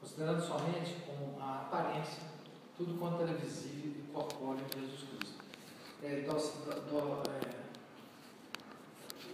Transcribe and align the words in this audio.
considerando 0.00 0.40
somente 0.40 0.96
como 1.06 1.40
a 1.40 1.56
aparência, 1.62 2.22
tudo 2.76 2.98
quanto 2.98 3.22
era 3.22 3.34
visível 3.34 3.92
e 3.98 4.12
corpóreo 4.12 4.64
em 4.64 4.80
Jesus 4.80 5.04
Cristo. 5.10 5.38
É, 6.02 6.22
do, 6.22 6.32
do, 6.32 7.22
é, 7.30 7.60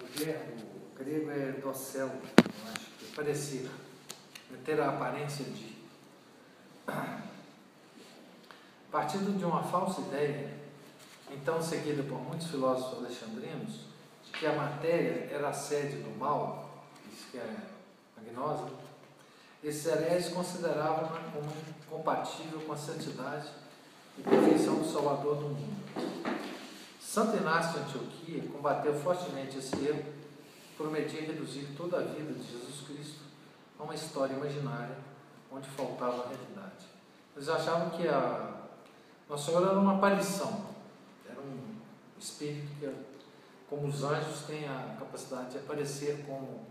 o 0.02 0.06
verbo 0.18 0.76
grego 0.96 1.30
é 1.30 1.52
docel, 1.52 2.08
eu 2.08 2.72
acho 2.72 2.90
que 2.98 3.06
é 3.06 3.14
parecer, 3.14 3.70
é 4.52 4.56
ter 4.64 4.80
a 4.80 4.88
aparência 4.88 5.44
de. 5.44 5.76
Partindo 8.90 9.36
de 9.36 9.44
uma 9.44 9.62
falsa 9.62 10.00
ideia, 10.00 10.56
então 11.30 11.60
seguida 11.60 12.02
por 12.02 12.18
muitos 12.18 12.48
filósofos 12.48 12.98
alexandrinos, 12.98 13.86
de 14.24 14.32
que 14.32 14.46
a 14.46 14.54
matéria 14.54 15.28
era 15.30 15.48
a 15.48 15.52
sede 15.52 15.98
do 15.98 16.18
mal, 16.18 16.86
isso 17.12 17.30
que 17.30 17.36
é 17.36 17.56
a 18.16 18.20
gnose, 18.22 18.72
esses 19.68 19.84
hereges 19.86 20.32
consideravam-na 20.32 21.18
como 21.32 21.50
compatível 21.90 22.60
com 22.60 22.72
a 22.72 22.76
santidade 22.76 23.48
e 24.16 24.22
perfeição 24.22 24.76
do 24.76 24.84
Salvador 24.84 25.36
do 25.36 25.48
mundo. 25.48 26.46
Santo 27.00 27.36
Inácio 27.36 27.72
de 27.72 27.78
Antioquia 27.80 28.48
combateu 28.52 28.94
fortemente 28.94 29.58
esse 29.58 29.74
erro, 29.84 30.04
prometia 30.76 31.22
reduzir 31.22 31.74
toda 31.76 31.98
a 31.98 32.02
vida 32.02 32.32
de 32.32 32.44
Jesus 32.44 32.86
Cristo 32.86 33.24
a 33.78 33.82
uma 33.82 33.94
história 33.94 34.34
imaginária 34.34 34.96
onde 35.50 35.68
faltava 35.70 36.24
a 36.24 36.28
realidade. 36.28 36.86
Eles 37.34 37.48
achavam 37.48 37.90
que 37.90 38.06
a 38.06 38.60
Nossa 39.28 39.46
Senhora 39.46 39.70
era 39.70 39.78
uma 39.78 39.96
aparição, 39.96 40.66
era 41.28 41.40
um 41.40 41.76
espírito 42.18 42.68
que, 42.78 42.88
como 43.68 43.88
os 43.88 44.04
anjos, 44.04 44.42
tem 44.46 44.68
a 44.68 44.96
capacidade 44.98 45.50
de 45.50 45.58
aparecer 45.58 46.24
como, 46.24 46.66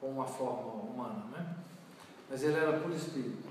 com 0.00 0.10
uma 0.10 0.26
forma 0.26 0.72
humana, 0.82 1.24
né? 1.32 1.56
Mas 2.28 2.42
ele 2.42 2.56
era 2.56 2.78
por 2.80 2.92
espírito. 2.92 3.48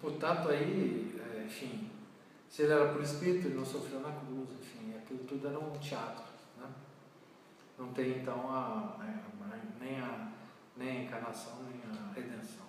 Portanto, 0.00 0.48
aí, 0.48 1.16
é, 1.18 1.44
enfim, 1.44 1.90
se 2.48 2.62
ele 2.62 2.72
era 2.72 2.92
por 2.92 3.02
espírito, 3.02 3.46
ele 3.46 3.56
não 3.56 3.64
sofreu 3.64 4.00
na 4.00 4.10
cruz, 4.12 4.50
enfim, 4.60 4.94
aquilo 4.96 5.20
tudo 5.24 5.48
era 5.48 5.58
um 5.58 5.78
teatro. 5.78 6.24
Né? 6.58 6.66
Não 7.78 7.92
tem 7.92 8.18
então 8.18 8.50
a, 8.50 8.96
a, 8.98 9.58
nem, 9.80 10.00
a, 10.00 10.28
nem 10.76 10.90
a 10.90 11.02
encarnação, 11.04 11.60
nem 11.62 11.80
a 11.82 12.12
redenção. 12.12 12.66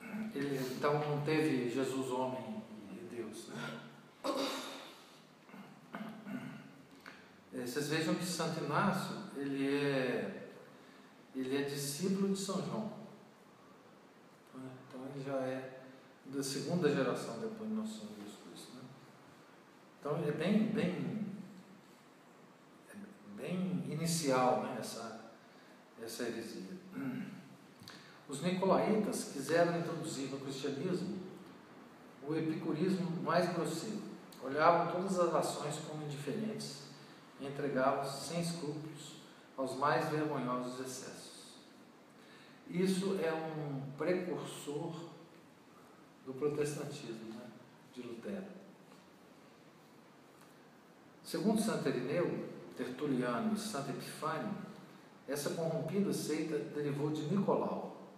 Né? 0.00 0.30
Ele, 0.34 0.58
então 0.76 0.98
não 0.98 1.22
teve 1.22 1.70
Jesus 1.70 2.10
homem 2.10 2.62
e 2.90 3.14
Deus. 3.14 3.48
Né? 3.48 3.80
É, 7.54 7.66
vocês 7.66 7.88
vejam 7.88 8.14
que 8.14 8.24
Santo 8.24 8.64
Inácio 8.64 9.16
ele 9.36 9.76
é, 9.76 10.48
ele 11.34 11.56
é 11.56 11.62
discípulo 11.62 12.28
de 12.28 12.38
São 12.38 12.64
João. 12.66 12.99
Então 15.00 15.10
ele 15.14 15.24
já 15.24 15.36
é 15.36 15.80
da 16.26 16.42
segunda 16.42 16.90
geração 16.90 17.38
depois 17.40 17.70
do 17.70 17.76
nosso 17.76 18.00
Senhor 18.00 18.14
Jesus 18.18 18.38
Cristo. 18.44 18.76
Né? 18.76 18.82
Então 19.98 20.18
ele 20.18 20.28
é 20.28 20.32
bem, 20.32 20.66
bem, 20.66 21.26
é 22.90 22.96
bem 23.36 23.84
inicial 23.88 24.62
né, 24.62 24.76
essa, 24.78 25.32
essa 26.02 26.24
heresia. 26.24 26.78
Os 28.28 28.42
nicolaítas 28.42 29.32
quiseram 29.32 29.78
introduzir 29.78 30.28
no 30.30 30.38
cristianismo 30.38 31.18
o 32.26 32.36
epicurismo 32.36 33.22
mais 33.22 33.52
grosseiro. 33.52 34.02
Olhavam 34.42 34.92
todas 34.92 35.18
as 35.18 35.34
ações 35.34 35.76
como 35.86 36.04
indiferentes 36.04 36.84
e 37.40 37.46
entregavam-se 37.46 38.28
sem 38.28 38.40
escrúpulos 38.40 39.16
aos 39.56 39.76
mais 39.76 40.08
vergonhosos 40.08 40.80
excessos. 40.80 41.19
Isso 42.70 43.18
é 43.20 43.32
um 43.32 43.90
precursor 43.98 44.94
do 46.24 46.32
protestantismo, 46.34 47.34
né, 47.34 47.50
de 47.92 48.00
Lutero. 48.00 48.46
Segundo 51.24 51.60
Santo 51.60 51.88
Irineu, 51.88 52.48
Tertuliano 52.76 53.54
e 53.54 53.58
Santo 53.58 53.90
Epifânio, 53.90 54.54
essa 55.26 55.50
corrompida 55.50 56.12
seita 56.12 56.58
derivou 56.58 57.10
de 57.10 57.22
Nicolau, 57.22 58.08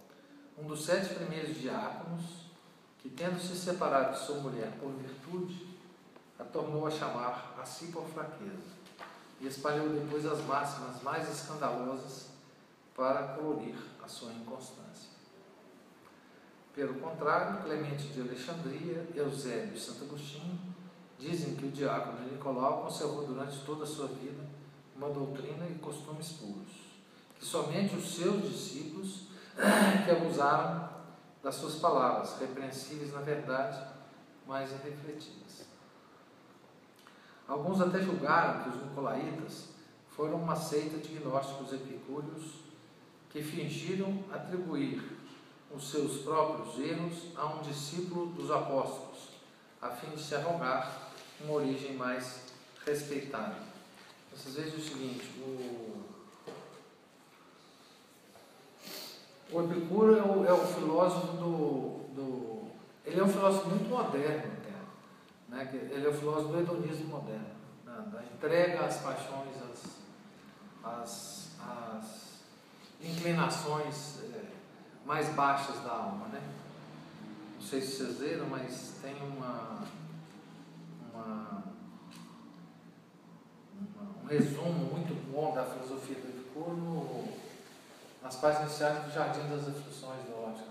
um 0.57 0.67
dos 0.67 0.85
sete 0.85 1.15
primeiros 1.15 1.57
diáconos 1.57 2.51
que, 2.99 3.09
tendo 3.09 3.39
se 3.39 3.55
separado 3.55 4.13
de 4.13 4.23
sua 4.23 4.37
mulher 4.37 4.71
por 4.79 4.91
virtude, 4.91 5.67
a 6.37 6.43
tornou 6.43 6.85
a 6.85 6.91
chamar 6.91 7.55
a 7.59 7.65
si 7.65 7.87
por 7.87 8.05
fraqueza 8.05 8.83
e 9.41 9.47
espalhou 9.47 9.89
depois 9.89 10.25
as 10.27 10.41
máximas 10.45 11.01
mais 11.01 11.27
escandalosas 11.27 12.29
para 12.95 13.35
colorir 13.35 13.92
a 14.03 14.07
sua 14.07 14.33
inconstância. 14.33 15.13
Pelo 16.75 16.95
contrário, 16.95 17.63
Clemente 17.63 18.07
de 18.07 18.21
Alexandria, 18.21 19.07
Eusébio 19.15 19.75
e 19.75 19.79
Santo 19.79 20.05
Agostinho 20.05 20.59
dizem 21.19 21.55
que 21.55 21.67
o 21.67 21.71
diácono 21.71 22.29
Nicolau 22.29 22.83
conservou 22.83 23.25
durante 23.25 23.63
toda 23.63 23.83
a 23.83 23.87
sua 23.87 24.07
vida 24.07 24.43
uma 24.95 25.09
doutrina 25.09 25.67
e 25.67 25.75
costumes 25.75 26.33
puros, 26.33 26.71
que 27.39 27.45
somente 27.45 27.95
os 27.95 28.15
seus 28.15 28.41
discípulos 28.49 29.27
que 30.03 30.11
abusaram 30.11 30.89
das 31.41 31.55
suas 31.55 31.75
palavras, 31.75 32.39
repreensíveis 32.39 33.13
na 33.13 33.21
verdade, 33.21 33.85
mas 34.47 34.71
irrefletidas. 34.71 35.65
Alguns 37.47 37.81
até 37.81 38.01
julgaram 38.01 38.63
que 38.63 38.69
os 38.69 38.83
nicolaítas 38.83 39.69
foram 40.09 40.37
uma 40.37 40.55
seita 40.55 40.97
de 40.97 41.19
gnósticos 41.19 41.73
epicúreos 41.73 42.62
que 43.33 43.41
fingiram 43.41 44.23
atribuir 44.31 45.01
os 45.75 45.89
seus 45.89 46.21
próprios 46.21 46.77
erros 46.79 47.35
a 47.35 47.47
um 47.47 47.63
discípulo 47.63 48.27
dos 48.27 48.51
apóstolos, 48.51 49.29
a 49.81 49.89
fim 49.89 50.11
de 50.11 50.21
se 50.21 50.35
arrogar 50.35 51.09
uma 51.41 51.53
origem 51.53 51.95
mais 51.95 52.43
respeitável. 52.85 53.63
Vocês 54.31 54.55
vejam 54.55 54.77
o 54.77 54.83
seguinte, 54.83 55.31
o, 55.39 56.03
o 59.51 59.63
Epicuro 59.63 60.15
é 60.15 60.21
o, 60.21 60.45
é 60.45 60.53
o 60.53 60.67
filósofo 60.67 61.33
do, 61.37 62.13
do, 62.13 62.67
Ele 63.03 63.19
é 63.19 63.23
um 63.23 63.29
filósofo 63.29 63.67
muito 63.69 63.89
moderno, 63.89 64.53
né? 65.49 65.69
ele 65.91 66.05
é 66.05 66.09
o 66.09 66.13
filósofo 66.13 66.53
do 66.53 66.59
hedonismo 66.59 67.07
moderno, 67.07 67.55
né? 67.83 68.11
da 68.11 68.23
entrega 68.23 68.85
às 68.85 68.97
paixões, 68.97 69.55
às, 69.63 69.97
às, 70.83 71.51
às 71.59 72.22
inclinações 73.03 74.19
é, 74.33 74.45
mais 75.05 75.29
baixas 75.29 75.83
da 75.83 75.91
alma, 75.91 76.27
né? 76.29 76.41
Não 77.55 77.61
sei 77.61 77.81
se 77.81 77.97
vocês 77.97 78.19
viram, 78.19 78.47
mas 78.47 78.95
tem 79.01 79.15
uma, 79.21 79.83
uma, 81.11 81.63
uma 83.73 84.23
um 84.23 84.27
resumo 84.27 84.91
muito 84.91 85.13
bom 85.31 85.53
da 85.53 85.65
filosofia 85.65 86.15
do 86.15 86.29
Epicuro 86.29 86.75
no, 86.75 87.27
nas 88.21 88.35
páginas 88.37 88.69
iniciais 88.69 89.03
do 89.03 89.11
Jardim 89.11 89.49
das 89.49 89.67
Aflições 89.67 90.23
do 90.23 90.41
Ótica 90.41 90.69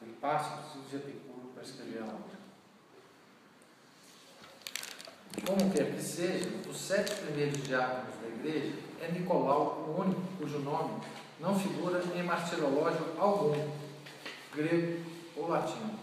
Ele 0.00 0.12
parte 0.20 0.50
do 0.76 0.88
de 0.88 0.96
Epicuro 0.96 1.50
para 1.52 1.62
escrever 1.62 2.02
a 2.02 2.06
obra. 2.06 2.42
Como 5.46 5.70
quer 5.72 5.94
que 5.94 6.02
seja, 6.02 6.48
os 6.68 6.76
sete 6.76 7.14
primeiros 7.16 7.62
diáconos 7.64 8.14
da 8.20 8.28
igreja 8.28 8.91
é 9.02 9.10
Nicolau, 9.10 9.84
o 9.88 10.00
único 10.00 10.20
cujo 10.38 10.60
nome 10.60 11.02
não 11.40 11.58
figura 11.58 12.00
em 12.14 12.22
martirológio 12.22 13.04
algum, 13.18 13.52
grego 14.54 15.04
ou 15.36 15.48
latino. 15.48 15.98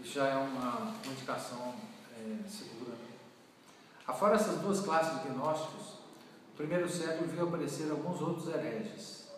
Isso 0.00 0.14
já 0.14 0.28
é 0.28 0.36
uma, 0.36 0.94
indicação 1.04 1.74
é, 2.16 2.48
segura. 2.48 2.92
Afora 4.06 4.36
essas 4.36 4.60
duas 4.60 4.80
classes 4.80 5.22
de 5.22 5.28
gnósticos, 5.30 5.98
no 6.50 6.56
primeiro 6.56 6.88
século 6.88 7.28
viu 7.28 7.48
aparecer 7.48 7.90
alguns 7.90 8.20
outros 8.20 8.48
hereges, 8.54 9.28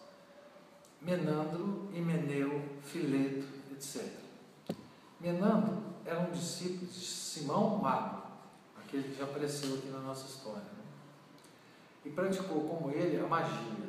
Menandro, 1.01 1.89
Himeneu, 1.93 2.63
Fileto, 2.83 3.47
etc. 3.73 4.11
Menandro 5.21 5.83
era 6.05 6.21
um 6.21 6.33
discípulo 6.33 6.87
de 6.87 7.01
Simão 7.01 7.79
Mago, 7.79 8.23
aquele 8.79 9.05
que 9.05 9.19
já 9.19 9.25
apareceu 9.25 9.75
aqui 9.75 9.89
na 9.89 10.01
nossa 10.01 10.27
história. 10.27 10.74
E 12.05 12.11
praticou 12.11 12.69
como 12.69 12.91
ele 12.91 13.19
a 13.19 13.27
magia. 13.27 13.85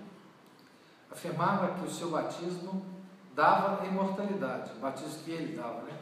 Afirmava 1.12 1.80
que 1.80 1.86
o 1.86 1.92
seu 1.92 2.10
batismo 2.10 2.86
dava 3.34 3.86
imortalidade, 3.86 4.72
o 4.74 4.80
batismo 4.80 5.24
que 5.24 5.32
ele 5.32 5.56
dava, 5.56 5.82
né? 5.84 5.98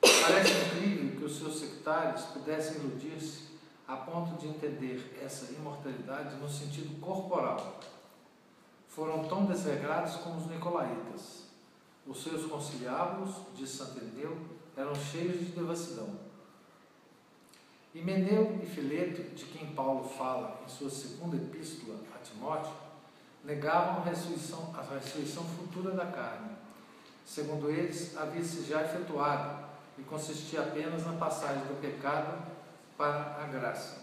Parece 0.00 0.52
incrível 0.52 1.18
que 1.18 1.24
os 1.24 1.38
seus 1.38 1.58
sectários 1.58 2.22
pudessem 2.26 2.76
iludir-se 2.76 3.52
a 3.86 3.96
ponto 3.96 4.40
de 4.40 4.48
entender 4.48 5.18
essa 5.22 5.52
imortalidade 5.52 6.36
no 6.36 6.48
sentido 6.48 7.00
corporal. 7.00 7.80
Foram 8.88 9.24
tão 9.24 9.44
desregrados 9.46 10.16
como 10.16 10.38
os 10.38 10.46
nicolaítas. 10.46 11.42
Os 12.06 12.22
seus 12.22 12.46
conciliábulos, 12.46 13.36
de 13.54 13.66
Santo 13.66 13.98
Irineu, 13.98 14.36
eram 14.76 14.94
cheios 14.94 15.38
de 15.38 15.52
devassidão 15.52 16.31
Himeneu 17.94 18.58
e 18.62 18.66
Fileto, 18.66 19.22
de 19.34 19.44
quem 19.44 19.74
Paulo 19.74 20.08
fala 20.08 20.62
em 20.64 20.68
sua 20.68 20.88
segunda 20.88 21.36
epístola 21.36 21.98
a 22.14 22.18
Timóteo, 22.18 22.72
negavam 23.44 24.02
a 24.02 24.04
ressurreição, 24.04 24.74
a 24.74 24.94
ressurreição 24.94 25.44
futura 25.44 25.90
da 25.90 26.06
carne. 26.06 26.52
Segundo 27.26 27.70
eles, 27.70 28.16
havia-se 28.16 28.64
já 28.64 28.82
efetuado 28.82 29.66
e 29.98 30.02
consistia 30.02 30.60
apenas 30.60 31.04
na 31.04 31.12
passagem 31.12 31.62
do 31.64 31.80
pecado 31.80 32.42
para 32.96 33.42
a 33.42 33.46
graça. 33.46 34.00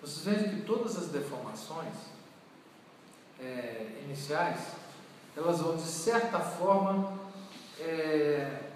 Vocês 0.00 0.24
vejam 0.24 0.56
que 0.56 0.62
todas 0.62 0.96
as 0.96 1.08
deformações 1.08 1.94
é, 3.38 4.00
iniciais, 4.04 4.60
elas 5.36 5.60
vão 5.60 5.76
de 5.76 5.82
certa 5.82 6.40
forma 6.40 7.18
é, 7.78 8.70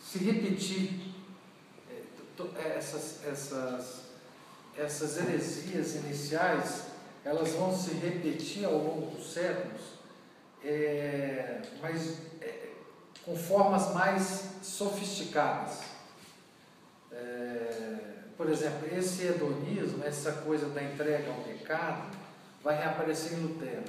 se 0.00 0.18
repetir 0.18 1.01
essas, 2.58 3.24
essas, 3.26 4.00
essas 4.76 5.16
heresias 5.18 5.94
iniciais, 5.96 6.84
elas 7.24 7.50
vão 7.52 7.76
se 7.76 7.92
repetir 7.94 8.64
ao 8.64 8.76
longo 8.76 9.16
dos 9.16 9.32
séculos, 9.32 9.80
é, 10.64 11.62
mas 11.80 12.18
é, 12.40 12.70
com 13.24 13.36
formas 13.36 13.92
mais 13.94 14.50
sofisticadas. 14.62 15.80
É, 17.10 18.12
por 18.36 18.48
exemplo, 18.48 18.88
esse 18.96 19.26
hedonismo, 19.26 20.04
essa 20.04 20.32
coisa 20.32 20.68
da 20.70 20.82
entrega 20.82 21.30
ao 21.30 21.42
pecado, 21.42 22.16
vai 22.62 22.76
reaparecer 22.76 23.34
em 23.34 23.42
Lutero. 23.42 23.84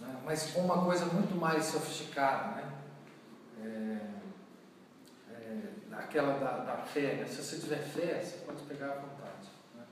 Né? 0.00 0.16
Mas 0.24 0.50
com 0.52 0.60
uma 0.60 0.84
coisa 0.84 1.06
muito 1.06 1.34
mais 1.34 1.64
sofisticada. 1.64 2.56
Né? 2.56 4.08
É, 5.98 6.00
é, 6.00 6.04
aquela 6.04 6.38
da, 6.38 6.58
da 6.58 6.76
fé. 6.76 7.14
Né? 7.14 7.26
Se 7.26 7.42
você 7.42 7.58
tiver 7.58 7.82
fé, 7.82 8.22
você 8.22 8.38
pode 8.46 8.62
pegar 8.62 8.92
à 8.92 8.94
vontade. 8.94 9.48
Né? 9.74 9.84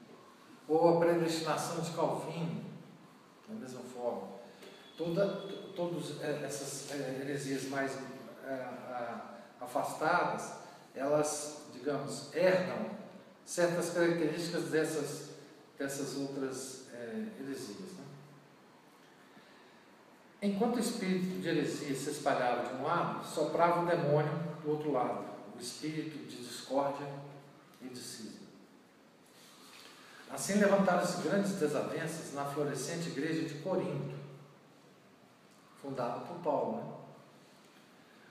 Ou 0.68 0.96
a 0.96 1.00
predestinação 1.00 1.80
de 1.80 1.90
Calvino, 1.90 2.64
da 3.48 3.54
mesma 3.54 3.82
forma. 3.82 4.36
Toda, 4.96 5.26
todas 5.74 6.22
é, 6.22 6.42
essas 6.44 6.90
é, 6.92 7.20
heresias 7.20 7.64
mais 7.68 7.98
é, 8.44 8.66
afastadas, 9.60 10.52
elas, 10.94 11.66
digamos, 11.72 12.34
herdam 12.34 12.96
certas 13.44 13.90
características 13.90 14.70
dessas, 14.70 15.30
dessas 15.78 16.16
outras 16.16 16.86
heresias. 17.38 17.92
Né? 17.92 18.04
Enquanto 20.42 20.76
o 20.76 20.80
espírito 20.80 21.40
de 21.40 21.48
heresia 21.48 21.94
se 21.94 22.10
espalhava 22.10 22.68
de 22.68 22.74
um 22.80 22.84
lado, 22.84 23.24
soprava 23.26 23.82
o 23.82 23.86
demônio 23.86 24.32
do 24.62 24.70
outro 24.70 24.92
lado, 24.92 25.35
o 25.56 25.60
espírito 25.60 26.18
de 26.28 26.36
discórdia 26.36 27.08
e 27.80 27.88
de 27.88 27.98
cisma. 27.98 28.46
Assim 30.30 30.54
levantaram-se 30.54 31.22
grandes 31.22 31.52
desavenças 31.52 32.34
na 32.34 32.44
florescente 32.44 33.08
igreja 33.08 33.48
de 33.48 33.54
Corinto, 33.60 34.14
fundada 35.80 36.20
por 36.20 36.36
Paulo, 36.38 36.76
né? 36.76 36.92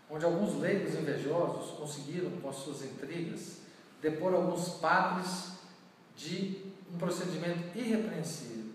onde 0.09 0.25
alguns 0.25 0.59
leigos 0.59 0.93
invejosos 0.93 1.77
conseguiram, 1.77 2.29
com 2.41 2.49
as 2.49 2.57
suas 2.57 2.83
intrigas, 2.83 3.59
depor 4.01 4.33
alguns 4.33 4.69
padres 4.75 5.53
de 6.15 6.73
um 6.93 6.97
procedimento 6.97 7.77
irrepreensível, 7.77 8.73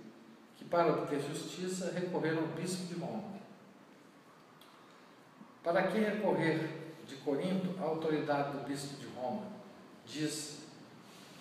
que, 0.56 0.64
para 0.64 0.92
obter 0.92 1.20
justiça, 1.20 1.92
recorreram 1.92 2.40
ao 2.40 2.48
bispo 2.48 2.86
de 2.86 2.94
Roma. 2.94 3.38
Para 5.62 5.88
que 5.88 5.98
recorrer 5.98 6.79
de 7.10 7.16
Corinto 7.16 7.78
à 7.78 7.84
autoridade 7.84 8.56
do 8.56 8.64
bispo 8.66 8.96
de 8.96 9.06
Roma? 9.08 9.42
Diz 10.06 10.60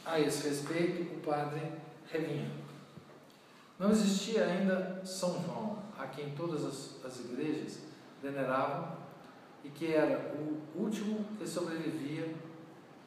a 0.05 0.19
esse 0.19 0.47
respeito 0.47 1.13
o 1.13 1.21
padre 1.21 1.61
Revinha. 2.11 2.51
Não 3.77 3.91
existia 3.91 4.45
ainda 4.45 5.01
São 5.05 5.41
João, 5.43 5.79
a 5.97 6.07
quem 6.07 6.31
todas 6.31 6.65
as, 6.65 7.05
as 7.05 7.19
igrejas 7.19 7.79
veneravam 8.21 8.97
e 9.63 9.69
que 9.69 9.93
era 9.93 10.33
o 10.35 10.61
último 10.75 11.25
que 11.37 11.47
sobrevivia 11.47 12.33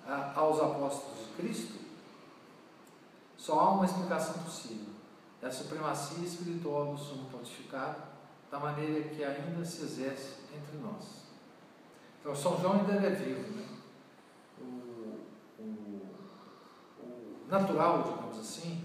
a, 0.06 0.32
aos 0.38 0.61
apóstolos 0.61 1.19
de 1.19 1.43
Cristo, 1.43 1.75
só 3.37 3.59
há 3.59 3.70
uma 3.73 3.85
explicação 3.85 4.43
possível: 4.43 4.93
é 5.43 5.47
a 5.47 5.53
supremacia 5.53 6.25
espiritual 6.25 6.94
do 6.94 6.99
sumo 6.99 7.29
pontificado, 7.31 8.03
da 8.50 8.59
maneira 8.59 9.09
que 9.09 9.25
ainda 9.25 9.64
se 9.64 9.82
exerce 9.82 10.35
entre 10.55 10.79
nós. 10.79 11.22
Então, 12.23 12.37
São 12.37 12.57
João 12.61 12.75
ainda 12.75 12.93
é 12.93 13.11
vivo, 13.11 13.57
né? 13.57 13.67
o, 14.61 15.19
o, 15.59 16.07
o 17.01 17.47
natural, 17.49 18.05
digamos 18.05 18.39
assim, 18.39 18.85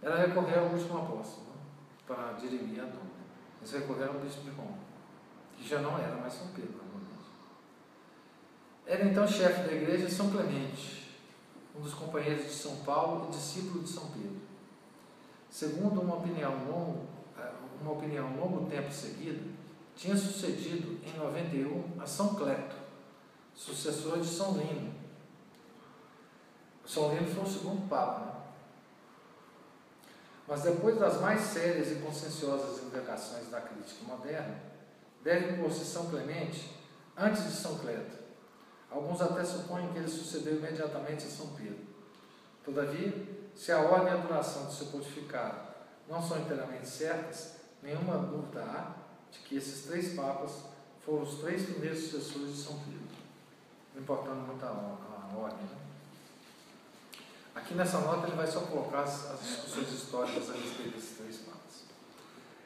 era 0.00 0.24
recorrer 0.24 0.60
ao 0.60 0.66
último 0.66 0.96
apóstolo 0.96 1.46
né? 1.48 1.60
para 2.06 2.34
dirimir 2.34 2.80
a 2.80 2.84
dor. 2.84 3.02
Eles 3.58 3.72
recorreram 3.72 4.14
ao 4.14 4.20
bispo 4.20 4.42
de 4.42 4.50
Roma, 4.50 4.78
que 5.56 5.68
já 5.68 5.80
não 5.80 5.98
era 5.98 6.14
mais 6.14 6.34
São 6.34 6.46
Pedro, 6.52 6.76
normalmente. 6.76 7.26
Era 8.86 9.04
então 9.04 9.26
chefe 9.26 9.68
da 9.68 9.72
igreja 9.74 10.08
São 10.08 10.30
Clemente, 10.30 11.12
um 11.76 11.80
dos 11.80 11.92
companheiros 11.92 12.44
de 12.44 12.52
São 12.52 12.76
Paulo 12.84 13.26
e 13.26 13.32
discípulo 13.32 13.82
de 13.82 13.88
São 13.88 14.12
Pedro. 14.12 14.42
Segundo 15.50 16.02
uma 16.02 16.18
opinião 16.18 16.52
longo, 16.70 17.06
eh, 17.36 17.52
uma 17.82 17.90
opinião 17.90 18.36
longo 18.36 18.70
tempo 18.70 18.92
seguida, 18.92 19.42
tinha 19.96 20.16
sucedido 20.16 21.00
em 21.02 21.18
91 21.18 22.00
a 22.00 22.06
São 22.06 22.34
Cleto, 22.34 22.76
sucessor 23.54 24.20
de 24.20 24.26
São 24.26 24.52
Lino. 24.58 24.94
São 26.84 27.12
Lino 27.14 27.34
foi 27.34 27.42
o 27.42 27.46
segundo 27.46 27.88
Papa, 27.88 28.20
né? 28.20 28.32
Mas 30.46 30.62
depois 30.62 30.96
das 30.98 31.20
mais 31.20 31.40
sérias 31.40 31.90
e 31.90 31.96
conscienciosas 31.96 32.84
indagações 32.84 33.48
da 33.48 33.60
crítica 33.60 34.04
moderna, 34.04 34.60
deve 35.24 35.60
pôr-se 35.60 35.84
São 35.84 36.08
Clemente 36.08 36.70
antes 37.16 37.42
de 37.44 37.50
São 37.50 37.78
Cleto. 37.78 38.16
Alguns 38.88 39.20
até 39.20 39.44
supõem 39.44 39.90
que 39.92 39.98
ele 39.98 40.08
sucedeu 40.08 40.58
imediatamente 40.58 41.26
a 41.26 41.30
São 41.30 41.48
Pedro. 41.48 41.84
Todavia, 42.64 43.26
se 43.56 43.72
a 43.72 43.80
ordem 43.80 44.08
e 44.08 44.10
a 44.10 44.20
duração 44.20 44.66
do 44.66 44.72
seu 44.72 44.86
pontificado 44.88 45.74
não 46.08 46.22
são 46.22 46.38
inteiramente 46.38 46.86
certas, 46.86 47.56
nenhuma 47.82 48.18
dúvida 48.18 48.62
há 48.62 49.05
de 49.36 49.48
que 49.48 49.56
esses 49.56 49.86
três 49.86 50.14
papas 50.14 50.62
foram 51.04 51.22
os 51.22 51.38
três 51.40 51.64
primeiros 51.64 52.00
sucessores 52.00 52.56
de 52.56 52.62
São 52.62 52.78
Pedro, 52.80 53.00
não 53.94 54.02
importando 54.02 54.40
muito 54.46 54.64
a, 54.64 54.68
a 54.68 55.36
ordem. 55.36 55.62
Né? 55.62 55.76
Aqui 57.54 57.74
nessa 57.74 58.00
nota 58.00 58.26
ele 58.26 58.36
vai 58.36 58.46
só 58.46 58.60
colocar 58.60 59.00
as, 59.00 59.40
discussões 59.40 59.90
históricas 59.92 60.50
a 60.50 60.52
respeito 60.52 60.94
desses 60.94 61.16
três 61.16 61.36
papas. 61.38 61.84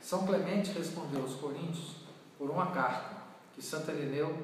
São 0.01 0.27
Clemente 0.27 0.73
respondeu 0.73 1.23
aos 1.23 1.35
coríntios 1.35 1.97
por 2.37 2.51
uma 2.51 2.73
carta 2.73 3.17
que 3.55 3.63
Santo 3.63 3.91
Irineu 3.91 4.37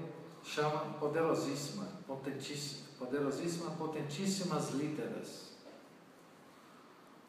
chama 0.44 0.94
poderosíssima, 1.00 1.86
potentíssima, 2.06 2.86
poderosíssima, 2.98 3.70
potentíssimas 3.72 4.70
literas, 4.70 5.52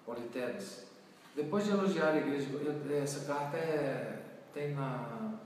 ou 0.05 0.13
literas. 0.13 0.83
Depois 1.35 1.65
de 1.65 1.71
elogiar 1.71 2.09
a 2.09 2.17
igreja, 2.17 2.47
essa 3.01 3.25
carta 3.25 3.57
é, 3.57 4.16
tem 4.57 4.73
na, 4.73 5.37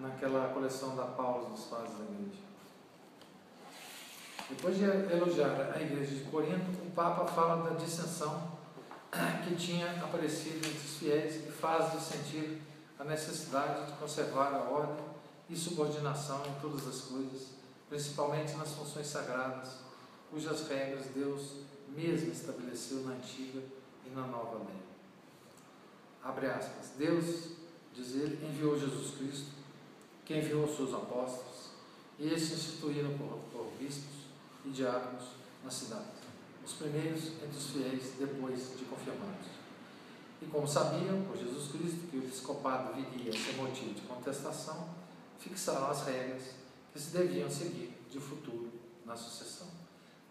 naquela 0.00 0.48
coleção 0.54 0.96
da 0.96 1.04
Paula 1.04 1.50
dos 1.50 1.66
Fases 1.66 1.98
da 1.98 2.04
Igreja. 2.04 2.46
Depois 4.48 4.76
de 4.78 4.84
elogiar 4.84 5.72
a 5.74 5.82
igreja 5.82 6.14
de 6.14 6.24
Corinto, 6.30 6.70
o 6.82 6.90
Papa 6.92 7.26
fala 7.26 7.68
da 7.68 7.76
dissensão 7.76 8.56
que 9.44 9.54
tinha 9.54 10.02
aparecido 10.02 10.66
entre 10.66 10.70
os 10.70 10.96
fiéis 10.96 11.46
e 11.46 11.52
faz-lhes 11.52 12.04
sentir 12.04 12.62
a 12.98 13.04
necessidade 13.04 13.86
de 13.86 13.98
conservar 13.98 14.54
a 14.54 14.70
ordem 14.70 15.04
e 15.50 15.56
subordinação 15.56 16.42
em 16.46 16.60
todas 16.60 16.86
as 16.88 17.02
coisas, 17.02 17.48
principalmente 17.90 18.56
nas 18.56 18.72
funções 18.72 19.08
sagradas, 19.08 19.80
cujas 20.30 20.66
regras 20.68 21.06
Deus 21.14 21.56
mesmo 21.88 22.32
estabeleceu 22.32 23.02
na 23.02 23.12
antiga 23.12 23.62
e 24.06 24.10
na 24.10 24.22
nova 24.22 24.58
lei. 24.58 24.85
Abre 26.26 26.48
aspas. 26.48 26.90
Deus, 26.98 27.52
diz 27.94 28.16
ele, 28.16 28.44
enviou 28.44 28.76
Jesus 28.76 29.14
Cristo, 29.16 29.46
que 30.24 30.36
enviou 30.36 30.64
os 30.64 30.76
seus 30.76 30.92
apóstolos, 30.92 31.70
e 32.18 32.26
estes 32.26 32.58
instituíram 32.58 33.16
por, 33.16 33.38
por 33.52 33.70
bispos 33.78 34.26
e 34.64 34.70
diáconos 34.70 35.22
na 35.62 35.70
cidade, 35.70 36.06
os 36.64 36.72
primeiros 36.72 37.28
entre 37.28 37.56
os 37.56 37.66
fiéis 37.70 38.14
depois 38.18 38.76
de 38.76 38.84
confirmados. 38.86 39.46
E 40.42 40.46
como 40.46 40.66
sabiam, 40.66 41.22
por 41.22 41.36
Jesus 41.36 41.70
Cristo, 41.70 42.10
que 42.10 42.16
o 42.16 42.24
episcopado 42.24 42.94
viria 42.94 43.30
a 43.30 43.32
ser 43.32 43.52
motivo 43.56 43.94
de 43.94 44.00
contestação, 44.00 44.88
fixaram 45.38 45.86
as 45.86 46.04
regras 46.06 46.42
que 46.92 46.98
se 46.98 47.16
deviam 47.16 47.48
seguir 47.48 47.96
de 48.10 48.18
futuro 48.18 48.72
na 49.04 49.14
sucessão, 49.14 49.68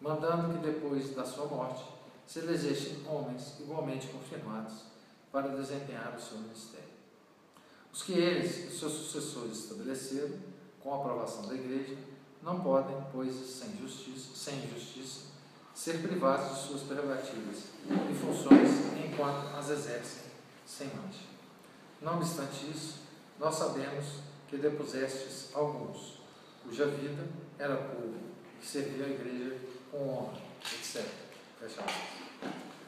mandando 0.01 0.53
que 0.53 0.65
depois 0.65 1.15
da 1.15 1.23
sua 1.23 1.45
morte 1.45 1.85
se 2.27 2.39
elegessem 2.39 3.07
homens 3.07 3.61
igualmente 3.61 4.07
confirmados 4.07 4.94
para 5.35 5.49
desempenhar 5.49 6.15
o 6.17 6.21
seu 6.21 6.37
ministério. 6.37 6.95
Os 7.91 8.03
que 8.03 8.13
eles 8.13 8.71
e 8.71 8.79
seus 8.79 8.93
sucessores 8.93 9.57
estabeleceram, 9.57 10.33
com 10.79 10.93
a 10.93 10.97
aprovação 10.97 11.45
da 11.47 11.53
Igreja, 11.53 11.97
não 12.41 12.61
podem, 12.61 12.95
pois, 13.11 13.33
sem 13.33 13.75
justiça, 13.77 14.29
sem 14.33 14.65
justiça 14.69 15.25
ser 15.73 16.01
privados 16.01 16.55
de 16.55 16.67
suas 16.67 16.83
prerrogativas 16.83 17.63
e 17.85 18.15
funções 18.15 18.69
enquanto 19.05 19.53
as 19.57 19.71
exercem 19.71 20.23
sem 20.65 20.87
mancha. 20.87 21.25
Não 22.01 22.15
obstante 22.15 22.71
isso, 22.71 22.99
nós 23.37 23.55
sabemos 23.55 24.05
que 24.47 24.55
depusestes 24.55 25.49
alguns, 25.53 26.19
cuja 26.63 26.85
vida 26.85 27.27
era 27.59 27.75
povo, 27.75 28.15
que 28.61 28.65
servia 28.65 29.05
a 29.05 29.09
igreja 29.09 29.57
com 29.91 30.07
honra, 30.07 30.37
etc. 30.63 31.05
Fecha 31.59 31.83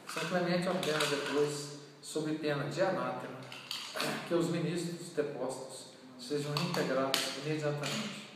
São 0.08 0.28
Clemente 0.30 0.66
ordena 0.66 0.98
depois, 0.98 1.67
sob 2.10 2.32
pena 2.38 2.64
de 2.70 2.80
anátema, 2.80 3.36
que 4.26 4.34
os 4.34 4.46
ministros 4.46 5.10
depostos 5.10 5.88
sejam 6.18 6.54
integrados 6.54 7.20
imediatamente. 7.44 8.28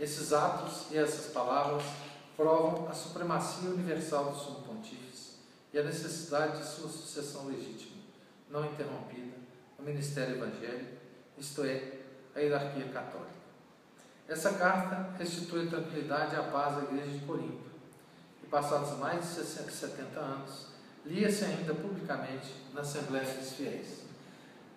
Esses 0.00 0.32
atos 0.32 0.90
e 0.90 0.98
essas 0.98 1.32
palavras 1.32 1.84
provam 2.36 2.88
a 2.88 2.92
supremacia 2.92 3.70
universal 3.70 4.32
do 4.32 4.36
Sumo 4.36 4.62
Pontífice 4.62 5.36
e 5.72 5.78
a 5.78 5.84
necessidade 5.84 6.58
de 6.58 6.66
sua 6.66 6.88
sucessão 6.88 7.46
legítima, 7.46 8.02
não 8.50 8.66
interrompida, 8.66 9.36
no 9.78 9.84
ministério 9.84 10.34
evangélico, 10.34 10.98
isto 11.36 11.62
é, 11.64 12.00
a 12.34 12.40
hierarquia 12.40 12.88
católica. 12.88 13.38
Essa 14.26 14.54
carta 14.54 15.14
restitui 15.16 15.68
tranquilidade 15.68 16.34
a 16.34 16.42
paz 16.42 16.78
à 16.78 16.82
Igreja 16.82 17.12
de 17.12 17.24
Corinto, 17.24 17.68
e 18.42 18.46
passados 18.48 18.98
mais 18.98 19.24
de 19.36 19.44
70 19.44 20.18
anos, 20.18 20.77
lia-se 21.08 21.44
ainda 21.44 21.74
publicamente 21.74 22.54
na 22.72 22.82
Assembleia 22.82 23.24
dos 23.24 23.52
Fiéis. 23.52 24.04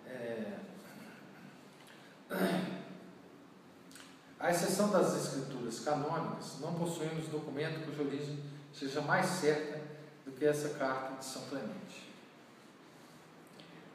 É... 0.06 0.58
À 4.40 4.50
exceção 4.50 4.90
das 4.90 5.14
escrituras 5.14 5.80
canônicas, 5.80 6.58
não 6.60 6.74
possuímos 6.74 7.28
documento 7.28 7.84
cuja 7.84 8.02
origem 8.02 8.42
seja 8.72 9.00
mais 9.02 9.26
certa 9.26 9.80
do 10.24 10.32
que 10.32 10.44
essa 10.44 10.70
carta 10.70 11.16
de 11.16 11.24
São 11.24 11.42
Clemente. 11.42 12.10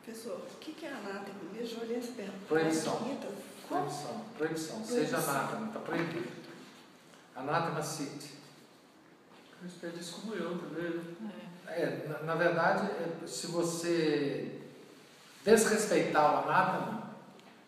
Professor, 0.03 0.37
o 0.37 0.57
que 0.59 0.85
é 0.85 0.89
anátema? 0.89 1.39
Veja, 1.51 1.81
olhei 1.81 1.97
essa 1.97 2.13
pergunta. 2.13 2.45
Proibição. 2.47 3.19
Proibição. 3.67 4.25
Proibição. 4.37 4.85
Seja 4.85 5.17
anátema, 5.17 5.67
está 5.67 5.79
proibido. 5.81 6.29
Anátema 7.35 7.83
sit. 7.83 8.37
Respeito 9.61 9.95
de 9.95 10.01
excomunhão 10.01 10.57
também, 10.57 10.91
né? 11.19 11.31
É, 11.33 11.56
na, 12.07 12.19
na 12.23 12.35
verdade, 12.35 12.87
é, 12.87 13.27
se 13.27 13.47
você 13.47 14.59
desrespeitar 15.43 16.33
o 16.33 16.49
anátema, 16.49 17.11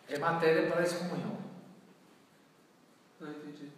é 0.08 0.18
matéria 0.18 0.70
para 0.70 0.84
excomunhão. 0.84 1.38
Ah, 3.22 3.30
entendi. 3.30 3.70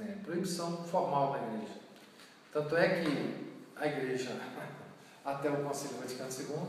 É, 0.00 0.12
proibição 0.24 0.84
formal 0.84 1.32
da 1.32 1.38
igreja. 1.38 1.80
Tanto 2.52 2.76
é 2.76 3.00
que 3.00 3.52
a 3.76 3.86
igreja, 3.86 4.30
até 5.24 5.50
o 5.50 5.64
Concílio 5.64 5.98
Vaticano 5.98 6.30
II, 6.30 6.68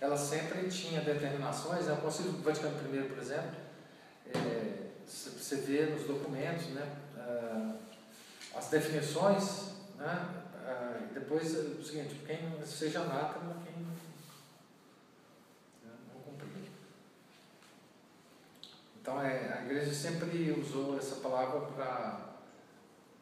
ela 0.00 0.16
sempre 0.16 0.68
tinha 0.68 1.00
determinações, 1.00 1.86
né? 1.86 1.94
o 1.94 1.96
Concílio 1.96 2.32
Vaticano 2.32 2.76
I, 2.94 3.08
por 3.08 3.18
exemplo, 3.18 3.56
é, 4.34 4.84
você 5.06 5.56
vê 5.56 5.86
nos 5.86 6.04
documentos 6.04 6.66
né, 6.68 6.96
ah, 7.18 7.74
as 8.56 8.68
definições, 8.68 9.73
né, 9.96 10.44
ah, 10.66 11.00
depois 11.12 11.54
é 11.54 11.60
o 11.60 11.84
seguinte, 11.84 12.20
quem 12.26 12.38
seja 12.64 13.00
anátema, 13.00 13.56
quem 13.64 13.74
Então 19.04 19.20
é, 19.20 19.58
a 19.58 19.64
igreja 19.66 19.92
sempre 19.92 20.50
usou 20.58 20.96
essa 20.96 21.16
palavra 21.16 21.60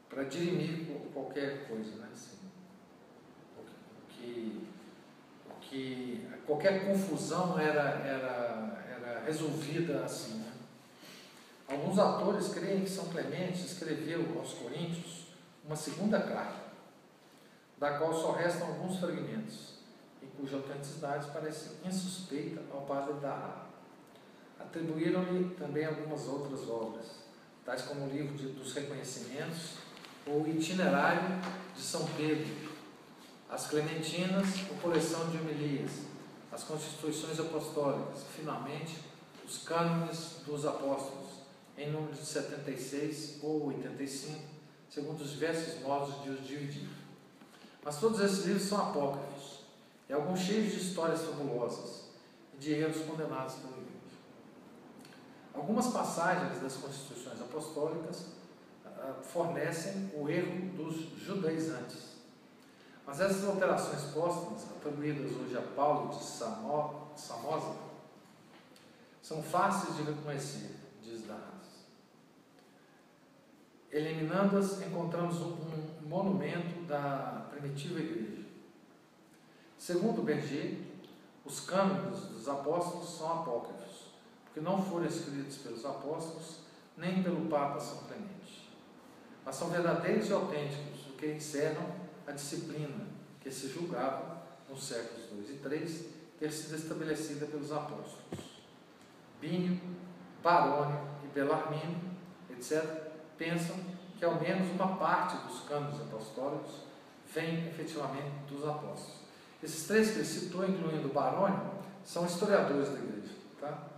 para 0.09 0.23
dirimir 0.31 0.87
qualquer 1.13 1.67
coisa, 1.67 1.97
né? 1.97 2.07
Assim, 2.13 2.39
o 3.59 4.09
que, 4.09 4.69
o 5.51 5.55
que, 5.61 6.29
qualquer 6.47 6.87
confusão 6.87 7.59
era, 7.59 7.99
era, 8.07 8.85
era 8.89 9.25
resolvida 9.27 10.05
assim. 10.05 10.35
Né? 10.35 10.53
Alguns 11.67 11.99
autores 11.99 12.51
creem 12.51 12.85
que 12.85 12.91
São 12.91 13.07
Clemente 13.07 13.67
escreveu 13.67 14.39
aos 14.39 14.55
Coríntios 14.55 15.32
uma 15.65 15.77
segunda 15.77 16.21
carta, 16.21 16.73
da 17.79 17.99
qual 17.99 18.15
só 18.15 18.33
restam 18.33 18.69
alguns 18.69 18.99
fragmentos, 18.99 19.75
e 20.21 20.27
cuja 20.27 20.57
autenticidade 20.57 21.31
parece 21.33 21.77
insuspeita 21.85 22.63
ao 22.73 22.83
padre 22.83 23.15
da 23.15 23.67
Atribuíram-lhe 24.61 25.55
também 25.57 25.85
algumas 25.85 26.27
outras 26.29 26.69
obras, 26.69 27.07
tais 27.65 27.83
como 27.83 28.07
o 28.07 28.09
livro 28.09 28.35
de, 28.37 28.49
dos 28.49 28.73
reconhecimentos 28.73 29.75
ou 30.27 30.43
o 30.43 30.49
itinerário 30.49 31.41
de 31.75 31.83
São 31.83 32.07
Pedro, 32.17 32.73
as 33.51 33.67
Clementinas 33.67 34.47
ou 34.71 34.77
coleção 34.77 35.29
de 35.31 35.39
homilias, 35.39 35.91
as 36.51 36.63
constituições 36.65 37.41
apostólicas, 37.41 38.25
finalmente 38.37 38.99
os 39.45 39.65
cânones 39.65 40.37
dos 40.47 40.65
apóstolos, 40.65 41.43
em 41.77 41.91
número 41.91 42.13
de 42.13 42.25
76 42.25 43.41
ou 43.43 43.67
85, 43.67 44.41
segundo 44.93 45.23
os 45.23 45.31
diversos 45.31 45.81
modos 45.81 46.23
de 46.23 46.31
os 46.31 46.47
dividir. 46.47 46.89
Mas 47.83 47.99
todos 47.99 48.21
esses 48.21 48.45
livros 48.45 48.65
são 48.65 48.79
apócrifos, 48.79 49.61
e 50.09 50.13
alguns 50.13 50.41
cheios 50.41 50.73
de 50.73 50.81
histórias 50.81 51.23
fabulosas 51.23 52.09
e 52.55 52.59
de 52.59 52.75
erros 52.75 53.05
condenados 53.07 53.55
pelo 53.55 53.83
Algumas 55.55 55.89
passagens 55.89 56.61
das 56.63 56.77
constituições 56.77 57.41
apostólicas 57.41 58.27
ah, 58.87 59.15
fornecem 59.23 60.11
o 60.15 60.29
erro 60.29 60.71
dos 60.77 60.97
judaizantes. 61.23 62.13
Mas 63.07 63.21
essas 63.21 63.45
alterações 63.45 64.03
póstumas, 64.15 64.63
atribuídas 64.65 65.33
hoje 65.33 65.57
a 65.57 65.63
Paulo 65.63 66.09
de 66.09 66.25
Samosa, 66.25 67.77
são 69.21 69.43
fáceis 69.43 69.97
de 69.97 70.03
reconhecer, 70.05 70.75
diz 71.03 71.27
Darras. 71.27 71.53
Eliminando-as, 73.93 74.81
encontramos 74.81 75.37
um 75.43 76.09
monumento 76.09 76.83
da 76.87 77.47
primitiva 77.51 78.01
igreja. 78.01 78.43
Segundo 79.77 80.23
Berger, 80.23 80.79
os 81.45 81.61
cânones 81.61 82.21
dos 82.21 82.49
apóstolos 82.49 83.19
são 83.19 83.43
apócrifos 83.43 84.13
que 84.55 84.61
não 84.61 84.83
foram 84.83 85.05
escritos 85.05 85.59
pelos 85.59 85.85
apóstolos, 85.85 86.61
nem 86.97 87.23
pelo 87.23 87.49
Papa 87.49 87.81
São 87.81 87.99
Clemente, 88.05 88.71
mas 89.45 89.57
são 89.57 89.69
verdadeiros 89.69 90.29
e 90.29 90.33
autênticos, 90.33 91.07
o 91.09 91.13
que 91.13 91.27
encerram 91.27 91.85
a 92.27 92.33
disciplina 92.33 93.07
que 93.41 93.51
se 93.51 93.69
julgava 93.69 94.43
nos 94.69 94.85
séculos 94.85 95.31
II 95.31 95.61
e 95.63 95.69
III 95.69 96.23
ter 96.39 96.51
sido 96.51 96.77
estabelecida 96.77 97.47
pelos 97.47 97.73
apóstolos. 97.73 98.63
Bínio, 99.41 99.81
Barônio 100.43 101.01
e 101.25 101.27
Belarmino, 101.29 102.01
etc., 102.51 103.12
pensam 103.43 103.77
que 104.17 104.25
ao 104.25 104.41
menos 104.41 104.71
uma 104.71 104.97
parte 104.97 105.37
dos 105.49 105.63
cânones 105.63 106.01
apostólicos 106.01 106.83
vem 107.35 107.67
efetivamente 107.67 108.31
dos 108.49 108.65
apóstolos. 108.65 109.23
Esses 109.61 109.87
três 109.89 110.13
que 110.13 110.19
ele 110.19 110.25
citou, 110.25 110.65
incluindo 110.65 111.09
Barônio, 111.09 111.73
são 112.05 112.25
historiadores 112.25 112.91
da 112.91 112.99
igreja. 113.01 113.35
Tá? 113.61 113.89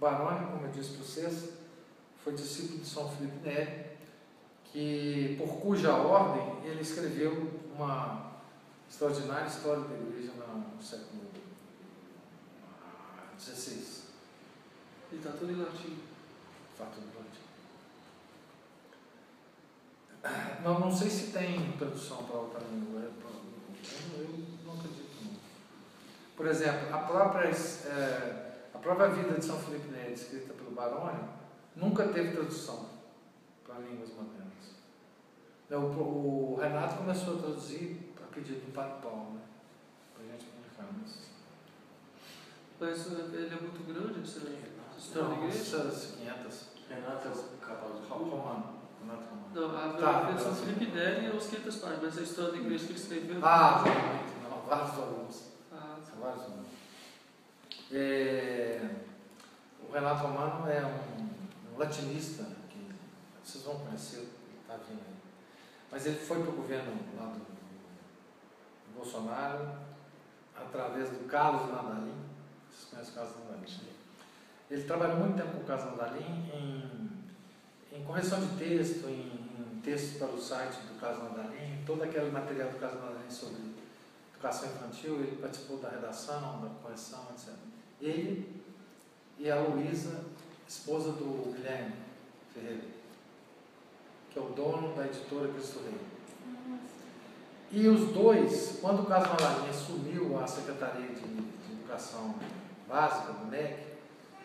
Baroni, 0.00 0.46
como 0.46 0.66
eu 0.66 0.70
disse 0.70 0.90
para 0.90 1.04
vocês, 1.04 1.52
foi 2.22 2.34
discípulo 2.34 2.80
de 2.80 2.86
São 2.86 3.08
Felipe 3.10 3.36
Neri, 3.42 3.92
que, 4.66 5.36
por 5.38 5.60
cuja 5.60 5.94
ordem 5.94 6.64
ele 6.64 6.80
escreveu 6.80 7.60
uma 7.74 8.32
extraordinária 8.88 9.46
história 9.46 9.82
da 9.82 9.94
igreja 9.94 10.32
no 10.32 10.82
século 10.82 11.22
XVI. 13.38 14.02
E 15.10 15.16
está 15.16 15.30
tudo 15.30 15.52
em 15.52 15.56
latim. 15.56 15.98
Está 16.72 16.86
tudo 16.86 17.06
em 17.06 17.18
latim. 17.18 17.31
Não, 20.62 20.78
não 20.78 20.92
sei 20.94 21.10
se 21.10 21.32
tem 21.32 21.72
tradução 21.72 22.24
para 22.24 22.36
outra 22.36 22.60
língua. 22.70 23.00
Eu, 23.00 23.10
eu 24.18 24.28
não 24.64 24.74
acredito. 24.74 25.24
Não. 25.24 25.32
Por 26.36 26.46
exemplo, 26.46 26.94
a 26.94 26.98
própria. 26.98 27.48
É, 27.48 28.52
própria 28.82 29.08
vida 29.10 29.38
de 29.38 29.44
São 29.44 29.58
Felipe 29.58 29.88
Neri, 29.88 30.12
escrita 30.12 30.52
pelo 30.52 30.72
Baroni, 30.72 31.20
nunca 31.76 32.08
teve 32.08 32.32
tradução 32.32 32.86
para 33.64 33.78
línguas 33.78 34.10
modernas. 34.10 34.52
O, 35.70 36.54
o, 36.54 36.58
Renato 36.60 36.96
começou 36.96 37.36
a 37.36 37.42
traduzir 37.42 38.12
a 38.22 38.34
pedido 38.34 38.66
do 38.66 38.72
Padre 38.72 39.00
Paulo, 39.00 39.34
né? 39.34 39.40
para 40.12 40.24
a 40.24 40.28
gente 40.32 40.44
publicar. 40.46 40.88
Mas... 41.00 41.30
mas 42.80 43.06
ele 43.32 43.54
é 43.54 43.60
muito 43.60 43.86
grande, 43.86 44.28
você 44.28 44.40
da 44.40 44.50
igreja? 44.50 44.78
500. 46.16 46.72
Renato 46.90 47.28
é 47.28 47.64
capaz 47.64 48.00
de 48.00 48.06
Romano. 48.08 48.81
Não, 49.54 49.76
a 49.76 49.92
tá, 49.92 50.34
Felipe 50.54 50.86
Neri 50.86 51.26
é 51.26 51.30
os 51.30 51.46
500 51.46 51.76
páginas, 51.76 52.02
mas 52.02 52.18
a 52.18 52.22
história 52.22 52.52
da 52.52 52.58
igreja 52.58 52.86
que 52.86 52.92
ele 52.92 52.98
escreveu. 52.98 53.40
Ah, 53.44 53.84
não, 54.48 54.62
vários 54.62 54.94
volumes. 54.94 55.52
Ah, 55.70 55.98
São 56.02 56.20
vários 56.20 56.42
volumes. 56.44 56.68
É, 57.92 58.88
o 59.86 59.92
Renato 59.92 60.22
Romano 60.22 60.70
é 60.70 60.86
um, 60.86 61.74
um 61.74 61.78
latinista 61.78 62.44
que 62.70 62.88
vocês 63.44 63.64
vão 63.64 63.80
conhecer, 63.80 64.26
está 64.62 64.76
vindo 64.88 65.00
aí. 65.06 65.14
Mas 65.90 66.06
ele 66.06 66.18
foi 66.18 66.40
para 66.40 66.50
o 66.50 66.56
governo 66.56 66.92
lá 67.18 67.26
do, 67.26 67.40
do 67.40 68.94
Bolsonaro 68.96 69.68
através 70.56 71.10
do 71.10 71.26
Carlos 71.28 71.70
Landalim. 71.70 72.14
Vocês 72.70 72.90
conhecem 72.90 73.12
o 73.12 73.14
Carlos 73.16 73.34
Landalim? 73.36 73.52
Ele 74.70 74.84
trabalhou 74.84 75.18
muito 75.18 75.36
tempo 75.36 75.56
com 75.58 75.60
o 75.60 75.64
Carlos 75.64 75.84
Landalim 75.90 76.50
em, 76.54 77.21
em 77.92 78.02
correção 78.04 78.40
de 78.40 78.56
texto, 78.56 79.06
em, 79.06 79.74
em 79.76 79.80
textos 79.82 80.18
para 80.18 80.28
o 80.28 80.40
site 80.40 80.76
do 80.86 80.98
Carlos 80.98 81.24
Landalim, 81.24 81.82
todo 81.86 82.02
aquele 82.02 82.30
material 82.30 82.70
do 82.70 82.78
Carlos 82.78 83.02
Landalim 83.02 83.30
sobre 83.30 83.60
educação 84.32 84.70
infantil, 84.70 85.16
ele 85.16 85.36
participou 85.36 85.78
da 85.78 85.90
redação, 85.90 86.62
da 86.62 86.68
correção, 86.82 87.28
etc. 87.32 87.54
Ele 88.00 88.62
e 89.38 89.50
a 89.50 89.60
Luísa, 89.60 90.24
esposa 90.66 91.12
do 91.12 91.52
Guilherme 91.52 91.94
Ferreira, 92.54 92.84
que 94.30 94.38
é 94.38 94.42
o 94.42 94.48
dono 94.50 94.94
da 94.94 95.06
editora 95.06 95.52
Cristo 95.52 95.80
Rei. 95.84 96.00
E 97.70 97.88
os 97.88 98.12
dois, 98.12 98.78
quando 98.80 99.02
o 99.02 99.06
Carlos 99.06 99.28
Landalim 99.28 99.70
assumiu 99.70 100.38
a 100.38 100.46
Secretaria 100.46 101.08
de, 101.08 101.22
de 101.22 101.72
Educação 101.72 102.34
Básica 102.88 103.32
do 103.32 103.46
MEC, 103.46 103.91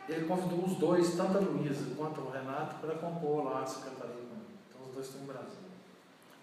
ele 0.07 0.25
convidou 0.25 0.65
os 0.65 0.77
dois, 0.77 1.15
tanto 1.15 1.37
a 1.37 1.41
Luísa 1.41 1.93
quanto 1.95 2.21
o 2.21 2.29
Renato, 2.31 2.75
para 2.75 2.95
compor 2.95 3.43
lá 3.45 3.63
a 3.63 3.65
secretaria 3.65 4.13
com 4.15 4.35
ele. 4.35 4.57
Então 4.69 4.81
os 4.87 4.93
dois 4.93 5.05
estão 5.07 5.21
no 5.21 5.27
Brasil. 5.27 5.57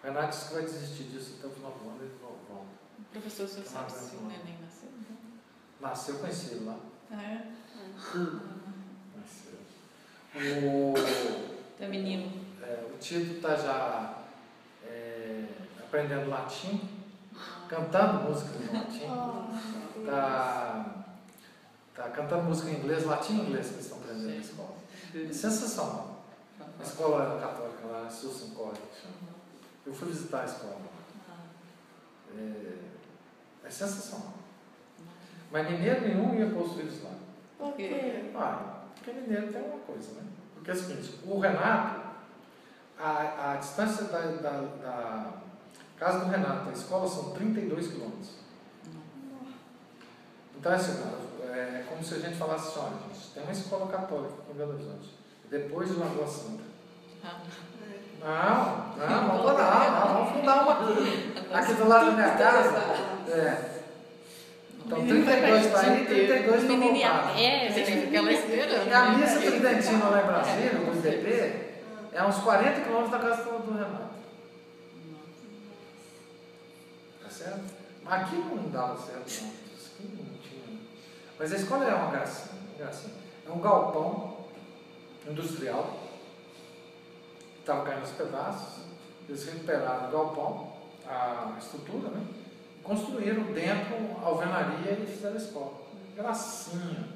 O 0.02 0.06
Renato 0.06 0.28
disse 0.28 0.48
que 0.48 0.54
vai 0.54 0.62
desistir 0.64 1.04
disso 1.04 1.36
até 1.38 1.46
o 1.48 1.50
final 1.50 1.70
do 1.72 1.88
ano, 1.88 1.98
ele 2.02 2.14
volta. 2.20 2.66
Professor, 3.10 3.46
você 3.48 3.62
sabe 3.62 3.92
se 3.92 4.16
o 4.16 4.22
neném 4.22 4.58
nasceu? 4.60 4.88
Nasceu, 5.80 6.18
conheci 6.18 6.54
ele 6.54 6.64
lá. 6.64 6.76
Ah, 7.10 7.22
é? 7.22 7.52
Nasceu. 9.16 9.58
O, 10.36 10.94
Tá 11.78 11.86
menino. 11.88 12.30
é, 12.62 12.86
o 12.92 12.98
Tito 12.98 13.34
está 13.36 13.54
já 13.56 14.18
é, 14.86 15.44
aprendendo 15.78 16.28
latim, 16.28 16.80
cantando 17.68 18.28
música 18.28 18.50
em 18.58 18.76
latim. 18.76 19.04
Está 20.00 20.10
tá 20.10 21.03
cantando 21.94 22.42
música 22.42 22.70
em 22.70 22.78
inglês, 22.78 23.04
latim 23.04 23.38
e 23.38 23.40
inglês 23.42 23.68
que 23.68 23.74
eles 23.74 23.84
estão 23.84 23.98
aprendendo 23.98 24.28
na 24.28 24.36
escola. 24.36 24.74
É 25.14 25.32
sensacional. 25.32 26.24
A 26.78 26.82
escola 26.82 27.40
católica 27.40 27.86
lá, 27.86 28.10
Susan 28.10 28.52
College. 28.54 28.80
Eu 29.86 29.94
fui 29.94 30.08
visitar 30.08 30.42
a 30.42 30.44
escola. 30.44 30.80
É, 32.36 33.66
é 33.66 33.70
sensacional. 33.70 34.34
Mas 35.52 35.70
mineiro 35.70 36.00
nenhum 36.00 36.34
ia 36.34 36.50
pôr 36.50 36.64
os 36.64 36.74
filhos 36.74 37.02
lá. 37.04 37.12
Por 37.58 37.74
quê? 37.74 38.30
Ah, 38.34 38.80
porque 38.94 39.12
mineiro 39.12 39.52
tem 39.52 39.62
uma 39.62 39.78
coisa, 39.78 40.12
né? 40.14 40.22
Porque 40.54 40.70
é 40.70 40.74
o 40.74 40.76
seguinte, 40.76 41.20
o 41.24 41.38
Renato, 41.38 42.00
a, 42.98 43.52
a 43.52 43.56
distância 43.56 44.04
da, 44.04 44.18
da, 44.18 44.60
da 44.60 45.32
casa 45.96 46.24
do 46.24 46.30
Renato 46.30 46.70
à 46.70 46.72
escola 46.72 47.08
são 47.08 47.34
32 47.34 47.88
quilômetros. 47.88 48.30
Então 50.56 50.72
é 50.72 50.76
assim, 50.76 50.92
é 51.64 51.84
como 51.88 52.02
se 52.02 52.14
a 52.14 52.18
gente 52.18 52.36
falasse 52.36 52.68
assim, 52.68 52.80
olha, 52.80 53.14
gente, 53.14 53.26
tem 53.34 53.42
uma 53.42 53.52
escola 53.52 53.86
católica 53.90 54.34
aqui 54.42 54.52
em 54.52 54.54
Belo 54.54 54.74
Horizonte, 54.74 55.10
depois 55.50 55.88
de 55.88 55.96
Lagoa 55.96 56.26
Santa. 56.26 56.62
Ah, 58.26 58.94
Não, 58.96 59.06
não, 59.06 59.28
vamos 59.28 59.44
lá, 59.44 59.90
não, 60.06 60.14
vamos 60.14 60.32
fundar 60.32 60.62
uma 60.62 60.72
aqui. 60.72 61.34
Aqui 61.52 61.74
do 61.74 61.88
lado 61.88 62.06
da 62.06 62.12
minha 62.12 62.30
casa. 62.36 62.78
É. 63.28 63.74
Então, 64.86 64.98
32 65.06 65.66
está 65.66 65.80
aí, 65.80 66.04
32 66.04 66.52
O 66.52 66.56
estão 66.60 66.76
menino 66.76 66.96
ia 66.96 67.08
a 67.08 67.12
voltados. 67.12 67.40
pé, 67.40 67.66
a 67.66 67.70
gente 67.70 68.00
fica 68.06 68.22
lá 68.22 68.32
esperando. 68.32 68.88
E 68.88 68.92
a 68.92 69.04
missa 69.10 69.40
tridentina 69.40 70.08
lá 70.08 70.22
em 70.22 70.26
Brasília, 70.26 70.70
do 70.72 70.98
IDP, 70.98 71.64
é 72.12 72.22
uns 72.22 72.36
40 72.38 72.80
quilômetros 72.82 73.10
da 73.10 73.18
casa 73.18 73.42
do, 73.44 73.72
Renato. 73.72 74.14
Tá 77.22 77.30
certo? 77.30 77.60
Mas 78.04 78.22
aqui 78.22 78.36
não 78.36 78.68
dava 78.70 78.96
certo, 78.98 79.42
não. 79.42 79.48
Aqui 79.48 80.16
não. 80.16 80.33
Mas 81.38 81.52
a 81.52 81.56
escola 81.56 81.84
é 81.84 81.94
uma 81.94 82.10
gracinha, 82.10 82.60
uma 82.68 82.78
gracinha. 82.78 83.14
É 83.46 83.50
um 83.50 83.60
galpão 83.60 84.36
industrial 85.28 85.98
que 87.54 87.60
estava 87.60 87.84
caindo 87.84 88.00
aos 88.00 88.12
pedaços. 88.12 88.84
Eles 89.28 89.44
recuperaram 89.44 90.08
o 90.08 90.12
galpão, 90.12 90.72
a 91.06 91.56
estrutura, 91.58 92.08
né? 92.10 92.26
Construíram 92.82 93.44
dentro 93.52 93.96
a 94.22 94.26
alvenaria 94.26 94.92
e 94.92 95.06
fizeram 95.06 95.34
a 95.34 95.38
escola. 95.38 95.72
Gracinha, 96.14 97.08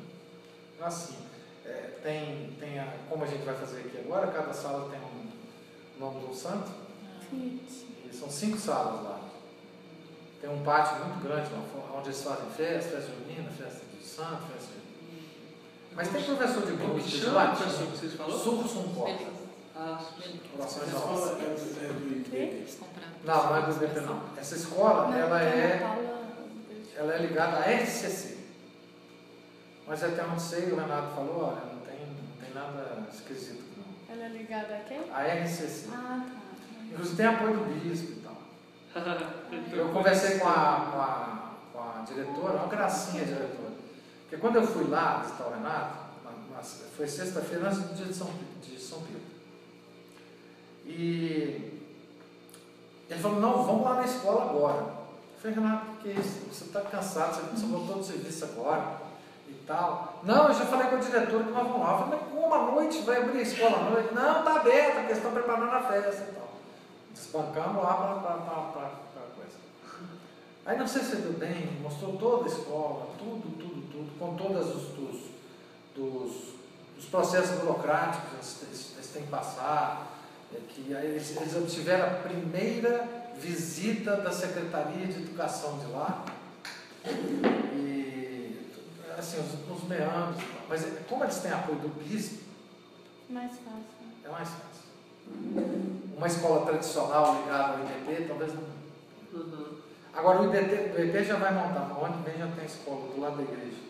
gracinha. 0.78 1.28
É, 1.64 1.98
tem, 2.02 2.56
tem 2.58 2.78
a, 2.80 2.90
como 3.08 3.24
a 3.24 3.26
gente 3.26 3.44
vai 3.44 3.54
fazer 3.54 3.80
aqui 3.80 3.98
agora, 3.98 4.28
cada 4.28 4.54
sala 4.54 4.88
tem 4.90 4.98
um 4.98 6.00
nome 6.00 6.26
do 6.26 6.34
santo. 6.34 6.70
E 7.30 8.10
são 8.12 8.30
cinco 8.30 8.58
salas 8.58 9.02
lá. 9.04 9.20
Tem 10.40 10.48
um 10.48 10.62
pátio 10.64 11.04
muito 11.04 11.22
grande 11.22 11.50
lá 11.52 11.98
onde 11.98 12.08
eles 12.08 12.22
fazem 12.22 12.48
festa, 12.50 12.96
festa 12.96 13.12
junina, 13.12 13.50
festa 13.50 13.87
de... 14.26 14.78
Mas 15.94 16.08
tem 16.08 16.22
professor 16.24 16.62
de 16.66 16.72
Como 16.72 16.78
grupo, 16.94 17.00
que 17.00 17.10
de 17.10 17.20
chama 17.20 17.46
professor 17.56 17.86
que 17.86 17.98
vocês 17.98 18.14
falaram? 18.14 18.38
Sursum 18.38 18.94
Corda. 18.94 19.10
Eles- 19.10 19.38
Ah, 19.76 20.00
Orações 20.58 20.92
novas. 20.92 21.38
Não, 23.24 23.46
não 23.46 23.56
é 23.56 23.62
do 23.62 23.72
IBP 23.84 24.00
não. 24.00 24.22
Essa 24.36 24.56
escola, 24.56 25.16
ela 25.16 25.40
é, 25.42 25.80
ela 26.96 27.14
é 27.14 27.18
ligada 27.18 27.58
à 27.58 27.60
RCC. 27.70 28.38
Mas 29.86 30.02
até 30.02 30.22
onde 30.24 30.42
sei, 30.42 30.72
o 30.72 30.76
Renato 30.76 31.14
falou, 31.14 31.44
olha, 31.44 31.72
não 31.72 31.80
tem, 31.80 32.00
não 32.06 32.44
tem 32.44 32.54
nada 32.54 33.06
esquisito 33.12 33.62
não. 33.76 34.14
Ela 34.14 34.24
é 34.26 34.28
ligada 34.28 34.74
a 34.76 34.80
quem? 34.80 34.98
A 35.12 35.22
RCC. 35.44 35.88
Ah, 35.92 36.26
tá. 36.28 36.84
Inclusive 36.90 37.16
tem 37.16 37.26
apoio 37.26 37.52
do 37.58 37.80
bispo 37.80 38.12
e 38.12 38.22
tal. 38.22 38.36
Eu 39.72 39.88
conversei 39.90 40.38
com 40.38 40.48
a, 40.48 40.52
com 40.92 41.00
a, 41.00 41.52
com 41.72 41.78
a 41.80 42.02
diretora, 42.04 42.54
uma 42.58 42.66
gracinha 42.66 43.22
a 43.22 43.26
diretora. 43.26 43.67
Porque 44.28 44.36
quando 44.36 44.56
eu 44.56 44.66
fui 44.66 44.84
lá 44.88 45.18
visitar 45.24 45.44
o 45.46 45.50
Renato, 45.54 45.96
na- 46.24 46.56
na- 46.56 46.62
foi 46.62 47.06
sexta-feira 47.08 47.66
antes 47.66 47.80
do 47.80 47.94
dia 47.94 48.04
de 48.06 48.14
São, 48.14 48.28
de 48.62 48.78
São 48.78 48.98
Pedro. 49.02 49.22
E 50.84 51.82
ele 53.08 53.20
falou, 53.20 53.40
não, 53.40 53.64
vamos 53.64 53.84
lá 53.84 53.94
na 53.94 54.04
escola 54.04 54.50
agora. 54.50 54.80
Eu 54.82 55.40
falei, 55.40 55.56
Renato, 55.56 55.92
o 55.92 55.96
que 55.96 56.08
é 56.10 56.12
isso? 56.14 56.40
Você 56.52 56.64
está 56.64 56.80
cansado, 56.82 57.34
você, 57.36 57.42
você 57.56 57.66
voltou 57.66 57.96
do 57.96 58.04
serviço 58.04 58.44
agora 58.44 58.98
e 59.48 59.52
tal. 59.66 60.20
Não, 60.24 60.48
eu 60.48 60.54
já 60.54 60.66
falei 60.66 60.88
com 60.88 60.96
a 60.96 61.00
diretora 61.00 61.44
que 61.44 61.50
nós 61.50 61.66
vamos 61.66 61.80
lá. 61.80 61.92
Eu 61.92 61.98
falei, 61.98 62.18
mas 62.20 62.28
como 62.30 62.72
noite? 62.72 63.00
Vai 63.02 63.22
abrir 63.22 63.38
a 63.38 63.42
escola 63.42 63.78
à 63.78 63.90
noite? 63.90 64.14
Não, 64.14 64.38
está 64.40 64.56
aberta, 64.56 64.90
porque 64.92 65.06
eles 65.06 65.16
estão 65.18 65.32
preparando 65.32 65.72
a 65.72 65.82
festa 65.82 66.22
e 66.30 66.34
tal. 66.34 66.48
Desbancamos 67.14 67.82
lá 67.82 67.94
para 67.94 68.10
a 68.10 69.30
coisa. 69.34 69.56
Aí 70.66 70.76
não 70.78 70.86
sei 70.86 71.02
se 71.02 71.16
deu 71.16 71.32
bem, 71.32 71.78
mostrou 71.82 72.16
toda 72.18 72.44
a 72.44 72.48
escola, 72.48 73.08
tudo, 73.18 73.40
tudo, 73.58 73.67
com 74.18 74.36
todos 74.36 74.66
os 74.74 74.82
dos, 74.88 75.20
dos, 75.94 76.32
dos 76.96 77.04
processos 77.10 77.58
burocráticos 77.60 78.54
que 78.58 78.64
eles, 78.66 78.92
eles 78.96 79.06
têm 79.08 79.22
que 79.22 79.28
passar, 79.28 80.18
é 80.52 80.60
que 80.68 80.92
eles, 80.92 81.36
eles 81.36 81.56
obtiveram 81.56 82.06
a 82.06 82.14
primeira 82.20 83.06
visita 83.38 84.16
da 84.16 84.32
Secretaria 84.32 85.06
de 85.06 85.22
Educação 85.22 85.78
de 85.78 85.86
lá. 85.86 86.24
E 87.74 88.68
assim, 89.16 89.38
os, 89.40 89.76
os 89.76 89.88
meandros, 89.88 90.42
mas 90.68 90.86
como 91.08 91.24
eles 91.24 91.38
têm 91.38 91.52
apoio 91.52 91.78
do 91.78 91.88
bispo, 91.88 92.44
Mais 93.28 93.52
fácil. 93.52 94.24
é 94.24 94.28
mais 94.28 94.48
fácil. 94.48 94.88
Uma 96.16 96.26
escola 96.26 96.66
tradicional 96.66 97.42
ligada 97.42 97.74
ao 97.74 97.80
IDP, 97.80 98.26
talvez 98.26 98.52
não. 98.54 98.78
Uhum. 99.32 99.78
Agora 100.14 100.40
o 100.40 100.44
IDP, 100.46 100.96
o 100.96 101.04
IDP 101.04 101.24
já 101.24 101.36
vai 101.36 101.52
montar, 101.54 101.88
que 101.88 102.30
vem 102.30 102.38
já 102.38 102.46
tem 102.48 102.64
escola 102.64 103.12
do 103.14 103.20
lado 103.20 103.36
da 103.36 103.42
igreja. 103.42 103.87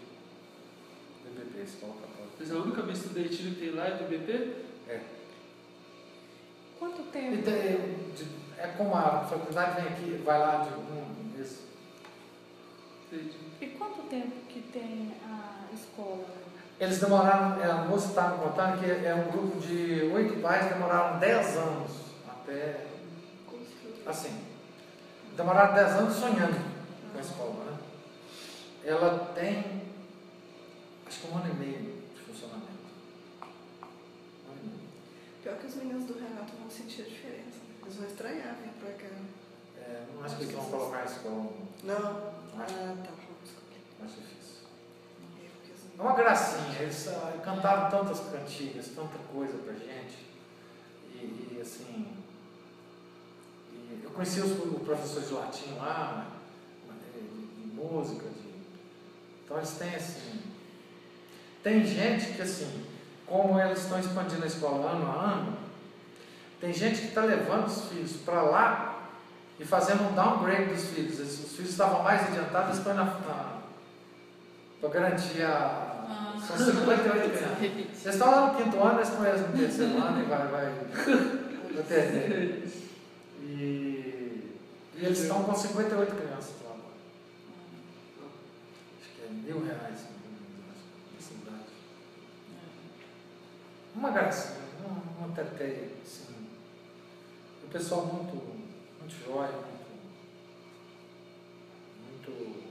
O 1.29 1.41
IDP, 1.41 1.63
Escola 1.63 1.95
Católica. 1.95 2.35
Mas 2.39 2.53
a 2.53 2.55
única 2.57 2.83
vez 2.83 3.03
que 3.03 3.55
tem 3.59 3.71
lá 3.75 3.87
é 3.87 3.91
do 3.97 4.09
BP? 4.09 4.53
Quanto 6.79 7.01
E 7.03 7.05
tempo? 7.07 7.43
tem- 7.43 8.13
de- 8.15 8.29
é 8.59 8.67
como 8.77 8.95
a 8.95 9.21
faculdade 9.25 9.81
vem 9.81 9.91
aqui, 9.93 10.23
vai 10.25 10.39
lá 10.39 10.57
de 10.65 10.75
um 10.75 11.33
mês. 11.37 11.59
Entendi. 13.11 13.37
E 13.61 13.67
quanto 13.67 14.03
tempo 14.09 14.33
que 14.49 14.61
tem 14.73 15.13
a 15.29 15.75
escola? 15.75 16.25
Eles 16.79 17.01
demoraram, 17.01 17.61
é, 17.61 17.69
a 17.69 17.75
moça 17.85 18.09
estava 18.11 18.37
me 18.37 18.45
contando 18.45 18.79
que 18.79 18.89
é 18.89 19.13
um 19.15 19.33
grupo 19.33 19.59
de 19.59 20.03
oito 20.15 20.41
pais, 20.41 20.73
demoraram 20.73 21.19
10 21.19 21.57
anos 21.57 21.91
até. 22.29 22.87
Assim, 24.07 24.41
demoraram 25.37 25.75
10 25.75 25.91
anos 25.97 26.15
sonhando 26.15 26.57
com 27.13 27.19
a 27.19 27.21
escola, 27.21 27.65
né? 27.65 27.79
Ela 28.85 29.33
tem, 29.35 29.78
acho 31.09 31.21
que 31.21 31.27
um 31.33 31.39
ano 31.39 31.51
e 31.51 31.57
meio 31.57 32.03
de 32.15 32.21
funcionamento. 32.21 32.69
Um 33.43 34.51
ano 34.53 34.61
e 34.63 34.67
meio. 34.69 34.89
Pior 35.43 35.57
que 35.59 35.67
os 35.67 35.75
meninos 35.77 36.05
do 36.05 36.15
Renato 36.15 36.53
vão 36.61 36.71
sentir 36.71 37.03
a 37.03 37.05
diferença. 37.07 37.59
Eles 37.83 37.97
vão 37.97 38.07
estranhar 38.07 38.57
vir 38.57 38.71
pra 38.79 38.93
cá. 38.93 39.15
É, 39.79 40.07
não 40.15 40.23
acho 40.23 40.37
que 40.37 40.43
eles 40.43 40.55
vão 40.55 40.67
colocar 40.67 40.99
a 40.99 41.05
escola 41.07 41.53
Não? 41.83 41.97
Ah, 41.97 42.63
Acho. 42.63 42.75
tá. 42.75 43.13
Desculpa. 43.43 43.75
mais 43.99 44.13
difícil. 44.13 44.67
É, 45.41 45.99
É 45.99 46.03
uma 46.03 46.13
gracinha, 46.15 46.79
eles 46.83 47.09
ah, 47.09 47.41
cantaram 47.43 47.91
tantas 47.91 48.21
cantigas, 48.21 48.89
tanta 48.89 49.19
coisa 49.33 49.57
pra 49.59 49.73
gente. 49.73 50.27
E, 51.15 51.55
e, 51.57 51.59
assim. 51.63 52.15
E 53.73 54.01
eu 54.05 54.11
conheci 54.11 54.41
os, 54.41 54.53
o 54.59 54.81
professor 54.81 55.23
de 55.23 55.33
latim 55.33 55.75
lá, 55.77 56.31
de, 57.15 57.21
de 57.21 57.75
música, 57.75 58.29
de, 58.29 58.49
então 59.45 59.57
eles 59.57 59.71
têm 59.79 59.95
assim. 59.95 60.48
Tem 61.69 61.85
gente 61.85 62.33
que 62.33 62.41
assim, 62.41 62.85
como 63.27 63.61
eles 63.61 63.83
estão 63.83 64.01
expandindo 64.01 64.43
a 64.43 64.47
escola 64.47 64.91
ano 64.91 65.07
a 65.07 65.25
ano, 65.33 65.57
tem 66.61 66.73
gente 66.73 67.01
que 67.01 67.09
está 67.09 67.23
levando 67.23 67.67
os 67.67 67.85
filhos 67.85 68.13
para 68.25 68.41
lá 68.41 69.03
e 69.61 69.65
fazendo 69.65 70.09
um 70.09 70.15
downgrade 70.15 70.73
dos 70.73 70.87
filhos. 70.87 71.19
Os 71.21 71.53
filhos 71.57 71.73
estavam 71.73 72.03
mais 72.03 72.23
adiantados, 72.23 72.79
estão 72.79 72.95
na, 72.95 73.05
na 73.05 73.59
para 74.81 74.89
garantir 74.91 75.43
a. 75.43 76.07
Ah. 76.09 76.41
São 76.41 76.57
58 76.57 77.31
crianças. 77.37 77.59
Vocês 77.93 78.15
estão 78.15 78.31
lá 78.31 78.47
no 78.47 78.55
quinto 78.57 78.83
ano, 78.83 78.99
eles 79.01 79.11
conhecem 79.11 79.49
no 79.49 79.59
terceiro 79.59 79.99
ano 79.99 80.23
e 80.23 80.27
vai, 80.27 80.49
vai, 80.49 80.75
terceiro. 81.87 82.79
E, 83.41 84.59
e 84.95 85.05
eles 85.05 85.21
estão 85.21 85.43
com 85.43 85.55
58 85.55 86.15
crianças 86.15 86.55
lá 86.65 86.73
agora. 86.73 86.93
Acho 89.01 89.11
que 89.15 89.23
é 89.23 89.29
mil 89.31 89.65
reais, 89.65 90.01
nessa 91.15 91.33
idade. 91.33 91.65
Uma 93.99 94.11
gracinha, 94.13 94.61
uma, 94.79 95.27
uma 95.27 95.35
teteia, 95.35 95.91
assim. 96.05 96.33
O 97.65 97.69
pessoal 97.69 98.07
muito, 98.07 98.37
muito 98.37 99.25
jóia, 99.27 99.51
muito, 102.07 102.31
muito. 102.31 102.65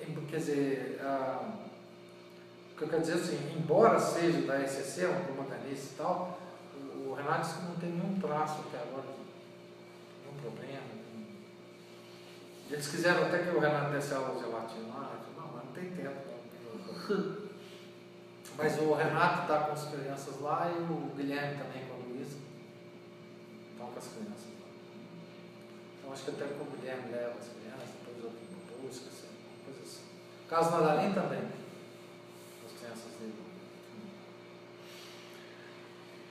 em- 0.00 0.26
Quer 0.26 0.36
dizer, 0.38 1.00
ah, 1.02 1.52
o 2.72 2.76
que 2.76 2.82
eu 2.82 2.88
quero 2.88 3.00
dizer 3.02 3.14
assim, 3.14 3.56
embora 3.56 3.98
seja 3.98 4.40
da 4.42 4.60
SCC, 4.60 5.06
um 5.06 5.34
modernista 5.34 5.92
e 5.92 5.96
tal, 5.96 6.38
o, 6.76 7.10
o 7.10 7.14
Renato 7.14 7.40
disse 7.42 7.58
que 7.58 7.64
não 7.64 7.76
tem 7.76 7.90
nenhum 7.90 8.20
traço 8.20 8.60
até 8.68 8.78
agora, 8.78 9.06
nenhum 10.22 10.40
problema. 10.40 10.80
nenhum- 10.94 11.26
Eles 12.70 12.86
quiseram 12.88 13.26
até 13.26 13.38
que 13.38 13.50
o 13.50 13.58
Renato 13.58 13.90
desse 13.92 14.14
aula 14.14 14.40
de 14.40 14.48
latim 14.48 14.88
lá, 14.88 15.20
não, 15.36 15.46
mas 15.52 15.64
não 15.64 15.72
tem 15.72 15.90
tempo. 15.90 16.20
Não. 17.08 17.43
Mas 18.56 18.78
o 18.78 18.94
Renato 18.94 19.42
está 19.42 19.58
com 19.64 19.72
as 19.72 19.84
crianças 19.88 20.40
lá 20.40 20.70
e 20.70 20.82
o 20.82 21.10
Guilherme 21.16 21.58
também 21.58 21.84
com 21.86 21.94
a 21.94 21.96
Luísa 22.06 22.38
estão 23.72 23.86
com 23.88 23.98
as 23.98 24.06
crianças 24.06 24.46
lá. 24.60 24.68
Então 25.98 26.12
acho 26.12 26.22
que 26.24 26.30
até 26.30 26.44
que 26.46 26.60
o 26.60 26.64
Guilherme 26.64 27.10
leva 27.12 27.30
as 27.38 27.48
crianças, 27.48 27.88
depois 28.06 28.24
eu 28.24 28.78
busca, 28.80 29.08
assim, 29.08 29.28
coisa 29.64 29.80
assim. 29.82 30.02
O 30.44 30.48
caso 30.48 30.70
Nadalim 30.70 31.12
também, 31.12 31.40
as 32.64 32.78
crianças 32.78 33.10
dele. 33.18 33.34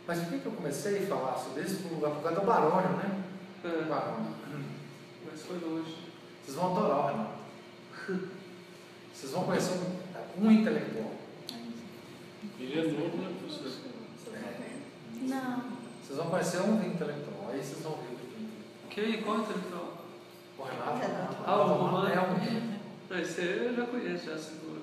Mas 0.08 0.20
por 0.20 0.30
que, 0.30 0.40
que 0.40 0.46
eu 0.46 0.52
comecei 0.54 1.04
a 1.04 1.08
falar 1.08 1.38
sobre 1.38 1.64
isso? 1.64 1.84
Por 1.84 2.00
por 2.00 2.22
causa 2.24 2.40
do 2.40 2.46
Barônio, 2.46 2.98
né? 2.98 3.24
O 3.64 3.68
É, 3.68 3.82
Barônio. 3.84 4.34
mas 5.30 5.42
foi 5.42 5.60
longe. 5.60 5.98
Vocês 6.44 6.56
vão 6.58 6.72
adorar 6.78 6.98
o 7.00 7.08
Renato. 7.08 8.30
Vocês 9.14 9.32
vão 9.32 9.44
conhecer 9.46 9.74
um, 9.74 10.46
um 10.46 10.52
intelectual. 10.52 11.12
Ele 12.64 12.80
é 12.80 12.84
novo, 12.84 13.18
né, 13.18 13.30
professor? 13.40 13.72
Não. 15.22 15.64
Vocês 16.02 16.18
vão 16.18 16.30
conhecer 16.30 16.62
um 16.62 16.76
intelectual. 16.82 17.50
Aí 17.52 17.62
vocês 17.62 17.82
vão 17.82 17.92
ver 17.94 18.14
o 18.14 18.88
que 18.90 19.02
é 19.02 19.04
Quem? 19.04 19.22
Qual 19.22 19.40
intelectual? 19.40 20.06
O 20.58 20.64
Renato. 20.64 20.98
Renato. 21.00 21.36
Ah, 21.46 21.62
o 21.62 21.68
Romano. 21.68 22.08
É 22.08 22.22
um. 22.22 22.74
Não, 23.10 23.20
esse 23.20 23.42
aí 23.42 23.66
eu 23.66 23.76
já 23.76 23.86
conheço, 23.86 24.26
já 24.26 24.38
seguro. 24.38 24.82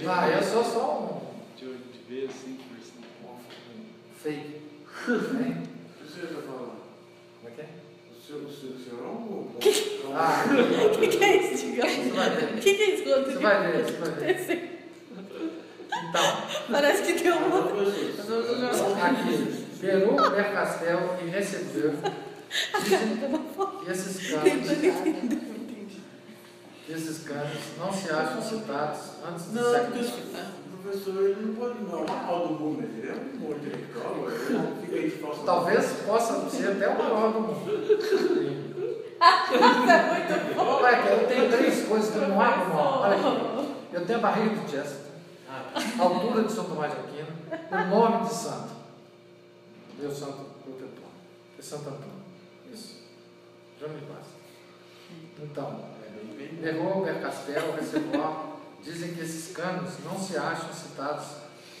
Já. 0.00 0.22
Ah, 0.22 0.28
eu 0.30 0.42
sou 0.42 0.64
só 0.64 1.22
um, 1.22 1.56
De, 1.58 1.66
de 1.66 1.98
ver 2.08 2.28
assim, 2.30 2.56
conversando. 2.56 3.04
um 3.24 4.14
fake. 4.16 4.68
O 6.08 6.10
senhor 6.10 6.30
está 6.30 6.42
falando? 6.42 6.72
Como 7.38 7.48
é 7.48 7.50
que 7.50 7.60
é? 7.60 7.68
O 8.18 8.50
senhor, 8.50 8.98
é 8.98 9.06
um. 9.06 9.48
Ah, 10.14 10.44
O 10.96 10.98
que, 10.98 11.08
que 11.08 11.22
é 11.24 11.52
isso, 11.52 11.66
ver. 11.66 11.84
O 12.56 12.60
que, 12.60 12.74
que 12.74 12.82
é 12.82 12.94
isso, 12.94 13.04
Rodrigo? 13.08 13.32
Você 13.32 13.38
vai 13.38 13.72
ver, 13.72 13.84
você 13.84 13.92
vai 13.92 14.10
ver. 14.34 14.67
Então, 16.08 16.22
Parece 16.70 17.02
que 17.02 17.12
tem. 17.22 17.32
Professor, 17.32 18.96
aqui, 19.02 19.66
Peru, 19.80 20.16
Bercastel 20.30 21.18
e 21.22 21.28
Recebeu 21.28 21.94
esses 23.88 24.32
Entendi. 24.32 24.92
esses 26.88 27.18
canos 27.24 27.58
não 27.78 27.92
se 27.92 28.10
acham 28.10 28.40
citados 28.40 28.98
antes 29.28 29.44
do 29.46 29.54
Não, 29.60 29.70
século 29.72 30.02
XIX. 30.02 30.14
o 30.72 30.76
professor 30.82 31.22
ele 31.24 31.46
não 31.46 31.54
pode 31.54 31.78
não. 31.82 32.04
É 32.04 32.06
mal 32.26 32.48
do 32.48 32.54
mundo, 32.54 32.82
ele 32.82 33.08
é 33.08 33.12
um 33.12 33.38
bom 33.38 33.52
intelectual. 33.54 34.14
Não 34.50 34.72
de. 34.80 35.44
Talvez 35.44 35.84
possa 36.06 36.48
ser 36.48 36.68
até 36.70 36.88
o 36.88 36.98
maior 36.98 37.32
do 37.32 37.40
mundo. 37.40 37.60
Olha 40.56 40.88
aqui, 40.88 41.08
eu 41.08 41.26
tenho 41.28 41.50
três 41.50 41.86
coisas 41.86 42.10
que 42.10 42.16
eu 42.18 42.28
não 42.28 42.40
abro 42.40 42.68
mão. 42.74 43.00
Olha 43.02 43.16
aqui. 43.16 43.68
Eu 43.92 44.06
tenho 44.06 44.18
a 44.18 44.22
barriga 44.22 44.54
de 44.54 44.70
Chester, 44.70 45.07
a 45.98 46.02
altura 46.02 46.44
de 46.44 46.52
São 46.52 46.64
Tomás 46.64 46.92
de 46.92 46.98
Aquino, 46.98 47.28
o 47.70 47.90
nome 47.90 48.26
de 48.26 48.34
santo. 48.34 48.78
Meu 49.98 50.10
santo 50.10 50.44
protetor. 50.62 51.08
É 51.58 51.62
Santo 51.62 51.88
Antônio. 51.88 52.22
Isso. 52.72 53.02
Já 53.80 53.88
me 53.88 54.00
basta. 54.02 54.38
Então, 55.40 55.84
Negou, 56.60 57.04
Bercastel, 57.04 57.74
Reservoir, 57.74 58.52
dizem 58.82 59.14
que 59.14 59.20
esses 59.20 59.54
canos 59.56 59.94
não 60.04 60.18
se 60.18 60.36
acham 60.36 60.72
citados 60.72 61.26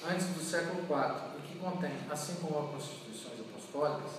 antes 0.08 0.26
do 0.28 0.40
século 0.42 0.82
IV 0.82 1.38
e 1.38 1.46
que 1.46 1.58
contém, 1.58 1.92
assim 2.10 2.36
como 2.36 2.58
as 2.58 2.70
constituições 2.70 3.40
apostólicas, 3.40 4.10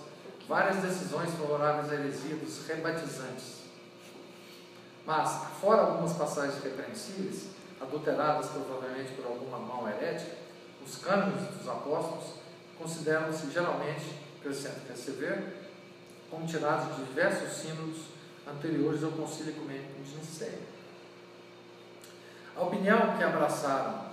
várias 0.48 0.76
decisões 0.82 1.30
favoráveis 1.30 1.90
à 1.90 1.94
heresia 1.94 2.36
dos 2.36 2.66
rebatizantes. 2.66 3.60
Mas, 5.06 5.44
fora 5.60 5.82
algumas 5.82 6.12
passagens 6.12 6.62
repreensíveis, 6.62 7.48
adulteradas 7.80 8.50
provavelmente 8.50 9.12
por 9.12 9.26
alguma 9.26 9.58
mão 9.58 9.88
herética, 9.88 10.36
os 10.84 10.96
cânones 10.96 11.42
dos 11.56 11.68
apóstolos 11.68 12.34
consideram-se 12.78 13.50
geralmente, 13.50 14.14
acrescento 14.38 14.86
Perceber, 14.86 15.60
como 16.30 16.46
tirados 16.46 16.96
de 16.96 17.04
diversos 17.04 17.50
sínodos 17.50 18.06
anteriores 18.48 19.02
ao 19.02 19.10
Concílio 19.12 19.52
Ecumênico 19.52 20.02
de 20.02 20.16
Nicéia. 20.16 20.58
A 22.56 22.62
opinião 22.62 23.16
que 23.16 23.24
abraçaram 23.24 24.10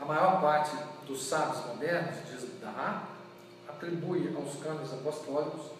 a 0.00 0.04
maior 0.04 0.40
parte 0.40 0.76
dos 1.06 1.22
sábios 1.24 1.66
modernos, 1.66 2.16
diz 2.30 2.48
Dará, 2.60 3.08
atribui 3.68 4.34
aos 4.36 4.62
cânones 4.62 4.92
apostólicos 4.92 5.72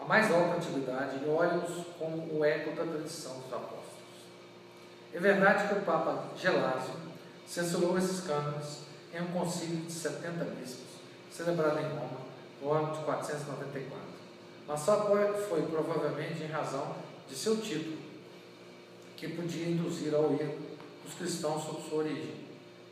a 0.00 0.04
mais 0.04 0.32
alta 0.32 0.56
antiguidade 0.56 1.24
e 1.24 1.28
olha-os 1.28 1.86
como 1.98 2.38
o 2.38 2.44
eco 2.44 2.74
da 2.74 2.84
tradição 2.84 3.38
dos 3.40 3.52
apóstolos. 3.52 3.83
É 5.14 5.20
verdade 5.20 5.68
que 5.68 5.74
o 5.74 5.82
Papa 5.82 6.24
Gelásio 6.36 6.94
censurou 7.46 7.96
esses 7.96 8.26
cânones 8.26 8.80
em 9.14 9.22
um 9.22 9.26
concílio 9.28 9.86
de 9.86 9.92
70 9.92 10.44
bispos, 10.56 10.98
celebrado 11.30 11.78
em 11.78 11.88
Roma 11.88 12.18
no 12.60 12.72
ano 12.72 12.96
de 12.96 13.04
494. 13.04 13.96
Mas 14.66 14.80
só 14.80 15.06
foi, 15.48 15.62
provavelmente 15.62 16.42
em 16.42 16.48
razão 16.48 16.96
de 17.28 17.36
seu 17.36 17.58
título, 17.58 17.96
que 19.16 19.28
podia 19.28 19.68
induzir 19.68 20.12
ao 20.12 20.32
erro 20.32 20.58
os 21.06 21.14
cristãos 21.14 21.62
sobre 21.62 21.88
sua 21.88 21.98
origem, 21.98 22.34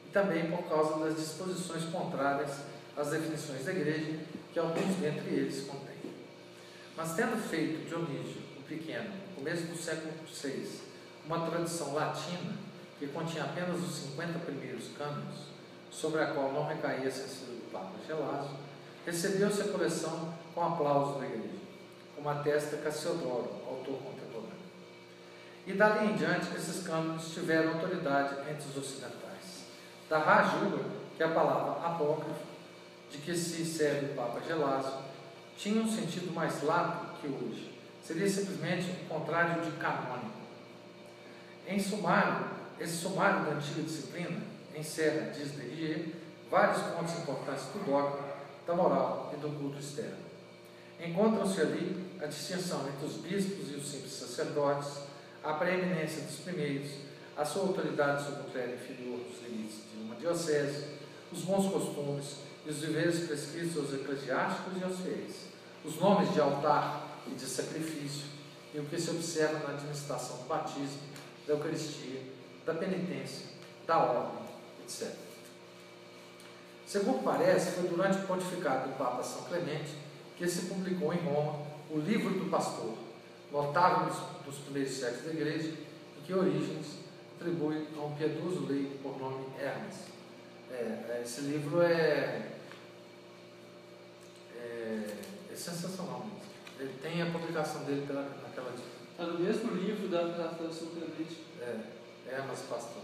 e 0.06 0.11
também 0.12 0.48
por 0.48 0.62
causa 0.68 1.04
das 1.04 1.16
disposições 1.16 1.87
contrárias 1.87 2.58
às 2.96 3.11
definições 3.11 3.64
da 3.64 3.72
igreja 3.72 4.20
que 4.52 4.61
alguns 4.61 4.94
dentre 5.00 5.28
eles 5.28 5.66
contêm. 5.66 6.12
Mas 6.96 7.14
tendo 7.14 7.37
feito 7.37 7.88
Dionísio, 7.88 8.42
o 8.61 8.62
pequeno, 8.62 9.11
no 9.11 9.35
começo 9.35 9.64
do 9.64 9.76
século 9.76 10.12
VI, 10.30 10.82
uma 11.26 11.46
tradição 11.46 11.94
latina 11.94 12.52
que 12.98 13.06
continha 13.08 13.44
apenas 13.44 13.80
os 13.80 13.94
50 14.11 14.38
primeiros 14.40 14.88
cânones, 14.96 15.52
sobre 15.90 16.22
a 16.22 16.26
qual 16.28 16.52
não 16.52 16.66
recaía 16.66 17.08
a 17.08 17.11
censura 17.11 17.52
do 17.52 17.70
Papa 17.72 17.92
Gelásio, 18.06 18.56
recebeu-se 19.04 19.61
a 19.61 19.68
coleção 19.68 20.32
com 20.54 20.62
aplausos 20.62 21.20
da 21.20 21.26
igreja, 21.26 21.58
como 22.14 22.28
atesta 22.28 22.76
Cassiodoro, 22.78 23.50
autor 23.66 23.98
contemporâneo. 23.98 24.52
E 25.66 25.72
dali 25.74 26.12
em 26.12 26.16
diante, 26.16 26.54
esses 26.56 26.87
cânones 26.87 27.30
tiveram 27.32 27.74
autoridade 27.74 28.35
entre 28.50 28.68
os 28.68 28.76
ocidentais. 28.76 29.66
Darra 30.08 30.42
julga 30.44 30.85
que 31.16 31.22
a 31.22 31.28
palavra 31.28 31.87
apócrifo, 31.87 32.52
de 33.11 33.18
que 33.18 33.35
se 33.35 33.64
serve 33.64 34.12
o 34.12 34.14
Papa 34.14 34.40
Gelásio, 34.40 34.94
tinha 35.56 35.82
um 35.82 35.88
sentido 35.88 36.32
mais 36.32 36.62
lato 36.62 37.20
que 37.20 37.26
hoje. 37.26 37.78
Seria 38.02 38.28
simplesmente 38.28 38.90
o 38.90 39.08
contrário 39.08 39.62
de 39.62 39.70
canônico. 39.72 40.41
Em 41.66 41.79
sumário, 41.79 42.46
esse 42.81 42.96
sumário 42.96 43.44
da 43.44 43.53
antiga 43.53 43.83
disciplina 43.83 44.40
encerra, 44.75 45.31
diz 45.31 45.53
Derrier, 45.53 46.09
vários 46.51 46.83
pontos 46.83 47.14
importantes 47.18 47.64
do 47.66 47.85
dogma, 47.85 48.18
da 48.66 48.75
moral 48.75 49.33
e 49.33 49.40
do 49.40 49.48
culto 49.59 49.79
externo. 49.79 50.16
Encontram-se 51.01 51.61
ali 51.61 52.18
a 52.20 52.27
distinção 52.27 52.87
entre 52.88 53.07
os 53.07 53.16
bispos 53.16 53.70
e 53.70 53.75
os 53.75 53.90
simples 53.90 54.12
sacerdotes, 54.12 55.03
a 55.42 55.55
preeminência 55.55 56.22
dos 56.22 56.37
primeiros, 56.37 56.90
a 57.37 57.44
sua 57.44 57.62
autoridade 57.62 58.25
sobre 58.25 58.42
o 58.42 58.51
clero 58.53 58.75
inferior 58.75 59.18
dos 59.18 59.42
limites 59.42 59.79
de 59.92 60.01
uma 60.01 60.14
diocese, 60.14 60.85
os 61.33 61.40
bons 61.42 61.72
costumes 61.72 62.37
e 62.64 62.70
os 62.70 62.77
deveres 62.77 63.27
prescritos 63.27 63.77
aos 63.77 63.94
eclesiásticos 63.94 64.81
e 64.81 64.85
aos 64.85 65.01
fiéis, 65.01 65.35
os 65.85 65.96
nomes 65.96 66.33
de 66.33 66.40
altar 66.40 67.22
e 67.27 67.31
de 67.31 67.46
sacrifício, 67.46 68.27
e 68.75 68.79
o 68.79 68.85
que 68.85 69.01
se 69.01 69.11
observa 69.11 69.59
na 69.66 69.75
administração 69.75 70.37
do 70.38 70.44
batismo, 70.44 71.12
da 71.46 71.55
Eucaristia, 71.55 72.20
da 72.64 72.74
penitência, 72.74 73.46
da 73.87 73.98
ordem, 73.98 74.44
etc. 74.85 75.09
Segundo 76.87 77.24
parece, 77.24 77.72
foi 77.72 77.88
durante 77.88 78.18
o 78.18 78.26
pontificado 78.26 78.90
do 78.90 78.98
Papa 78.98 79.22
São 79.22 79.44
Clemente 79.44 79.94
que 80.37 80.46
se 80.48 80.66
publicou 80.66 81.12
em 81.12 81.18
Roma 81.18 81.61
o 81.90 81.98
Livro 81.98 82.31
do 82.31 82.50
Pastor, 82.50 82.94
notável 83.50 84.12
dos, 84.44 84.59
primeiros 84.59 84.92
séculos 84.92 85.24
da 85.24 85.33
Igreja, 85.33 85.68
e 85.68 86.26
que 86.26 86.35
Orígenes 86.35 86.98
atribui 87.37 87.87
a 87.96 88.00
um 88.00 88.14
piedoso 88.14 88.66
leigo 88.66 88.98
por 88.98 89.18
nome 89.18 89.46
Hermes. 89.59 89.96
É, 90.70 91.20
esse 91.22 91.42
livro 91.42 91.83
é, 91.83 92.50
é, 94.57 95.05
é 95.52 95.57
sensacional 95.57 96.20
mesmo. 96.20 96.40
Ele 96.81 96.94
tem 97.02 97.22
a 97.22 97.26
publicação 97.26 97.85
dele 97.85 98.07
pela, 98.07 98.22
naquela 98.42 98.72
Está 99.12 99.25
no 99.25 99.38
mesmo 99.38 99.72
livro 99.75 100.09
da 100.09 100.29
Tradução 100.29 100.88
Clemente. 100.88 101.38
é, 101.61 101.77
Hermas 102.27 102.61
Pastor. 102.61 103.03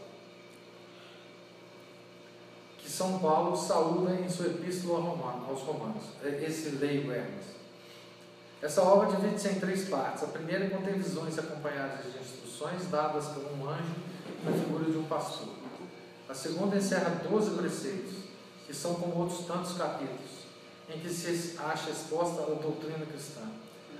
Que 2.78 2.90
São 2.90 3.18
Paulo 3.18 3.56
saúda 3.56 4.14
em 4.14 4.28
sua 4.28 4.46
epístola 4.46 4.98
aos 5.48 5.60
Romanos. 5.60 6.04
É 6.24 6.44
Esse 6.44 6.70
leigo 6.70 7.12
Hermes. 7.12 7.44
Essa 8.60 8.82
obra 8.82 9.14
divide-se 9.16 9.48
em 9.48 9.60
três 9.60 9.88
partes. 9.88 10.24
A 10.24 10.28
primeira 10.28 10.68
contém 10.70 10.94
visões 10.94 11.38
acompanhadas 11.38 12.12
de 12.12 12.18
instruções 12.18 12.86
dadas 12.90 13.26
por 13.26 13.44
um 13.52 13.68
anjo 13.68 13.94
na 14.44 14.52
figura 14.52 14.90
de 14.90 14.96
um 14.96 15.04
pastor. 15.04 15.48
A 16.28 16.34
segunda 16.34 16.76
encerra 16.76 17.22
12 17.30 17.50
preceitos, 17.56 18.14
que 18.66 18.74
são 18.74 18.94
como 18.94 19.16
outros 19.16 19.46
tantos 19.46 19.74
capítulos, 19.74 20.46
em 20.88 20.98
que 20.98 21.08
se 21.08 21.56
acha 21.58 21.90
exposta 21.90 22.42
a 22.42 22.46
doutrina 22.46 23.06
cristã. 23.06 23.42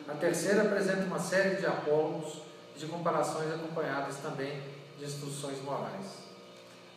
A 0.09 0.14
terceira 0.14 0.62
apresenta 0.62 1.05
uma 1.05 1.18
série 1.18 1.57
de 1.57 1.66
apólogos 1.66 2.40
e 2.75 2.79
de 2.79 2.87
comparações 2.87 3.53
acompanhadas 3.53 4.16
também 4.16 4.62
de 4.99 5.05
instruções 5.05 5.62
morais. 5.62 6.07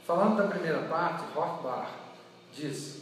Falando 0.07 0.37
da 0.37 0.47
primeira 0.47 0.83
parte, 0.83 1.25
Rothbard 1.35 1.91
diz: 2.53 3.01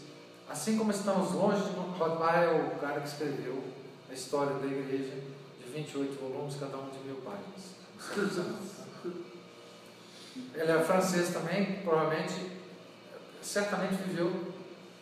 Assim 0.50 0.78
como 0.78 0.92
estamos 0.92 1.32
longe 1.32 1.64
de. 1.64 1.70
Rothbard 1.70 2.44
é 2.44 2.74
o 2.76 2.80
cara 2.80 3.02
que 3.02 3.08
escreveu 3.08 3.64
a 4.10 4.14
história 4.14 4.56
da 4.56 4.66
igreja 4.66 5.14
de 5.60 5.72
28 5.72 6.20
volumes, 6.20 6.56
cada 6.60 6.78
um 6.78 6.90
de 6.90 6.98
mil 7.00 7.18
páginas. 7.18 7.76
Ele 10.56 10.72
é 10.72 10.80
francês 10.80 11.30
também, 11.30 11.82
provavelmente, 11.84 12.60
certamente 13.42 13.96
viveu 14.04 14.54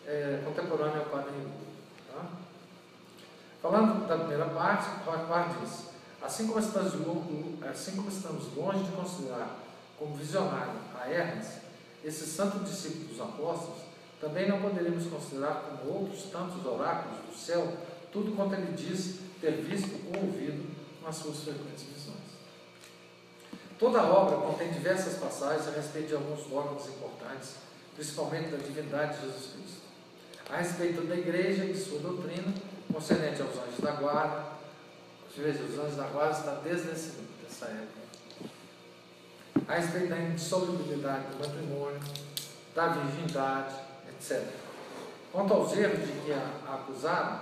é, 0.06 0.42
contemporâneo 0.44 1.00
ao 1.00 1.06
Padre 1.06 1.32
tá? 1.32 1.67
Falando 3.62 4.08
da 4.08 4.18
primeira 4.18 4.46
parte, 4.46 4.88
Rothbard 5.06 5.56
diz: 5.62 5.86
assim 6.22 6.48
como, 6.48 6.60
estamos, 6.60 6.94
assim 7.70 7.96
como 7.96 8.10
estamos 8.10 8.56
longe 8.56 8.84
de 8.84 8.92
considerar 8.92 9.58
como 9.98 10.16
visionário 10.16 10.74
a 10.96 11.10
Hermes, 11.10 11.48
esse 12.04 12.26
santo 12.26 12.60
discípulo 12.60 13.06
dos 13.06 13.20
apóstolos, 13.20 13.80
também 14.22 14.48
não 14.48 14.62
poderíamos 14.62 15.08
considerar 15.08 15.64
como 15.64 15.94
outros 15.94 16.24
tantos 16.24 16.66
oráculos 16.66 17.20
do 17.26 17.36
céu 17.36 17.68
tudo 18.12 18.36
quanto 18.36 18.56
ele 18.56 18.74
diz 18.74 19.20
ter 19.42 19.52
visto 19.62 19.92
ou 20.14 20.26
ouvido 20.26 20.66
nas 21.04 21.16
suas 21.16 21.40
frequentes 21.40 21.84
visões. 21.84 22.18
Toda 23.78 24.02
a 24.02 24.12
obra 24.12 24.38
contém 24.38 24.72
diversas 24.72 25.20
passagens 25.20 25.68
a 25.68 25.72
respeito 25.72 26.08
de 26.08 26.16
alguns 26.16 26.46
dogmas 26.48 26.88
importantes, 26.88 27.56
principalmente 27.96 28.50
da 28.50 28.58
divindade 28.58 29.16
de 29.16 29.28
Jesus 29.28 29.54
Cristo. 29.54 29.82
A 30.50 30.58
respeito 30.58 31.06
da 31.06 31.16
igreja 31.16 31.66
e 31.66 31.74
de 31.74 31.80
sua 31.80 32.00
doutrina, 32.00 32.54
concernente 32.98 33.40
aos 33.44 33.52
anjos 33.52 33.80
da 33.80 33.92
guarda, 33.92 34.44
veja, 35.38 35.64
os 35.64 35.78
anjos 35.78 35.98
da 35.98 36.08
guarda 36.08 36.32
está 36.32 36.52
desde 36.64 36.90
essa 36.90 37.66
época. 37.66 38.08
A 39.68 39.76
respeito 39.76 40.10
da 40.10 40.18
insolubilidade 40.18 41.26
do 41.28 41.38
matrimônio, 41.38 42.00
da 42.74 42.88
virgindade, 42.88 43.76
etc. 44.10 44.48
Quanto 45.32 45.54
aos 45.54 45.78
erros 45.78 46.08
de 46.08 46.12
que 46.22 46.34
a 46.34 46.74
acusaram, 46.74 47.40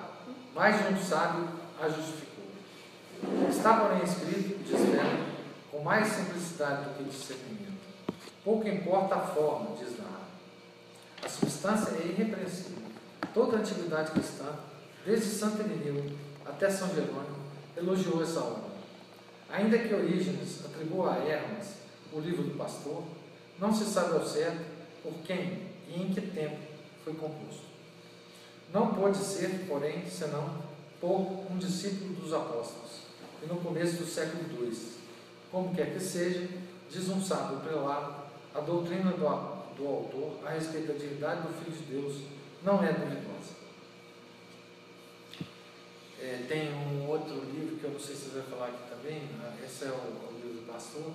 mais 0.53 0.77
de 0.77 0.93
um 0.93 1.01
sábio 1.01 1.47
a 1.81 1.87
justificou. 1.87 2.45
Está, 3.49 3.79
porém, 3.79 4.03
escrito, 4.03 4.61
diz 4.61 4.77
Fernando, 4.77 5.35
com 5.71 5.79
mais 5.79 6.07
simplicidade 6.07 6.83
do 6.83 6.95
que 6.95 7.03
discernimento. 7.05 7.79
Pouco 8.43 8.67
importa 8.67 9.15
a 9.15 9.21
forma, 9.21 9.77
diz 9.77 9.97
Narra. 9.97 10.25
A 11.23 11.29
substância 11.29 11.91
é 11.91 12.07
irrepreensível. 12.07 12.83
Toda 13.33 13.57
a 13.57 13.59
antiguidade 13.59 14.11
cristã, 14.11 14.53
desde 15.05 15.27
Santo 15.27 15.61
Irineu 15.61 16.03
até 16.45 16.69
São 16.69 16.87
Jerônimo, 16.89 17.37
elogiou 17.77 18.23
essa 18.23 18.39
obra. 18.39 18.75
Ainda 19.49 19.77
que 19.77 19.93
Orígenes 19.93 20.65
atribua 20.65 21.13
a 21.13 21.17
Hermes 21.19 21.75
o 22.11 22.19
livro 22.19 22.43
do 22.43 22.57
pastor, 22.57 23.03
não 23.59 23.73
se 23.73 23.85
sabe 23.85 24.13
ao 24.13 24.25
certo 24.25 24.65
por 25.03 25.13
quem 25.23 25.67
e 25.87 26.01
em 26.01 26.13
que 26.13 26.21
tempo 26.21 26.57
foi 27.03 27.13
composto. 27.13 27.65
Não 28.73 28.93
pode 28.93 29.17
ser, 29.17 29.65
porém, 29.67 30.09
senão 30.09 30.63
por 30.99 31.45
um 31.51 31.57
discípulo 31.57 32.13
dos 32.15 32.33
apóstolos, 32.33 33.01
e 33.43 33.45
no 33.45 33.57
começo 33.57 33.97
do 33.97 34.05
século 34.05 34.43
II. 34.49 34.75
Como 35.51 35.75
quer 35.75 35.93
que 35.93 35.99
seja, 35.99 36.47
diz 36.89 37.07
um 37.09 37.21
sábio 37.21 37.59
prelado, 37.59 38.15
a 38.53 38.59
doutrina 38.59 39.11
do, 39.11 39.75
do 39.75 39.87
autor 39.87 40.39
a 40.45 40.49
respeito 40.49 40.87
da 40.87 40.93
divindade 40.93 41.41
do 41.41 41.53
Filho 41.53 41.77
de 41.77 41.83
Deus 41.83 42.21
não 42.63 42.83
é 42.83 42.91
duvidosa. 42.91 43.54
É, 46.19 46.45
tem 46.47 46.73
um 46.73 47.07
outro 47.07 47.35
livro 47.51 47.77
que 47.77 47.83
eu 47.83 47.91
não 47.91 47.99
sei 47.99 48.15
se 48.15 48.29
você 48.29 48.39
vai 48.39 48.49
falar 48.49 48.67
aqui 48.67 48.89
também, 48.89 49.19
né? 49.21 49.57
esse 49.65 49.85
é 49.85 49.89
o, 49.89 49.91
o 49.91 50.39
livro 50.41 50.61
do 50.61 50.71
pastor, 50.71 51.11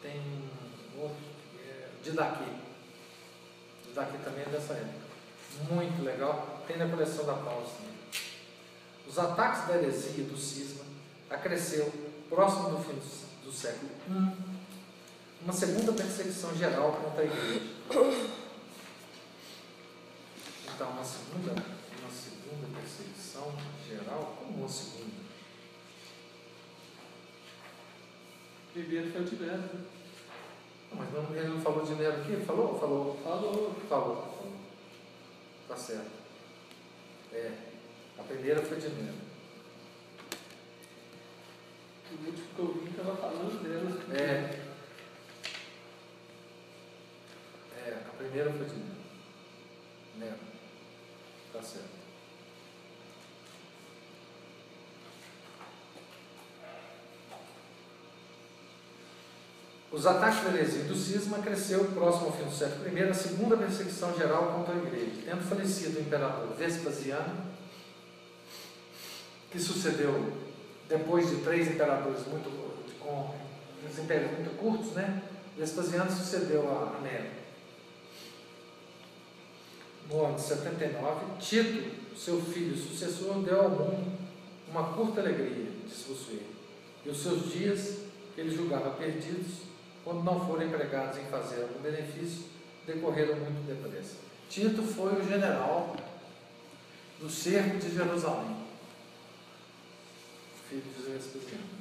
tem 0.00 0.20
um 0.20 1.00
outro, 1.00 1.16
é, 1.58 1.88
Didaquê. 2.02 2.44
Didaquê 3.86 4.18
também 4.24 4.42
é 4.42 4.48
dessa 4.48 4.74
época. 4.74 5.10
Muito 5.70 6.02
legal, 6.04 6.62
tem 6.66 6.78
na 6.78 6.88
coleção 6.88 7.26
da 7.26 7.34
Paula 7.34 7.66
também. 7.66 7.90
Os 9.06 9.18
ataques 9.18 9.66
da 9.66 9.76
heresia 9.76 10.24
do 10.24 10.36
cisma 10.36 10.84
acresceu, 11.28 11.92
próximo 12.28 12.70
do 12.70 12.78
fim 12.78 12.98
do 13.44 13.52
século 13.52 13.90
I, 14.08 14.50
uma 15.42 15.52
segunda 15.52 15.92
perseguição 15.92 16.54
geral 16.56 16.92
contra 16.92 17.22
a 17.22 17.24
igreja. 17.24 17.62
Então, 20.74 20.90
uma 20.90 21.04
segunda, 21.04 21.52
uma 21.52 22.10
segunda 22.10 22.78
perseguição 22.78 22.99
segunda? 24.68 25.20
Primeiro 28.72 29.10
foi 29.10 29.20
o 29.22 29.24
Tibério. 29.24 29.58
né? 29.58 29.84
Mas 30.92 31.12
não, 31.12 31.36
ele 31.36 31.48
não 31.48 31.60
falou 31.60 31.84
de 31.84 31.94
Nero 31.94 32.20
aqui? 32.20 32.36
Falou? 32.44 32.78
Falou. 32.78 33.20
Falou. 33.22 33.74
Falou. 33.88 34.16
falou. 34.16 34.56
Tá 35.68 35.76
certo. 35.76 36.10
É. 37.32 37.52
A 38.18 38.22
primeira 38.22 38.60
foi 38.62 38.78
de 38.78 38.88
Nero. 38.88 39.14
O 42.10 42.26
último 42.26 42.48
que 42.54 42.58
eu 42.58 42.74
vi 42.74 42.90
estava 42.90 43.16
falando 43.16 43.62
dela. 43.62 44.20
É. 44.20 44.70
É, 47.76 48.02
a 48.06 48.16
primeira 48.16 48.52
foi 48.52 48.66
de 48.66 48.74
Nero. 48.74 49.00
Nero. 50.18 50.38
Tá 51.52 51.62
certo. 51.62 51.99
Os 59.92 60.06
ataques 60.06 60.44
da 60.44 60.50
heresia 60.50 60.84
do 60.84 60.94
cisma 60.94 61.38
cresceu 61.38 61.84
próximo 61.86 62.26
ao 62.26 62.32
fim 62.32 62.44
do 62.44 62.54
século 62.54 62.96
I, 62.96 63.02
a 63.02 63.14
segunda 63.14 63.56
perseguição 63.56 64.16
geral 64.16 64.52
contra 64.52 64.74
a 64.74 64.78
igreja, 64.78 65.22
tendo 65.24 65.42
falecido 65.42 65.98
o 65.98 66.02
imperador 66.02 66.54
Vespasiano, 66.56 67.50
que 69.50 69.58
sucedeu 69.58 70.32
depois 70.88 71.28
de 71.28 71.36
três 71.38 71.68
imperadores 71.68 72.24
muito 72.28 72.48
com 73.00 73.34
os 73.88 73.98
impérios 73.98 74.30
muito 74.32 74.56
curtos, 74.56 74.92
né? 74.92 75.22
Vespasiano 75.58 76.10
sucedeu 76.10 76.70
a 76.70 77.00
Nero. 77.00 77.40
No 80.08 80.24
ano 80.24 80.36
de 80.36 80.42
79, 80.42 81.38
Tito, 81.40 82.16
seu 82.16 82.40
filho 82.40 82.76
sucessor, 82.76 83.42
deu 83.42 83.60
ao 83.60 83.70
mundo 83.70 84.18
uma 84.68 84.92
curta 84.92 85.20
alegria, 85.20 85.66
diz 85.84 86.04
Bossuet, 86.06 86.46
e 87.04 87.08
os 87.08 87.20
seus 87.20 87.52
dias, 87.52 87.98
que 88.34 88.40
ele 88.40 88.54
julgava 88.54 88.90
perdidos, 88.90 89.69
quando 90.04 90.24
não 90.24 90.46
foram 90.46 90.66
empregados 90.66 91.18
em 91.18 91.24
fazer 91.24 91.62
algum 91.62 91.80
benefício, 91.80 92.44
decorreram 92.86 93.36
muito 93.36 93.66
depressa. 93.66 94.16
Tito 94.48 94.82
foi 94.82 95.20
o 95.20 95.28
general 95.28 95.94
do 97.20 97.28
cerco 97.28 97.76
de 97.78 97.94
Jerusalém, 97.94 98.56
filho 100.68 100.82
de. 100.82 101.80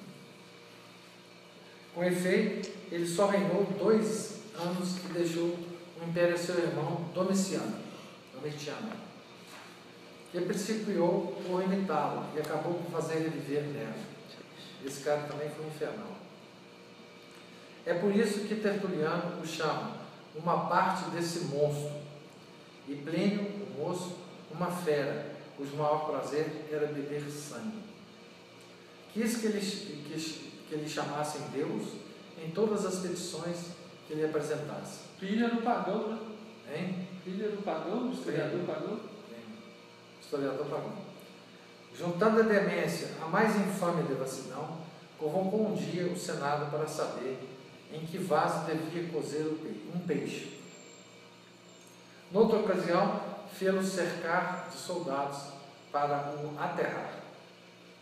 Com 1.94 2.04
efeito, 2.04 2.70
ele 2.92 3.08
só 3.08 3.28
reinou 3.28 3.66
dois 3.78 4.42
anos 4.56 4.98
e 5.06 5.14
deixou 5.14 5.48
o 5.48 6.08
império 6.08 6.36
a 6.36 6.38
seu 6.38 6.60
irmão 6.60 7.10
Domiciano, 7.14 7.78
Domitiano. 8.34 8.92
que 10.32 10.42
principiou 10.42 11.42
por 11.48 11.64
imitá-lo 11.64 12.28
e 12.36 12.40
acabou 12.40 12.76
por 12.76 12.92
fazer 12.92 13.18
ele 13.18 13.30
viver 13.30 13.64
nela. 13.74 13.96
Esse 14.86 15.04
cara 15.04 15.24
também 15.24 15.50
foi 15.50 15.66
infernal. 15.66 16.16
É 17.86 17.94
por 17.94 18.16
isso 18.16 18.42
que 18.42 18.56
Tertuliano 18.56 19.42
o 19.42 19.48
chama 19.48 19.98
uma 20.36 20.68
parte 20.68 21.10
desse 21.10 21.46
monstro, 21.46 21.92
e 22.88 22.96
Plínio, 22.96 23.42
o 23.42 23.80
moço, 23.80 24.18
uma 24.52 24.72
fera, 24.72 25.36
cujo 25.56 25.76
maior 25.76 26.06
prazer 26.06 26.68
era 26.72 26.88
beber 26.88 27.22
sangue. 27.30 27.84
Quis 29.14 29.38
que 29.38 29.48
ele, 29.48 29.60
que, 29.60 30.64
que 30.68 30.76
ele 30.76 30.88
chamassem 30.88 31.42
Deus 31.52 31.88
em 32.44 32.52
todas 32.52 32.86
as 32.86 33.00
petições 33.00 33.72
que 34.08 34.16
lhe 34.16 34.26
apresentasse. 34.26 35.02
Pilha 35.20 35.50
no 35.50 35.62
pagão, 35.62 36.10
né? 36.10 36.20
Hein? 36.74 37.08
Pilha 37.24 37.50
no 37.50 37.62
pagão, 37.62 38.12
historiador 38.12 38.62
pagão. 38.66 39.00
Historiador 40.22 40.66
pagão. 40.66 40.94
Juntando 41.96 42.40
a 42.40 42.44
demência 42.44 43.10
a 43.22 43.28
mais 43.28 43.56
infame 43.56 44.04
devassidão, 44.04 44.78
convocou 45.18 45.70
um 45.70 45.76
dia 45.76 46.08
o 46.08 46.18
Senado 46.18 46.72
para 46.72 46.88
saber 46.88 47.49
em 47.92 48.06
que 48.06 48.18
vaso 48.18 48.66
devia 48.66 49.10
cozer 49.10 49.46
um 49.96 50.00
peixe. 50.00 50.60
Noutra 52.32 52.60
ocasião, 52.60 53.22
fê-lo 53.54 53.84
cercar 53.84 54.70
de 54.70 54.78
soldados 54.78 55.54
para 55.92 56.36
o 56.36 56.60
aterrar. 56.60 57.20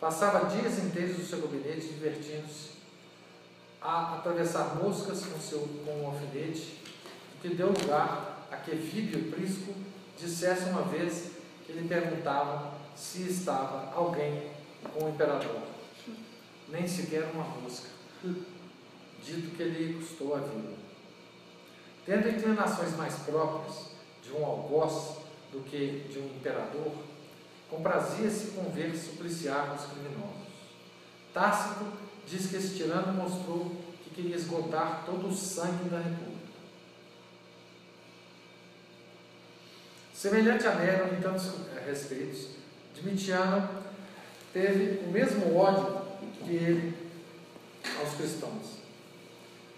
Passava 0.00 0.54
dias 0.54 0.78
inteiros 0.78 1.18
no 1.18 1.24
seu 1.24 1.40
gabinete 1.40 1.88
divertindo-se 1.88 2.78
a 3.80 4.16
atravessar 4.16 4.76
moscas 4.76 5.24
com, 5.24 5.40
seu, 5.40 5.60
com 5.84 6.06
alfinete, 6.06 6.78
o 7.36 7.40
que 7.40 7.54
deu 7.54 7.68
lugar 7.68 8.46
a 8.50 8.56
que 8.56 8.72
Víbio 8.72 9.30
Prisco 9.30 9.72
dissesse 10.18 10.64
uma 10.70 10.82
vez 10.82 11.32
que 11.64 11.72
lhe 11.72 11.88
perguntavam 11.88 12.72
se 12.96 13.22
estava 13.22 13.92
alguém 13.94 14.50
com 14.92 15.04
o 15.04 15.08
imperador. 15.08 15.62
Nem 16.68 16.86
sequer 16.86 17.30
uma 17.32 17.44
mosca. 17.44 17.88
Dito 19.24 19.56
que 19.56 19.64
lhe 19.64 19.94
custou 19.94 20.34
a 20.34 20.40
vida. 20.40 20.74
Tendo 22.06 22.28
inclinações 22.28 22.96
mais 22.96 23.14
próprias 23.16 23.90
de 24.22 24.32
um 24.32 24.44
algoz 24.44 25.18
do 25.52 25.60
que 25.60 26.06
de 26.10 26.18
um 26.18 26.26
imperador, 26.26 26.92
comprazia-se 27.68 28.52
com 28.52 28.70
ver 28.70 28.96
supliciar 28.96 29.74
os 29.74 29.84
criminosos. 29.86 30.48
Tácito 31.34 31.86
diz 32.26 32.46
que 32.46 32.56
esse 32.56 32.76
tirano 32.76 33.12
mostrou 33.12 33.70
que 34.02 34.10
queria 34.10 34.36
esgotar 34.36 35.04
todo 35.04 35.28
o 35.28 35.34
sangue 35.34 35.88
da 35.88 35.98
república. 35.98 36.38
Semelhante 40.12 40.66
a 40.66 40.74
Nero 40.74 41.14
em 41.14 41.20
tantos 41.20 41.52
respeitos, 41.86 42.48
Domitiano 42.96 43.68
teve 44.52 45.04
o 45.06 45.10
mesmo 45.10 45.54
ódio 45.56 46.02
que 46.44 46.54
ele 46.54 46.94
aos 48.00 48.14
cristãos. 48.14 48.77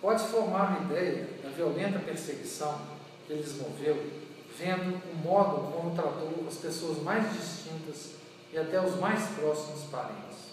Pode 0.00 0.24
formar 0.24 0.70
uma 0.70 0.90
ideia 0.90 1.28
da 1.42 1.50
violenta 1.50 1.98
perseguição 1.98 2.80
que 3.26 3.34
eles 3.34 3.56
moveu, 3.56 4.10
vendo 4.58 4.98
o 5.12 5.16
modo 5.16 5.72
como 5.72 5.94
tratou 5.94 6.46
as 6.48 6.56
pessoas 6.56 7.02
mais 7.02 7.30
distintas 7.34 8.12
e 8.50 8.58
até 8.58 8.80
os 8.80 8.96
mais 8.98 9.28
próximos 9.36 9.84
parentes. 9.90 10.50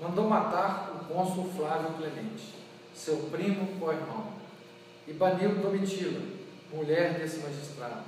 Mandou 0.00 0.28
matar 0.28 0.90
o 0.92 1.04
cônsul 1.04 1.52
Flávio 1.56 1.94
Clemente, 1.94 2.54
seu 2.92 3.16
primo 3.30 3.78
co-irmão, 3.78 4.32
e 5.06 5.12
baniu 5.12 5.54
Domitila, 5.56 6.20
mulher 6.72 7.14
desse 7.14 7.38
magistrado, 7.38 8.02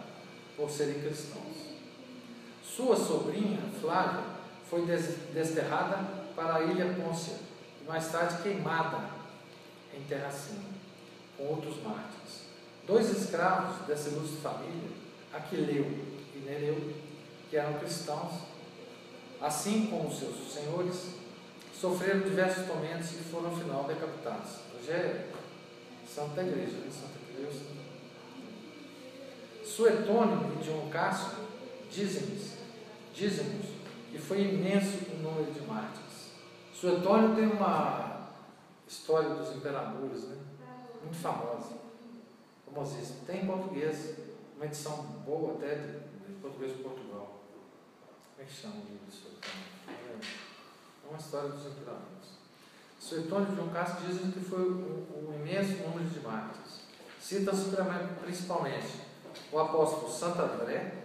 por 0.56 0.68
serem 0.68 1.00
cristãos. 1.00 1.76
Sua 2.64 2.96
sobrinha, 2.96 3.60
Flávia, 3.80 4.24
foi 4.68 4.84
desterrada 5.32 5.98
para 6.34 6.56
a 6.56 6.62
ilha 6.64 6.92
Pôncia 6.94 7.36
e 7.80 7.88
mais 7.88 8.10
tarde 8.10 8.42
queimada 8.42 9.15
em 9.96 10.02
terra 10.04 10.28
acima, 10.28 10.64
com 11.36 11.44
outros 11.44 11.82
mártires. 11.82 12.46
Dois 12.86 13.10
escravos 13.10 13.86
dessa 13.86 14.10
ilustre 14.10 14.38
família, 14.38 14.90
Aquileu 15.32 15.84
e 16.34 16.38
Nereu, 16.44 16.94
que 17.50 17.56
eram 17.56 17.78
cristãos, 17.78 18.32
assim 19.40 19.86
como 19.86 20.12
seus 20.12 20.52
senhores, 20.52 21.14
sofreram 21.78 22.20
diversos 22.20 22.66
tormentos 22.66 23.10
e 23.12 23.24
foram, 23.24 23.50
ao 23.50 23.56
final, 23.56 23.84
decapitados. 23.84 24.52
Hoje 24.78 24.90
é 24.90 25.30
santo 26.08 26.34
da 26.34 26.42
igreja, 26.42 26.76
né? 26.76 26.90
Santa 26.90 27.18
Cruz. 27.34 27.62
Suetônio 29.64 30.52
e 30.58 30.64
Dion 30.64 30.88
Cássio 30.88 31.46
dizem-nos 31.90 32.56
dizem 33.16 33.46
que 34.12 34.18
foi 34.18 34.42
imenso 34.42 34.98
o 35.10 35.22
número 35.22 35.50
de 35.50 35.60
mártires. 35.62 36.32
Suetônio 36.74 37.34
tem 37.34 37.46
uma 37.46 38.15
história 38.86 39.30
dos 39.30 39.56
imperadores, 39.56 40.24
né? 40.24 40.36
muito 41.02 41.16
famosa, 41.16 41.78
famosíssima. 42.64 43.20
Tem 43.26 43.42
em 43.42 43.46
português, 43.46 44.16
uma 44.56 44.66
edição 44.66 45.02
boa 45.24 45.54
até 45.54 45.74
de, 45.74 45.98
de 46.26 46.40
português 46.40 46.76
de 46.76 46.82
Portugal. 46.82 47.40
Como 48.34 48.42
é 48.42 48.44
que 48.44 48.52
chama 48.52 48.74
o 48.74 48.78
livro 48.78 49.06
de 49.06 49.12
Suetônio? 49.12 49.76
É 51.04 51.08
uma 51.08 51.18
história 51.18 51.48
dos 51.50 51.66
imperadores. 51.66 52.36
Suetônio 52.98 53.52
e 53.52 53.56
João 53.56 53.68
Castro 53.68 54.06
dizem 54.06 54.30
que 54.30 54.40
foi 54.40 54.68
um, 54.68 55.28
um 55.28 55.34
imenso 55.34 55.82
número 55.82 56.08
de 56.08 56.20
mártires. 56.20 56.86
Cita-se 57.20 57.70
principalmente 58.20 59.00
o 59.52 59.58
apóstolo 59.58 60.10
Santo 60.10 60.42
André, 60.42 61.02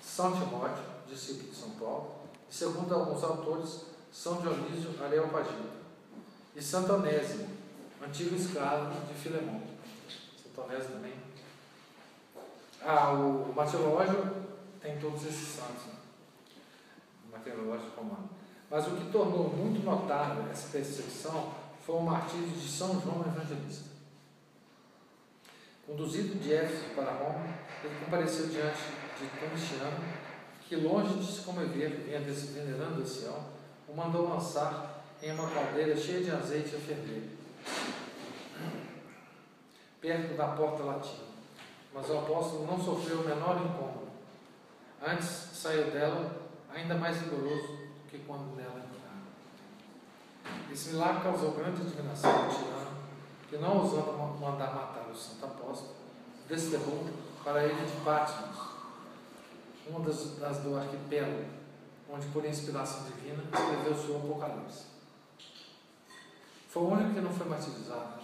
São 0.00 0.32
Timóteo, 0.32 0.84
discípulo 1.08 1.50
de 1.50 1.56
São 1.56 1.70
Paulo, 1.70 2.14
e 2.48 2.54
segundo 2.54 2.94
alguns 2.94 3.22
autores, 3.22 3.86
São 4.12 4.40
Dionísio 4.40 5.02
Areopagita, 5.02 5.81
e 6.54 6.62
Santo 6.62 6.92
Onésimo, 6.94 7.48
antigo 8.04 8.34
escravo 8.34 8.92
de 9.06 9.14
Filemão. 9.14 9.62
Santo 10.42 10.60
Onésimo 10.62 10.94
também. 10.96 11.14
Ah, 12.84 13.12
o 13.12 13.52
Martirológio 13.54 14.44
tem 14.80 14.98
todos 14.98 15.24
esses 15.24 15.48
santos, 15.48 15.86
né? 15.86 15.94
o 17.26 17.32
Martirológio 17.32 17.90
romano. 17.96 18.28
Mas 18.68 18.86
o 18.86 18.96
que 18.96 19.10
tornou 19.10 19.50
muito 19.50 19.84
notável 19.84 20.50
essa 20.50 20.68
perseguição 20.68 21.52
foi 21.84 21.96
o 21.96 22.00
martírio 22.00 22.48
de 22.48 22.68
São 22.68 23.00
João 23.00 23.20
Evangelista. 23.20 23.90
Conduzido 25.86 26.38
de 26.38 26.54
Éfeso 26.54 26.94
para 26.94 27.12
Roma, 27.12 27.44
ele 27.82 28.04
compareceu 28.04 28.46
diante 28.46 28.80
de 29.18 29.40
Domiciano, 29.40 29.98
que, 30.66 30.76
longe 30.76 31.18
de 31.18 31.32
se 31.32 31.42
comover, 31.42 31.90
venerando 32.00 33.02
esse 33.02 33.20
Sião, 33.20 33.44
o 33.88 33.94
mandou 33.94 34.28
lançar 34.28 34.91
em 35.22 35.30
uma 35.30 35.48
caldeira 35.48 35.96
cheia 35.96 36.20
de 36.20 36.30
azeite 36.32 36.74
a 36.74 36.80
ferver, 36.80 37.30
perto 40.00 40.36
da 40.36 40.48
porta 40.48 40.82
latina. 40.82 41.30
Mas 41.94 42.10
o 42.10 42.18
apóstolo 42.18 42.66
não 42.66 42.82
sofreu 42.82 43.20
o 43.20 43.24
menor 43.24 43.56
incômodo. 43.56 44.10
Antes 45.00 45.26
saiu 45.26 45.92
dela 45.92 46.42
ainda 46.74 46.96
mais 46.96 47.20
rigoroso 47.20 47.68
do 47.68 48.10
que 48.10 48.18
quando 48.26 48.56
nela 48.56 48.80
entrara. 48.80 50.62
Esse 50.72 50.90
milagre 50.90 51.22
causou 51.22 51.52
grande 51.52 51.82
indignação 51.82 52.30
ao 52.30 52.48
tirano, 52.48 52.96
que 53.48 53.58
não 53.58 53.78
ousando 53.78 54.12
mandar 54.40 54.74
matar 54.74 55.08
o 55.08 55.14
santo 55.14 55.44
apóstolo, 55.44 55.94
desterrou 56.48 57.06
para 57.44 57.60
a 57.60 57.66
ilha 57.66 57.84
de 57.84 58.04
Patmos, 58.04 58.72
uma 59.86 60.00
das, 60.00 60.36
das 60.38 60.58
do 60.58 60.76
arquipélago, 60.76 61.44
onde 62.10 62.26
por 62.28 62.44
inspiração 62.44 63.04
divina 63.04 63.44
escreveu 63.52 63.94
seu 63.94 64.16
Apocalipse. 64.16 64.91
Foi 66.72 66.82
o 66.84 66.86
único 66.86 67.12
que 67.12 67.20
não 67.20 67.30
foi 67.30 67.46
martirizado. 67.46 68.22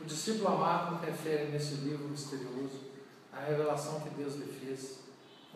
O 0.00 0.04
discípulo 0.04 0.46
amado 0.46 1.04
refere 1.04 1.50
nesse 1.50 1.74
livro 1.74 2.06
misterioso 2.06 2.82
a 3.32 3.40
revelação 3.40 3.98
que 4.00 4.10
Deus 4.10 4.36
lhe 4.36 4.46
fez 4.46 5.00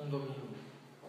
um 0.00 0.08
domingo, 0.08 0.48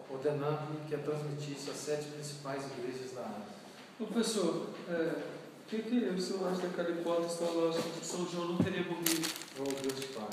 ordenando-lhe 0.08 0.86
que 0.88 0.94
a 0.94 0.98
transmitisse 0.98 1.70
às 1.70 1.76
sete 1.76 2.10
principais 2.10 2.62
igrejas 2.66 3.10
da 3.12 3.22
Ásia. 3.22 3.60
Professor, 3.98 4.68
é, 4.88 5.22
o 5.64 5.68
que, 5.68 5.82
que 5.82 5.96
o 5.96 6.20
senhor 6.20 6.48
acha 6.48 6.62
daquela 6.62 6.90
hipótese 6.90 7.38
teológica 7.38 7.88
que 7.88 8.06
São 8.06 8.24
João 8.28 8.48
não 8.50 8.58
teria 8.58 8.84
morrido? 8.84 9.28
Oh, 9.58 9.64
Deus 9.64 10.04
Pai. 10.14 10.28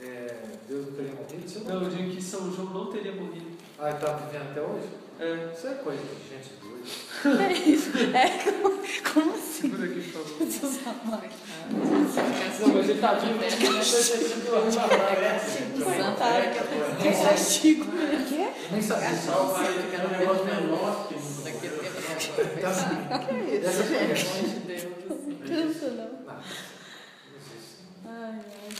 É, 0.00 0.58
Deus 0.66 0.86
não 0.86 0.92
teria 0.94 1.14
morrido? 1.14 1.64
Não, 1.68 1.82
eu 1.84 1.88
digo 1.88 2.16
que 2.16 2.22
São 2.22 2.52
João 2.52 2.70
não 2.70 2.90
teria 2.90 3.14
morrido. 3.14 3.61
Ah, 3.82 3.88
ele 3.88 3.96
está 3.96 4.12
vivendo 4.12 4.50
até 4.52 4.60
hoje? 4.60 4.88
É, 5.18 5.52
Isso 5.52 5.66
é 5.66 5.74
coisa 5.74 6.00
de 6.02 6.28
gente 6.28 6.50
doida. 6.60 7.42
É 7.42 7.52
isso. 7.52 7.90
É, 8.14 8.28
como, 8.44 8.78
como 9.12 9.34
assim? 9.34 9.62
segura 9.62 9.84
aqui, 9.84 10.00
por 10.02 10.22
favor. 10.24 10.38
Jesus 10.46 10.78
amado. 10.86 11.22
Não, 12.60 12.68
mas 12.74 12.88
ele 12.88 13.00
tá 13.00 13.14
vivo. 13.14 13.38
Santa 15.82 16.26
Que 17.00 17.10
castigo. 17.24 17.84
O 17.84 18.26
quê? 18.28 18.52
Nem 18.70 18.82
sabia 18.82 19.08
disso. 19.10 19.26
Só 19.26 19.44
vai 19.44 19.72
ficar 19.72 20.06
um 20.06 20.10
negócio 20.10 20.44
menor 20.44 21.08
que 21.08 21.14
Daqui 21.42 21.66
a 21.66 21.70
tempo 21.70 22.56
Então, 22.56 22.70
assim, 22.70 22.86
Que 23.26 23.34
isso, 23.56 23.82
gente? 23.82 24.24
conversa- 24.26 24.28
Pelo 24.66 24.84
amor 25.02 25.18
de 25.28 25.34
Deus. 25.40 25.72
Cansa 25.74 25.86
não. 25.90 26.10
Existe. 27.36 27.82
Ai, 28.06 28.38
ai. 28.38 28.70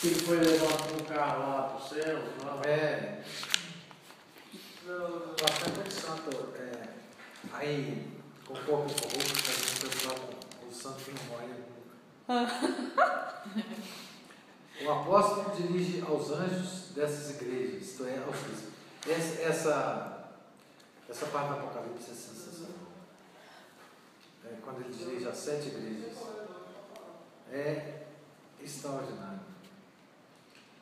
Que 0.00 0.06
ele 0.08 0.20
foi 0.20 0.36
levado 0.38 0.82
com 0.92 0.96
o 1.00 1.04
carro 1.04 1.38
lá 1.40 1.62
para 1.62 1.78
o 1.84 1.88
céu, 1.88 2.18
lá. 2.44 2.60
É, 2.66 3.18
Não. 4.86 5.34
bastante 5.34 5.92
santo. 5.92 6.54
É, 6.56 6.88
aí, 7.52 8.08
com 8.46 8.54
o 8.54 8.56
corpo 8.56 8.94
corrupto, 8.94 9.16
a 9.18 9.52
gente 9.52 9.86
o 10.68 10.72
santo 10.72 11.04
que 11.04 11.10
não 11.10 11.24
morre 11.24 11.46
nunca. 11.48 11.66
O 14.78 14.90
apóstolo 14.90 15.56
dirige 15.56 16.04
aos 16.06 16.30
anjos 16.30 16.90
dessas 16.94 17.40
igrejas, 17.40 17.82
isto 17.82 18.04
é, 18.04 18.18
aos. 18.18 18.36
Essa, 19.08 19.42
essa, 19.42 20.28
essa 21.08 21.26
parte 21.26 21.48
do 21.48 21.54
Apocalipse 21.54 22.10
é 22.10 22.14
sensacional. 22.14 22.74
É, 24.44 24.56
quando 24.62 24.82
ele 24.82 24.92
dirige 24.92 25.26
às 25.26 25.36
sete 25.38 25.68
igrejas, 25.68 26.18
é 27.50 28.02
extraordinário. 28.62 29.40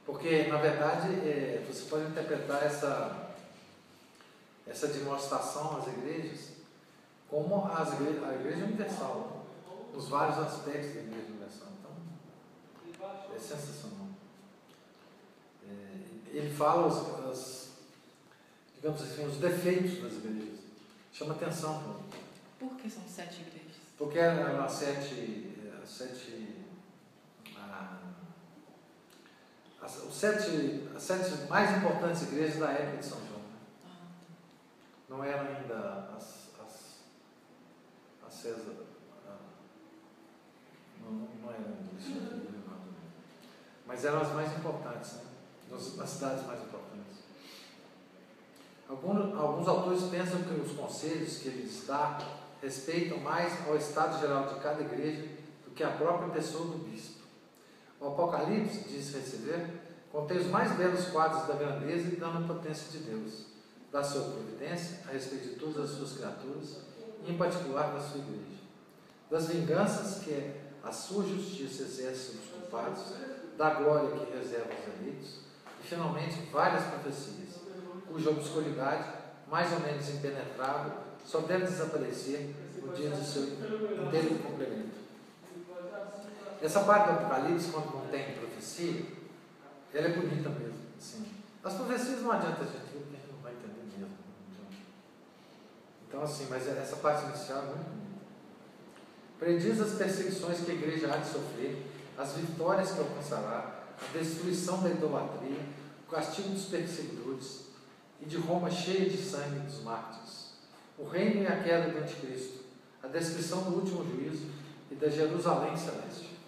Porque, 0.05 0.49
na 0.49 0.57
verdade, 0.57 1.15
é, 1.27 1.65
você 1.67 1.89
pode 1.89 2.07
interpretar 2.07 2.65
essa, 2.65 3.24
essa 4.67 4.89
demonstração 4.89 5.77
às 5.79 5.87
igrejas 5.89 6.55
como 7.29 7.67
as 7.67 7.93
igre- 7.95 8.25
a 8.25 8.35
igreja 8.35 8.65
universal, 8.65 9.45
os 9.95 10.09
vários 10.09 10.39
aspectos 10.39 10.95
da 10.95 11.01
igreja 11.01 11.27
universal. 11.29 11.69
Então, 11.79 13.35
é 13.35 13.39
sensacional. 13.39 14.07
É, 15.69 16.37
ele 16.37 16.55
fala 16.55 16.87
os, 16.87 17.31
as- 17.31 17.69
digamos 18.75 19.03
assim, 19.03 19.27
os 19.27 19.37
defeitos 19.39 20.03
das 20.03 20.13
igrejas. 20.15 20.61
Chama 21.13 21.35
atenção, 21.35 21.83
pô. 21.83 22.17
Por 22.67 22.77
que 22.77 22.89
são 22.91 23.03
sete 23.09 23.41
igrejas? 23.43 23.75
porque 23.97 24.19
eram 24.19 24.65
as 24.65 24.73
sete, 24.73 25.55
as 25.83 25.89
sete, 25.89 26.57
as, 29.81 29.97
os 30.03 30.15
sete, 30.15 30.89
as 30.97 31.03
sete 31.03 31.49
mais 31.49 31.77
importantes 31.77 32.23
igrejas 32.23 32.59
da 32.59 32.71
época 32.71 32.97
de 32.99 33.05
São 33.07 33.19
João. 33.19 33.34
Não 35.15 35.23
eram 35.23 35.47
ainda 35.47 36.09
as, 36.17 36.51
as, 36.61 36.99
as 38.27 38.35
César. 38.35 38.75
ah, 39.29 39.37
Não, 41.01 41.13
não, 41.13 41.29
não 41.41 41.51
eram 41.53 41.67
Alexandria, 41.93 42.51
não. 42.67 42.79
Mas 43.87 44.05
eram 44.05 44.21
as 44.21 44.33
mais 44.33 44.53
importantes, 44.59 45.13
né? 45.13 45.21
Nas 45.71 46.11
cidades 46.11 46.45
mais 46.47 46.61
importantes. 46.63 47.19
Alguns, 48.89 49.39
alguns 49.39 49.69
autores 49.69 50.03
pensam 50.03 50.43
que 50.43 50.61
os 50.61 50.73
conselhos 50.73 51.39
que 51.39 51.49
ele 51.49 51.83
dá 51.87 52.19
respeitam 52.61 53.19
mais 53.19 53.67
ao 53.69 53.77
estado 53.77 54.21
geral 54.21 54.53
de 54.53 54.61
cada 54.61 54.83
igreja 54.83 55.29
do 55.65 55.71
que 55.71 55.85
a 55.85 55.93
própria 55.93 56.31
pessoa 56.31 56.67
do 56.73 56.79
bispo. 56.79 57.23
O 58.01 58.09
Apocalipse, 58.09 58.89
diz 58.89 59.15
receber, 59.15 59.81
contém 60.11 60.39
os 60.39 60.47
mais 60.47 60.73
belos 60.73 61.07
quadros 61.07 61.47
da 61.47 61.55
grandeza 61.55 62.09
e 62.09 62.17
da 62.17 62.31
onipotência 62.31 62.91
de 62.91 62.99
Deus, 63.05 63.54
da 63.95 64.03
sua 64.03 64.23
providência 64.23 65.03
a 65.09 65.13
respeito 65.13 65.51
de 65.51 65.55
todas 65.55 65.89
as 65.89 65.97
suas 65.97 66.15
criaturas, 66.15 66.79
e 67.25 67.31
em 67.31 67.39
particular 67.39 67.95
da 67.95 68.01
sua 68.01 68.19
igreja. 68.19 68.59
Das 69.31 69.47
vinganças 69.47 70.25
que 70.25 70.53
a 70.83 70.91
sua 70.91 71.25
justiça 71.25 71.85
exerce 71.85 72.33
sobre 72.33 72.41
os 72.41 72.51
culpados, 72.51 73.03
da 73.57 73.71
glória 73.75 74.11
que 74.11 74.37
reserva 74.37 74.75
aos 74.75 74.99
eleitos, 74.99 75.39
e 75.81 75.87
finalmente 75.87 76.41
várias 76.53 76.83
profecias, 76.87 77.61
cuja 78.09 78.31
obscuridade, 78.31 79.13
mais 79.49 79.73
ou 79.73 79.79
menos 79.79 80.09
impenetrável, 80.09 80.93
só 81.25 81.43
deve 81.43 81.67
desaparecer 81.67 82.53
no 82.83 82.93
dia 82.93 83.11
de 83.11 83.25
seu 83.25 83.45
inteiro 83.45 84.39
cumprimento. 84.43 85.05
Essa 86.61 86.81
parte 86.81 87.13
do 87.13 87.19
Apocalipse, 87.21 87.71
quando 87.71 88.11
tem 88.11 88.35
profecia, 88.35 89.05
ela 89.93 90.09
é 90.09 90.13
bonita 90.17 90.49
mesmo. 90.49 90.79
Assim. 90.99 91.45
As 91.65 91.75
profecias 91.75 92.21
não 92.21 92.33
adianta 92.33 92.61
a 92.61 92.67
gente 92.67 92.93
ver, 92.93 92.99
porque 92.99 93.17
a 93.17 93.21
gente 93.21 93.33
não 93.33 93.41
vai 93.41 93.53
entender 93.53 93.85
mesmo. 93.97 94.07
não 94.07 94.67
adianta. 94.67 94.85
Então, 96.15 96.23
assim, 96.23 96.47
mas 96.49 96.69
essa 96.69 96.95
parte 96.99 97.25
inicial 97.25 97.59
é 97.59 97.67
muito. 97.67 98.05
Prediz 99.37 99.81
as 99.81 99.99
perseguições 99.99 100.61
que 100.61 100.71
a 100.71 100.75
igreja 100.75 101.13
há 101.13 101.17
de 101.17 101.27
sofrer, 101.27 101.85
as 102.17 102.35
vitórias 102.35 102.93
que 102.93 103.01
alcançará, 103.01 103.83
a 104.01 104.17
destruição 104.17 104.81
da 104.81 104.91
idolatria, 104.91 105.59
o 106.07 106.11
castigo 106.13 106.51
dos 106.51 106.67
perseguidores 106.67 107.65
e 108.21 108.27
de 108.27 108.37
Roma 108.37 108.71
cheia 108.71 109.11
de 109.11 109.17
sangue 109.17 109.59
dos 109.67 109.83
mártires, 109.83 110.53
o 110.97 111.03
reino 111.03 111.43
e 111.43 111.47
a 111.49 111.61
queda 111.61 111.91
do 111.91 111.99
anticristo, 111.99 112.61
a 113.03 113.09
descrição 113.09 113.63
do 113.63 113.81
último 113.81 114.05
juízo 114.09 114.47
e 114.93 114.95
da 114.95 115.09
Jerusalém 115.09 115.77
celeste. 115.77 116.39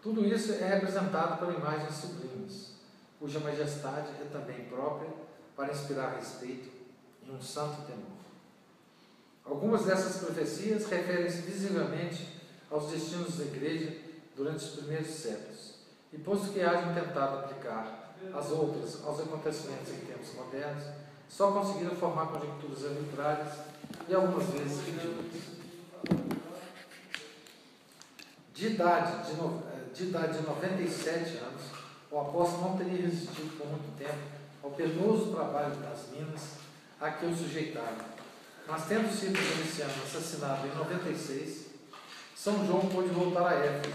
Tudo 0.00 0.24
isso 0.24 0.52
é 0.52 0.66
representado 0.66 1.36
por 1.36 1.52
imagens 1.52 1.94
sublimes, 1.94 2.72
cuja 3.18 3.38
majestade 3.38 4.08
é 4.18 4.24
também 4.32 4.64
própria 4.64 5.10
para 5.54 5.72
inspirar 5.72 6.14
respeito 6.14 6.77
e 7.28 7.32
um 7.32 7.42
santo 7.42 7.82
temor. 7.82 8.18
Algumas 9.44 9.84
dessas 9.84 10.22
profecias 10.22 10.86
referem-se 10.86 11.42
visivelmente 11.42 12.28
aos 12.70 12.90
destinos 12.90 13.36
da 13.36 13.44
igreja 13.44 13.96
durante 14.36 14.64
os 14.64 14.70
primeiros 14.76 15.08
séculos, 15.08 15.74
e 16.12 16.18
posto 16.18 16.52
que 16.52 16.60
hajam 16.60 16.94
tentado 16.94 17.38
aplicar 17.38 18.14
as 18.34 18.50
outras 18.50 19.04
aos 19.04 19.20
acontecimentos 19.20 19.92
em 19.92 20.06
tempos 20.06 20.34
modernos, 20.34 20.84
só 21.28 21.52
conseguiram 21.52 21.94
formar 21.94 22.26
conjecturas 22.26 22.84
arbitrárias 22.84 23.52
e 24.08 24.14
algumas 24.14 24.46
vezes 24.48 24.80
ridículas. 24.86 25.58
De 28.54 28.66
idade 28.66 29.26
de, 29.26 29.36
no, 29.36 29.62
eh, 29.68 29.92
de 29.94 30.04
idade 30.04 30.38
de 30.38 30.44
97 30.44 31.36
anos, 31.38 31.62
o 32.10 32.18
apóstolo 32.18 32.70
não 32.70 32.78
teria 32.78 33.02
resistido 33.02 33.56
por 33.56 33.66
muito 33.66 33.96
tempo 33.96 34.18
ao 34.62 34.70
penoso 34.72 35.32
trabalho 35.32 35.76
das 35.76 36.08
minas 36.10 36.67
a 37.00 37.10
que 37.10 37.26
o 37.26 37.36
sujeitaram. 37.36 38.18
Mas 38.66 38.86
tendo 38.86 39.10
sido 39.10 39.32
Domiciano 39.32 39.92
assassinado 40.04 40.66
em 40.66 40.74
96, 40.74 41.66
São 42.36 42.66
João 42.66 42.88
pôde 42.88 43.08
voltar 43.08 43.46
a 43.48 43.54
Éfeso, 43.54 43.94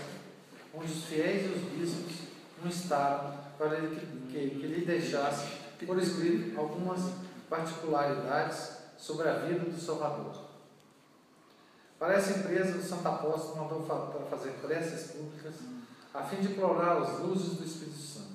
onde 0.74 0.92
os 0.92 1.04
fiéis 1.06 1.46
e 1.46 1.54
os 1.54 1.62
bispos 1.72 2.28
o 2.64 2.68
instaram 2.68 3.38
para 3.58 3.82
que, 3.82 4.06
que, 4.32 4.50
que 4.50 4.68
lhe 4.68 4.86
deixasse 4.86 5.46
por 5.86 6.00
escrito 6.00 6.60
algumas 6.60 7.14
particularidades 7.50 8.78
sobre 8.98 9.30
a 9.30 9.34
vida 9.40 9.60
do 9.60 9.80
Salvador. 9.80 10.34
Para 12.00 12.16
essa 12.16 12.40
empresa, 12.40 12.78
o 12.78 12.84
Santo 12.84 13.08
Apóstolo 13.08 13.64
mandou 13.64 13.86
fa 13.86 14.26
fazer 14.30 14.52
preces 14.62 15.12
públicas 15.12 15.56
a 16.14 16.24
fim 16.24 16.38
de 16.38 16.52
implorar 16.52 17.02
as 17.02 17.20
luzes 17.20 17.58
do 17.58 17.64
Espírito 17.64 17.98
Santo. 17.98 18.34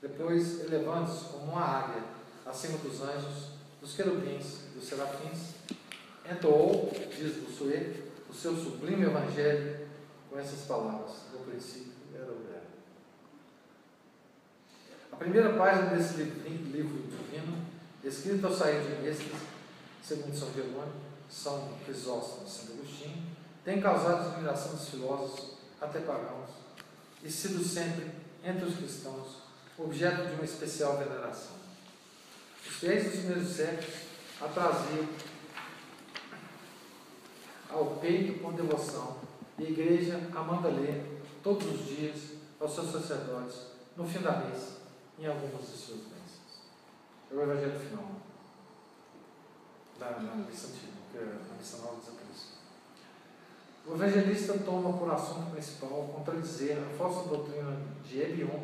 Depois, 0.00 0.60
elevando-se 0.60 1.24
como 1.26 1.52
uma 1.52 1.62
águia 1.62 2.02
acima 2.50 2.78
dos 2.78 3.00
anjos, 3.00 3.50
dos 3.80 3.94
querubins 3.94 4.70
dos 4.74 4.84
serafins, 4.84 5.54
entoou, 6.30 6.92
diz 7.16 7.36
Bossuet, 7.36 8.02
o 8.28 8.34
seu 8.34 8.56
sublime 8.56 9.04
evangelho 9.04 9.88
com 10.28 10.38
essas 10.38 10.66
palavras: 10.66 11.12
No 11.32 11.40
princípio 11.40 11.92
era 12.14 12.24
o 12.24 12.36
verbo. 12.36 12.66
A 15.12 15.16
primeira 15.16 15.56
página 15.56 15.94
desse 15.94 16.14
livro, 16.14 17.08
divino, 17.08 17.56
escrito 18.04 18.46
ao 18.46 18.52
sair 18.52 18.82
de 18.82 19.02
Mestres, 19.02 19.40
segundo 20.02 20.36
São 20.36 20.52
Jerônimo, 20.52 20.92
São 21.28 21.72
Crisóstomo 21.84 22.46
e 22.46 22.50
Santo 22.50 22.72
Agostinho, 22.72 23.26
tem 23.64 23.80
causado 23.80 24.28
admiração 24.28 24.72
dos 24.72 24.88
filósofos, 24.88 25.58
até 25.80 26.00
pagãos, 26.00 26.50
e 27.22 27.30
sido 27.30 27.62
sempre, 27.62 28.10
entre 28.42 28.64
os 28.64 28.76
cristãos, 28.76 29.42
objeto 29.78 30.26
de 30.26 30.34
uma 30.34 30.44
especial 30.44 30.96
veneração. 30.96 31.59
Os 32.80 32.86
fiéis 32.88 33.04
dos 33.04 33.16
primeiros 33.16 33.48
séculos 33.50 33.94
a 34.40 34.48
traziam 34.48 35.06
ao 37.68 37.96
peito 37.96 38.40
com 38.40 38.54
devoção, 38.54 39.18
e 39.58 39.66
a 39.66 39.68
igreja 39.68 40.18
a 40.34 40.68
ler 40.68 41.20
todos 41.42 41.66
os 41.66 41.86
dias 41.86 42.20
aos 42.58 42.74
seus 42.74 42.90
sacerdotes, 42.90 43.66
no 43.94 44.08
fim 44.08 44.20
da 44.20 44.46
missa, 44.46 44.78
em 45.18 45.26
algumas 45.26 45.70
de 45.70 45.76
suas 45.76 45.98
bênçãos. 45.98 46.62
É 47.30 47.34
o 47.34 47.42
evangelho 47.42 47.78
final 47.78 48.12
da, 49.98 50.12
missa 50.36 50.68
antiga, 50.68 50.92
que 51.12 51.18
é 51.18 51.20
a 51.20 51.58
missa 51.58 51.76
nova 51.82 52.00
desapareceu. 52.00 52.60
O 53.86 53.94
evangelista 53.94 54.58
toma 54.64 54.96
por 54.96 55.10
assunto 55.10 55.50
principal 55.50 56.10
contradizer 56.14 56.78
a 56.78 56.96
falsa 56.96 57.28
doutrina 57.28 57.76
de 58.02 58.22
Ebion, 58.22 58.62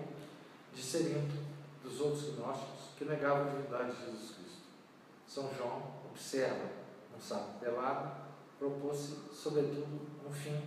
de 0.74 0.82
Serinto, 0.82 1.36
dos 1.84 2.00
outros 2.00 2.34
gnósticos, 2.34 2.75
que 2.96 3.04
negavam 3.04 3.46
a 3.46 3.50
divindade 3.50 3.92
de 3.92 4.04
Jesus 4.04 4.30
Cristo. 4.36 4.62
São 5.26 5.54
João 5.54 5.92
observa 6.10 6.64
um 7.16 7.20
sábado 7.20 7.58
pelado, 7.60 8.10
propôs-se, 8.58 9.34
sobretudo, 9.34 10.00
um 10.26 10.32
fim 10.32 10.60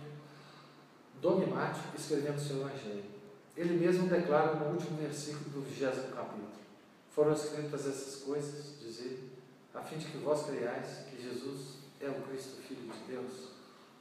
dogmático 1.20 1.96
escrevendo 1.96 2.38
seu 2.38 2.60
evangelho. 2.60 3.04
Ele 3.56 3.74
mesmo 3.74 4.08
declara 4.08 4.54
no 4.54 4.72
último 4.72 4.96
versículo 4.96 5.50
do 5.50 5.62
vigésimo 5.62 6.14
capítulo: 6.14 6.48
Foram 7.10 7.32
escritas 7.32 7.86
essas 7.86 8.22
coisas, 8.22 8.78
diz 8.80 9.00
ele, 9.00 9.32
a 9.74 9.82
fim 9.82 9.98
de 9.98 10.06
que 10.06 10.18
vós 10.18 10.46
creiais 10.46 11.06
que 11.10 11.20
Jesus 11.20 11.78
é 12.00 12.08
o 12.08 12.22
Cristo, 12.22 12.62
Filho 12.62 12.90
de 12.90 13.12
Deus, 13.12 13.50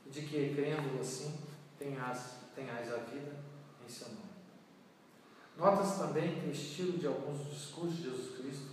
e 0.05 0.09
de 0.09 0.21
que, 0.21 0.55
crendo 0.55 0.99
assim, 0.99 1.39
tenhais, 1.77 2.35
tenhais 2.55 2.93
a 2.93 2.97
vida 2.97 3.35
em 3.85 3.89
seu 3.89 4.07
nome. 4.09 4.28
Nota-se 5.59 5.99
também 5.99 6.39
que 6.39 6.47
o 6.47 6.51
estilo 6.51 6.97
de 6.97 7.05
alguns 7.05 7.49
discursos 7.49 7.97
de 7.97 8.03
Jesus 8.03 8.37
Cristo 8.37 8.67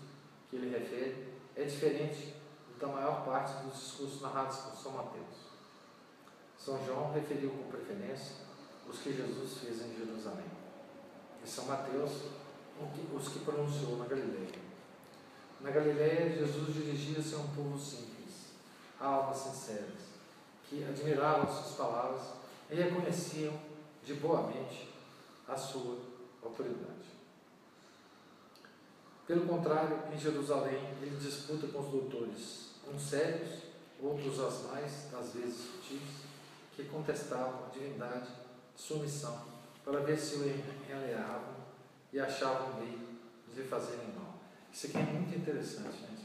que 0.48 0.54
ele 0.54 0.70
refere 0.70 1.34
é 1.56 1.64
diferente 1.64 2.36
da 2.78 2.86
maior 2.86 3.24
parte 3.24 3.64
dos 3.64 3.74
discursos 3.74 4.22
narrados 4.22 4.56
por 4.58 4.76
São 4.76 4.92
Mateus. 4.92 5.46
São 6.56 6.86
João 6.86 7.12
referiu 7.12 7.50
com 7.50 7.70
preferência 7.70 8.36
os 8.88 9.00
que 9.00 9.12
Jesus 9.12 9.58
fez 9.58 9.82
em 9.82 9.96
Jerusalém. 9.96 10.46
E 11.44 11.48
São 11.48 11.64
Mateus, 11.64 12.12
os 13.12 13.28
que 13.28 13.40
pronunciou 13.40 13.96
na 13.96 14.06
Galileia. 14.06 14.60
Na 15.60 15.70
Galileia, 15.70 16.36
Jesus 16.38 16.72
dirigia-se 16.72 17.34
a 17.34 17.38
um 17.38 17.48
povo 17.48 17.76
simples, 17.76 18.52
almas 19.00 19.38
sinceras, 19.38 20.06
que 20.68 20.84
admiravam 20.84 21.52
suas 21.52 21.74
palavras 21.74 22.22
e 22.70 22.76
reconheciam 22.76 23.54
de 24.04 24.14
boa 24.14 24.46
mente 24.46 24.94
a 25.48 25.56
sua 25.56 26.05
autoridade. 26.46 27.16
Pelo 29.26 29.46
contrário, 29.46 30.04
em 30.12 30.18
Jerusalém, 30.18 30.80
ele 31.02 31.16
disputa 31.16 31.66
com 31.66 31.80
os 31.80 31.90
doutores, 31.90 32.70
uns 32.88 33.02
sérios, 33.02 33.64
outros 34.00 34.38
as 34.38 34.62
mais, 34.70 35.12
às 35.12 35.34
vezes 35.34 35.56
sutis, 35.56 36.26
que 36.76 36.84
contestavam 36.84 37.66
a 37.66 37.70
divindade 37.70 38.28
de 38.74 38.80
sua 38.80 38.98
missão, 38.98 39.44
para 39.84 39.98
ver 40.00 40.18
se 40.18 40.36
o 40.36 40.44
enleavam 40.44 41.56
e 42.12 42.20
achavam 42.20 42.78
meio 42.78 43.00
de 43.52 43.60
lhe 43.60 43.66
fazerem 43.66 44.12
mal. 44.14 44.36
Isso 44.72 44.86
aqui 44.86 44.98
é 44.98 45.02
muito 45.02 45.36
interessante, 45.36 45.98
gente. 45.98 46.24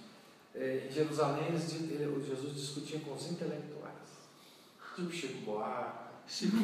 É, 0.54 0.86
em 0.88 0.92
Jerusalém, 0.92 1.48
eles, 1.48 1.74
ele, 1.74 2.24
Jesus 2.24 2.54
discutia 2.54 3.00
com 3.00 3.14
os 3.14 3.32
intelectuais, 3.32 3.96
tipo 4.96 5.10
Chico 5.10 5.46
Buarque, 5.46 6.12
Chico 6.28 6.58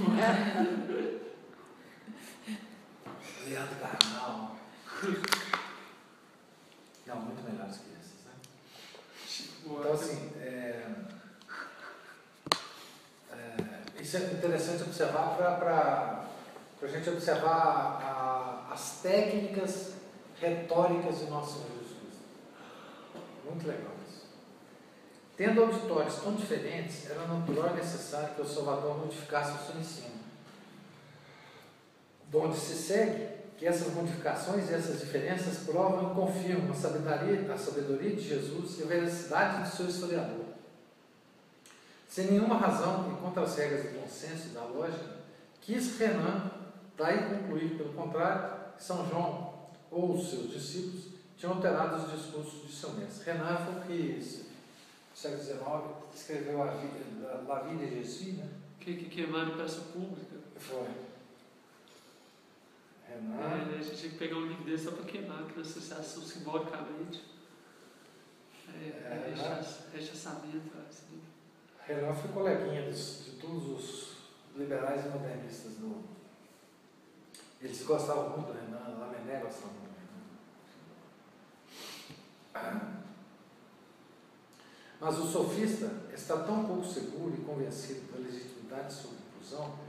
Leandro 3.46 3.76
Carnal. 3.76 4.56
Não, 7.06 7.16
muito 7.18 7.42
melhores 7.50 7.78
que 7.78 7.94
esses, 7.94 8.26
né? 8.26 8.34
Então, 9.66 9.94
assim, 9.94 10.32
é, 10.40 10.86
é, 13.32 14.02
isso 14.02 14.18
é 14.18 14.20
interessante 14.34 14.84
observar 14.84 15.38
para 15.38 16.26
a 16.82 16.88
gente 16.88 17.10
observar 17.10 18.02
a, 18.04 18.74
as 18.74 19.00
técnicas 19.02 19.94
retóricas 20.40 21.20
de 21.20 21.26
nosso 21.26 21.54
Senhor 21.54 21.70
Jesus 21.72 21.98
Cristo. 22.00 22.24
Muito 23.46 23.68
legal 23.68 23.94
isso. 24.08 24.26
Tendo 25.38 25.64
auditórios 25.64 26.16
tão 26.16 26.36
diferentes, 26.36 27.10
era 27.10 27.26
natural 27.26 27.70
e 27.72 27.78
necessário 27.78 28.36
que 28.36 28.42
o 28.42 28.48
Salvador 28.48 28.98
modificasse 28.98 29.52
o 29.52 29.66
seu 29.66 29.80
ensino. 29.80 30.27
Donde 32.30 32.58
se 32.58 32.76
segue 32.76 33.38
que 33.58 33.66
essas 33.66 33.94
modificações 33.94 34.70
e 34.70 34.74
essas 34.74 35.00
diferenças 35.00 35.60
provam 35.66 36.12
e 36.12 36.16
confirmam 36.16 36.72
a 36.72 36.76
sabedoria, 36.76 37.52
a 37.52 37.58
sabedoria 37.58 38.16
de 38.16 38.22
Jesus 38.22 38.80
e 38.80 38.84
a 38.84 38.86
veracidade 38.86 39.64
do 39.64 39.76
seu 39.76 39.88
historiador. 39.88 40.46
Sem 42.08 42.32
nenhuma 42.32 42.58
razão 42.58 43.12
e 43.12 43.22
contra 43.22 43.44
as 43.44 43.56
regras 43.58 43.84
do 43.84 44.00
consenso 44.00 44.48
e 44.48 44.50
da 44.50 44.64
lógica, 44.64 45.18
quis 45.62 45.98
Renan 45.98 46.52
daí 46.96 47.30
concluir, 47.30 47.78
pelo 47.78 47.94
contrário, 47.94 48.76
que 48.78 48.84
São 48.84 49.08
João 49.10 49.54
ou 49.90 50.14
os 50.14 50.30
seus 50.30 50.52
discípulos 50.52 51.18
tinham 51.38 51.54
alterado 51.54 51.96
os 51.96 52.12
discursos 52.12 52.68
de 52.68 52.74
seu 52.74 52.92
mestre. 52.94 53.32
Renan 53.32 53.58
foi 53.58 53.74
o 53.74 53.82
que, 53.82 54.46
no 55.12 55.18
século 55.18 55.44
XIX, 55.44 55.60
escreveu 56.14 56.62
a 56.62 56.68
vida, 56.68 57.44
La 57.48 57.60
Vida 57.60 57.86
de 57.86 57.96
Jesus, 58.04 58.38
né? 58.38 58.48
Que, 58.80 58.96
que 58.96 59.06
queimaram 59.10 59.56
praça 59.56 59.82
pública. 59.82 60.38
Foi. 60.58 61.07
É, 63.20 63.80
a 63.80 63.82
gente 63.82 63.98
tinha 63.98 64.12
que 64.12 64.18
pegar 64.18 64.36
um 64.38 64.46
livro 64.48 64.64
desse 64.64 64.86
só 64.86 64.92
para 64.92 65.06
queimar, 65.06 65.44
para 65.44 65.62
associação 65.62 66.22
simbolicamente. 66.24 67.24
É, 68.70 68.78
É, 68.80 69.28
é, 69.28 69.30
rechaça- 69.36 69.86
rechaçamento, 69.92 70.54
livro. 71.10 71.28
Renan 71.86 72.14
foi 72.14 72.32
coleguinha 72.32 72.90
dos- 72.90 73.26
de 73.26 73.32
todos 73.40 73.68
os 73.70 74.18
liberais 74.56 75.06
e 75.06 75.10
modernistas 75.10 75.74
do. 75.76 76.04
Eles 77.62 77.82
gostavam 77.84 78.30
muito 78.38 78.48
do 78.48 78.54
Renan, 78.54 78.98
Lamené 79.00 79.40
gostava 79.40 79.74
muito 79.74 79.88
do 79.88 79.96
Renan. 82.60 82.98
Mas 85.00 85.18
o 85.20 85.28
sofista 85.28 85.92
está 86.14 86.44
tão 86.44 86.66
pouco 86.66 86.86
seguro 86.86 87.34
e 87.36 87.42
convencido 87.46 88.12
da 88.12 88.18
legitimidade 88.20 88.88
de 88.88 88.94
sua 88.94 89.12
conclusão 89.12 89.80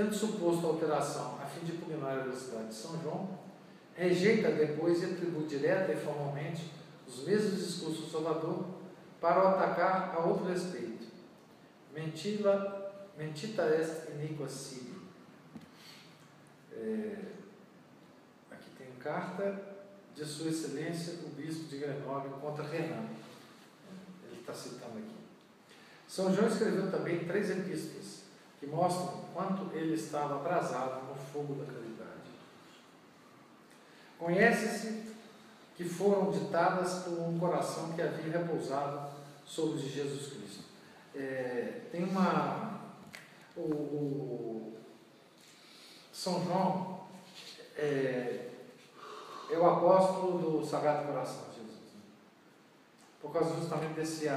tendo 0.00 0.14
suposto 0.14 0.66
alteração 0.66 1.38
a 1.42 1.44
fim 1.44 1.66
de 1.66 1.72
pugnar 1.72 2.18
a 2.18 2.22
velocidade 2.22 2.68
de 2.68 2.74
São 2.74 2.98
João, 3.02 3.38
rejeita 3.94 4.50
depois 4.50 5.02
e 5.02 5.04
atribui 5.04 5.46
direta 5.46 5.92
e 5.92 5.96
formalmente 5.96 6.72
os 7.06 7.26
mesmos 7.26 7.66
discursos 7.66 8.06
do 8.06 8.10
Salvador 8.10 8.64
para 9.20 9.44
o 9.44 9.48
atacar 9.48 10.14
a 10.16 10.20
outro 10.20 10.46
respeito. 10.46 11.04
Mentila, 11.92 13.10
mentita 13.18 13.62
est 13.76 14.08
iniqua 14.12 14.48
sibi. 14.48 14.98
É, 16.72 17.18
aqui 18.50 18.70
tem 18.78 18.86
carta 18.98 19.60
de 20.14 20.24
Sua 20.24 20.48
Excelência, 20.48 21.18
o 21.26 21.28
Bispo 21.28 21.64
de 21.64 21.76
Grenoble, 21.76 22.30
contra 22.40 22.64
Renan. 22.64 23.06
Ele 24.24 24.40
está 24.40 24.54
citando 24.54 24.96
aqui. 24.96 25.16
São 26.08 26.34
João 26.34 26.48
escreveu 26.48 26.90
também 26.90 27.26
três 27.26 27.50
epístolas 27.50 28.19
que 28.60 28.66
mostram 28.66 29.24
quanto 29.32 29.74
ele 29.74 29.94
estava 29.94 30.36
abrasado 30.36 31.06
no 31.06 31.14
fogo 31.14 31.54
da 31.54 31.64
caridade. 31.64 31.90
Conhece-se 34.18 35.14
que 35.74 35.84
foram 35.88 36.30
ditadas 36.30 37.04
por 37.04 37.18
um 37.18 37.38
coração 37.38 37.94
que 37.94 38.02
havia 38.02 38.38
repousado 38.38 39.12
sobre 39.46 39.78
Jesus 39.78 40.34
Cristo. 40.34 40.64
É, 41.14 41.86
tem 41.90 42.04
uma. 42.04 42.80
O, 43.56 43.62
o 43.62 44.78
São 46.12 46.44
João 46.44 47.00
é, 47.76 48.50
é 49.50 49.58
o 49.58 49.66
apóstolo 49.66 50.38
do 50.38 50.66
Sagrado 50.66 51.06
Coração 51.06 51.48
de 51.48 51.56
Jesus. 51.56 51.94
né? 51.94 52.00
Por 53.22 53.32
causa 53.32 53.56
justamente 53.56 53.94
desse, 53.94 54.28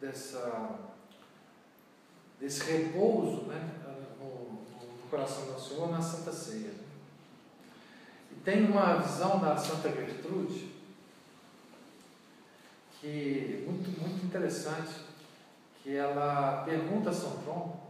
dessa, 0.00 0.91
desse 2.42 2.64
repouso 2.64 3.42
né, 3.42 3.70
no, 4.18 4.26
no 4.26 5.08
coração 5.08 5.46
do 5.46 5.60
Senhor 5.60 5.88
na 5.92 6.02
Santa 6.02 6.32
Ceia. 6.32 6.72
E 8.32 8.34
tem 8.44 8.64
uma 8.64 8.96
visão 8.96 9.38
da 9.38 9.56
Santa 9.56 9.88
Gertrude 9.90 10.72
que 13.00 13.64
muito, 13.64 14.00
muito 14.00 14.26
interessante, 14.26 14.92
que 15.82 15.94
ela 15.94 16.64
pergunta 16.64 17.10
a 17.10 17.12
São 17.12 17.40
João 17.44 17.80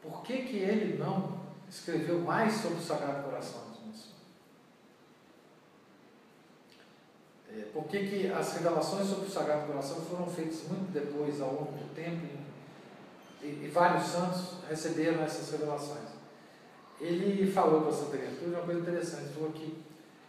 por 0.00 0.22
que, 0.22 0.42
que 0.42 0.58
ele 0.58 0.96
não 0.96 1.40
escreveu 1.68 2.20
mais 2.20 2.54
sobre 2.54 2.78
o 2.78 2.82
Sagrado 2.82 3.24
Coração 3.24 3.60
Nosso 3.68 3.80
Senhor. 3.82 4.14
É, 7.50 7.62
por 7.72 7.84
que, 7.86 8.06
que 8.06 8.30
as 8.30 8.52
revelações 8.54 9.08
sobre 9.08 9.26
o 9.26 9.30
Sagrado 9.30 9.66
Coração 9.66 9.96
foram 10.02 10.28
feitas 10.28 10.62
muito 10.68 10.92
depois, 10.92 11.40
ao 11.40 11.54
longo 11.54 11.72
do 11.72 11.94
tempo, 11.94 12.43
e, 13.44 13.64
e 13.64 13.68
vários 13.68 14.06
santos 14.06 14.54
receberam 14.68 15.22
essas 15.22 15.50
revelações. 15.50 16.14
Ele 17.00 17.50
falou 17.50 17.82
para 17.82 17.92
Santa 17.92 18.16
Gertrude 18.16 18.54
uma 18.54 18.62
coisa 18.62 18.80
interessante, 18.80 19.34
falou 19.34 19.52
que 19.52 19.84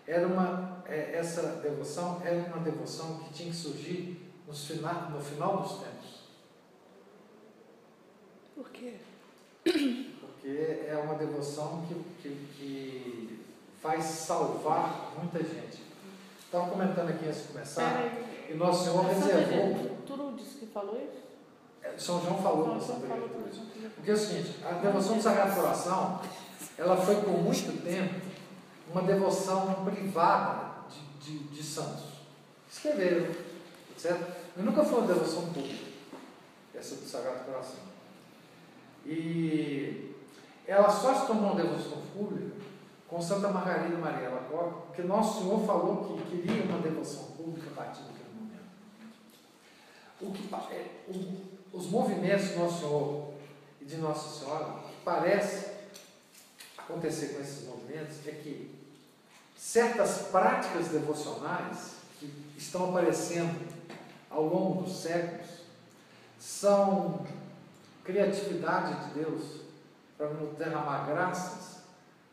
era 0.05 0.27
uma, 0.27 0.83
é, 0.85 1.15
essa 1.17 1.41
devoção 1.63 2.21
era 2.23 2.35
uma 2.47 2.59
devoção 2.59 3.19
que 3.19 3.33
tinha 3.33 3.49
que 3.49 3.55
surgir 3.55 4.21
nos 4.47 4.67
fina, 4.67 5.09
no 5.09 5.19
final 5.19 5.61
dos 5.61 5.79
tempos, 5.79 6.25
Por 8.53 8.69
quê? 8.69 8.95
porque 9.63 10.85
é 10.87 11.01
uma 11.03 11.15
devoção 11.15 11.83
que, 11.87 11.95
que, 12.21 12.29
que 12.55 13.45
vai 13.81 13.99
salvar 14.01 15.13
muita 15.17 15.39
gente. 15.39 15.83
Estava 16.39 16.69
comentando 16.69 17.09
aqui 17.09 17.25
antes 17.25 17.41
de 17.41 17.47
começar, 17.47 18.03
e 18.47 18.53
Nosso 18.53 18.83
Senhor 18.83 19.03
reservou, 19.05 19.95
disse 20.35 20.59
que 20.59 20.67
falou 20.67 20.97
isso? 20.97 21.24
São 21.97 22.21
João 22.21 22.41
falou 22.41 22.67
Não, 22.67 22.81
Santa 22.81 23.07
Gertrude. 23.07 23.61
Porque 23.95 24.11
é 24.11 24.13
o 24.13 24.17
seguinte, 24.17 24.55
a 24.63 24.73
devoção 24.73 25.17
do 25.17 25.21
Sagrado 25.23 25.55
Coração, 25.55 26.21
ela 26.77 26.97
foi 26.97 27.15
por 27.17 27.31
muito 27.41 27.83
tempo 27.83 28.13
uma 28.91 29.01
devoção 29.01 29.85
privada 29.85 30.71
de, 31.21 31.37
de, 31.39 31.43
de 31.55 31.63
santos. 31.63 32.03
Escreveram, 32.71 33.33
certo? 33.97 34.35
E 34.57 34.61
nunca 34.61 34.83
foi 34.83 34.99
uma 34.99 35.07
devoção 35.07 35.43
pública, 35.53 35.85
essa 36.73 36.95
do 36.95 37.05
Sagrado 37.07 37.45
Coração. 37.45 37.79
E 39.05 40.13
ela 40.67 40.89
só 40.89 41.13
se 41.13 41.27
tornou 41.27 41.51
uma 41.51 41.55
devoção 41.61 42.01
pública 42.13 42.55
com 43.07 43.21
Santa 43.21 43.49
Margarida 43.49 43.97
Maria 43.97 44.29
Alacoque, 44.29 44.87
porque 44.87 45.03
Nosso 45.03 45.41
Senhor 45.41 45.65
falou 45.65 46.17
que 46.17 46.41
queria 46.41 46.63
uma 46.63 46.79
devoção 46.79 47.23
pública 47.37 47.69
a 47.71 47.75
partir 47.75 48.01
daquele 48.01 48.29
momento. 48.33 48.65
O 50.21 50.31
que, 50.31 50.73
é, 50.73 50.87
o- 51.07 51.54
os 51.75 51.87
movimentos 51.87 52.49
de 52.49 52.55
Nosso 52.55 52.79
Senhor 52.79 53.33
e 53.81 53.85
de 53.85 53.97
Nossa 53.97 54.39
Senhora, 54.39 54.79
que 54.87 54.95
parece 55.03 55.71
acontecer 56.77 57.33
com 57.33 57.41
esses 57.41 57.67
movimentos 57.67 58.25
é 58.25 58.31
que 58.31 58.73
certas 59.57 60.29
práticas 60.29 60.87
devocionais 60.87 61.95
que 62.17 62.31
estão 62.57 62.89
aparecendo 62.89 63.59
ao 64.29 64.45
longo 64.45 64.83
dos 64.83 65.01
séculos 65.01 65.49
são 66.39 67.25
criatividade 68.05 69.07
de 69.07 69.19
Deus 69.19 69.61
para 70.17 70.29
nos 70.29 70.57
derramar 70.57 71.05
graças, 71.05 71.79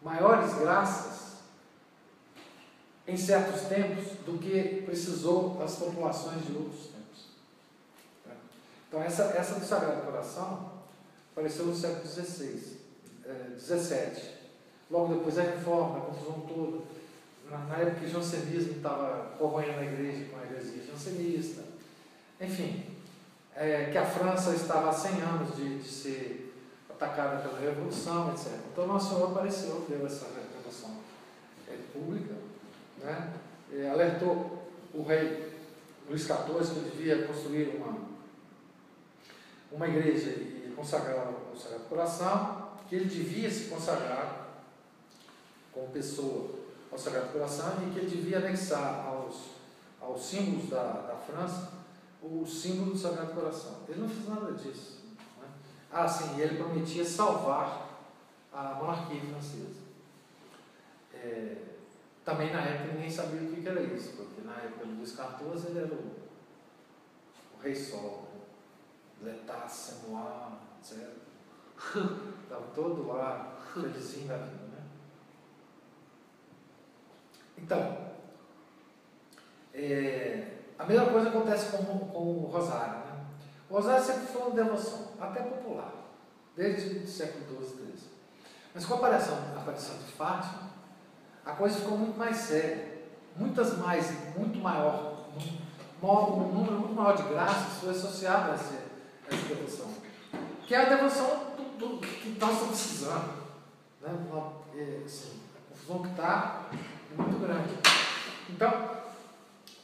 maiores 0.02 0.54
graças, 0.54 1.32
em 3.08 3.16
certos 3.16 3.62
tempos 3.62 4.04
do 4.24 4.38
que 4.38 4.82
precisou 4.82 5.60
as 5.60 5.74
populações 5.74 6.46
de 6.46 6.52
outros. 6.52 6.91
Então, 8.92 9.02
essa, 9.02 9.22
essa 9.22 9.58
do 9.58 9.64
Sagrado 9.64 10.02
Coração 10.02 10.70
apareceu 11.32 11.64
no 11.64 11.74
século 11.74 12.06
XVI, 12.06 12.76
eh, 13.24 13.58
XVII. 13.58 14.22
Logo 14.90 15.14
depois 15.14 15.36
da 15.36 15.44
reforma, 15.44 15.96
a 15.96 16.00
confusão 16.02 16.40
toda. 16.40 16.82
Na, 17.50 17.56
na 17.68 17.76
época 17.78 18.00
que 18.00 18.04
o 18.04 18.10
jansenismo 18.10 18.72
estava 18.72 19.30
corroendo 19.38 19.80
a 19.80 19.84
igreja 19.84 20.26
com 20.26 20.36
a 20.36 20.44
heresia 20.44 20.84
jansenista. 20.84 21.62
Enfim, 22.38 22.84
é, 23.56 23.88
que 23.90 23.96
a 23.96 24.04
França 24.04 24.50
estava 24.50 24.90
há 24.90 24.92
100 24.92 25.22
anos 25.22 25.56
de, 25.56 25.78
de 25.78 25.88
ser 25.88 26.54
atacada 26.90 27.48
pela 27.48 27.60
Revolução, 27.60 28.30
etc. 28.30 28.52
Então, 28.70 28.86
Nosso 28.86 29.14
Senhor 29.14 29.30
apareceu, 29.30 29.86
deu 29.88 30.04
essa 30.04 30.26
revelação 30.26 30.98
é, 31.66 31.78
pública, 31.94 32.34
né? 33.02 33.32
Alertou 33.90 34.68
o 34.92 35.02
rei 35.02 35.50
Luís 36.06 36.20
XIV 36.20 36.74
que 36.74 36.90
devia 36.90 37.26
construir 37.26 37.74
uma, 37.74 38.11
uma 39.72 39.88
igreja 39.88 40.30
e 40.30 40.72
consagrar 40.76 41.28
o 41.52 41.56
Sagrado 41.56 41.84
Coração, 41.84 42.72
que 42.88 42.94
ele 42.94 43.06
devia 43.06 43.50
se 43.50 43.70
consagrar 43.70 44.48
como 45.72 45.88
pessoa 45.88 46.50
ao 46.90 46.98
Sagrado 46.98 47.32
Coração 47.32 47.74
e 47.82 47.90
que 47.90 48.00
ele 48.00 48.10
devia 48.10 48.38
anexar 48.38 49.06
aos, 49.06 49.52
aos 50.00 50.22
símbolos 50.24 50.68
da, 50.68 50.82
da 50.82 51.16
França 51.16 51.72
o 52.22 52.46
símbolo 52.46 52.92
do 52.92 52.98
Sagrado 52.98 53.32
Coração. 53.32 53.78
Ele 53.88 54.00
não 54.00 54.08
fez 54.08 54.28
nada 54.28 54.52
disso. 54.52 55.00
Né? 55.40 55.48
Ah, 55.90 56.06
sim, 56.06 56.40
ele 56.40 56.56
prometia 56.56 57.04
salvar 57.04 57.88
a 58.52 58.74
monarquia 58.74 59.20
francesa. 59.20 59.82
É, 61.12 61.56
também 62.24 62.52
na 62.52 62.60
época 62.60 62.94
ninguém 62.94 63.10
sabia 63.10 63.40
o 63.40 63.52
que 63.52 63.68
era 63.68 63.82
isso, 63.82 64.12
porque 64.16 64.42
na 64.42 64.54
época 64.54 64.86
Luís 64.86 65.10
XIV 65.10 65.70
ele 65.70 65.78
era 65.80 65.94
o, 65.94 66.12
o 67.56 67.62
rei 67.62 67.74
sol, 67.74 68.28
L'État, 69.22 69.68
Samoa, 69.68 70.52
etc. 70.80 71.08
Estava 72.42 72.66
todo 72.74 73.06
lá, 73.06 73.56
felizinho 73.72 74.28
da 74.28 74.36
vida. 74.36 74.64
Né? 74.72 74.82
Então, 77.58 77.98
é, 79.74 80.58
a 80.78 80.84
mesma 80.84 81.06
coisa 81.06 81.28
acontece 81.28 81.76
com, 81.76 81.84
com 81.84 82.18
o 82.18 82.46
rosário. 82.46 82.98
Né? 83.06 83.24
O 83.70 83.74
rosário 83.74 84.04
sempre 84.04 84.26
foi 84.26 84.42
uma 84.42 84.50
devoção, 84.50 85.12
até 85.20 85.42
popular, 85.42 85.92
desde 86.56 86.98
o 86.98 87.06
século 87.06 87.44
XII, 87.46 87.76
XIII. 87.76 88.10
Mas 88.74 88.84
com 88.84 88.94
a 88.94 88.96
aparição, 88.98 89.38
a 89.54 89.60
aparição 89.60 89.96
de 89.98 90.12
Fátima, 90.12 90.70
a 91.44 91.52
coisa 91.52 91.80
ficou 91.80 91.98
muito 91.98 92.18
mais 92.18 92.36
séria. 92.36 92.92
Muitas 93.36 93.78
mais, 93.78 94.10
muito 94.36 94.58
maior, 94.58 95.12
um, 96.02 96.52
número 96.52 96.78
muito 96.80 96.94
maior 96.94 97.16
de 97.16 97.22
graças 97.22 97.80
foi 97.80 97.90
associado 97.90 98.50
a 98.50 98.54
essa, 98.54 98.74
a 98.74 98.91
essa 99.26 99.54
devoção. 99.54 99.90
Que 100.66 100.74
é 100.74 100.78
a 100.78 100.88
devoção 100.88 101.54
do, 101.56 101.78
do 101.78 101.98
que 101.98 102.36
nós 102.38 102.52
estamos 102.52 102.80
precisando. 102.80 103.42
Né? 104.00 104.10
É, 104.74 105.02
assim, 105.04 105.40
a 105.54 105.70
confusão 105.70 106.02
que 106.02 106.08
está 106.10 106.70
é 106.72 107.22
muito 107.22 107.38
grande. 107.38 107.74
Então, 108.48 109.02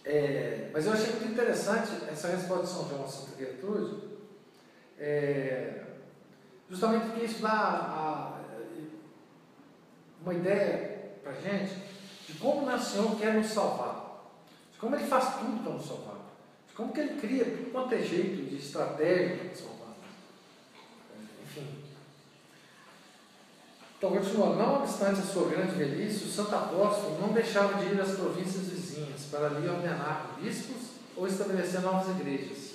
é, 0.05 0.71
mas 0.73 0.87
eu 0.87 0.93
achei 0.93 1.11
muito 1.11 1.33
interessante 1.33 1.91
essa 2.11 2.29
resposta 2.29 2.65
de 2.65 2.71
São 2.71 2.89
João 2.89 3.05
a 3.05 3.09
Santa 3.09 3.37
Gertrude, 3.37 4.09
é, 4.99 5.85
justamente 6.71 7.07
porque 7.07 7.25
isso 7.27 7.43
dá 7.43 7.51
a, 7.51 8.39
uma 10.23 10.35
ideia 10.35 11.13
para 11.23 11.33
gente 11.35 11.75
de 12.27 12.35
como 12.39 12.67
o 12.67 12.79
Senhor 12.79 13.17
quer 13.19 13.35
nos 13.35 13.49
salvar, 13.49 14.25
de 14.73 14.79
como 14.79 14.97
Ele 14.97 15.07
faz 15.07 15.37
tudo 15.37 15.63
para 15.63 15.73
nos 15.75 15.87
salvar, 15.87 16.18
como 16.79 16.93
que 16.93 17.01
Ele 17.01 17.21
cria 17.21 17.45
tudo 17.45 17.73
quanto 17.73 17.93
é 17.93 17.99
jeito 17.99 18.49
de 18.49 18.57
estratégia 18.57 19.51
para. 19.53 19.97
Enfim. 21.43 21.67
Então, 23.99 24.11
continuando, 24.13 24.55
não 24.55 24.77
obstante 24.77 25.19
a 25.19 25.25
sua 25.25 25.49
grande 25.49 25.75
velhice, 25.75 26.27
o 26.27 26.31
Santo 26.31 26.55
Apóstolo 26.55 27.21
não 27.21 27.33
deixava 27.33 27.83
de 27.83 27.93
ir 27.93 28.01
às 28.01 28.13
províncias 28.13 28.69
vizinhas 28.69 29.23
para 29.29 29.47
ali 29.47 29.69
ordenar 29.69 30.37
bispos 30.41 30.91
ou 31.17 31.27
estabelecer 31.27 31.81
novas 31.81 32.17
igrejas. 32.17 32.75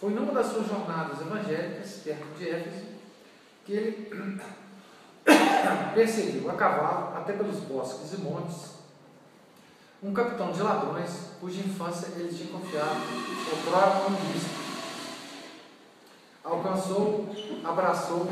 Foi 0.00 0.14
numa 0.14 0.32
das 0.32 0.46
suas 0.46 0.66
jornadas 0.66 1.20
evangélicas, 1.20 2.00
perto 2.02 2.38
de 2.38 2.48
Éfeso, 2.48 2.86
que 3.66 3.72
ele 3.72 4.10
perseguiu 5.94 6.50
a 6.50 6.54
cavalo 6.54 7.18
até 7.18 7.34
pelos 7.34 7.60
bosques 7.60 8.14
e 8.14 8.22
montes 8.22 8.75
um 10.02 10.12
capitão 10.12 10.52
de 10.52 10.62
ladrões 10.62 11.10
cuja 11.40 11.60
infância 11.60 12.08
ele 12.16 12.36
tinha 12.36 12.52
confiado 12.52 13.00
outrora 13.50 14.00
como 14.00 14.16
bispo. 14.32 14.66
Alcançou, 16.44 17.28
abraçou, 17.64 18.28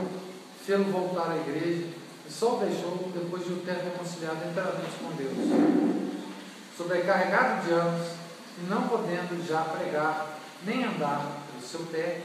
fez-lo 0.65 0.85
voltar 0.85 1.33
à 1.33 1.37
igreja 1.37 1.89
e 2.27 2.33
só 2.33 2.57
o 2.57 2.61
deixou 2.61 3.11
depois 3.13 3.45
de 3.45 3.53
o 3.53 3.57
ter 3.61 3.77
reconciliado 3.77 4.49
inteiramente 4.49 4.97
com 5.03 5.15
Deus 5.17 5.95
sobrecarregado 6.77 7.67
de 7.67 7.73
anos 7.73 8.09
e 8.59 8.63
não 8.69 8.89
podendo 8.89 9.47
já 9.47 9.63
pregar 9.63 10.39
nem 10.65 10.85
andar 10.85 11.43
pelo 11.51 11.63
seu 11.63 11.81
pé, 11.87 12.23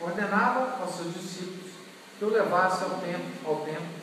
ordenava 0.00 0.82
aos 0.82 0.94
seus 0.94 1.14
discípulos 1.14 1.72
que 2.18 2.24
o 2.24 2.30
levasse 2.30 2.82
ao 2.84 2.90
templo, 2.90 3.30
ao 3.44 3.56
templo 3.64 4.02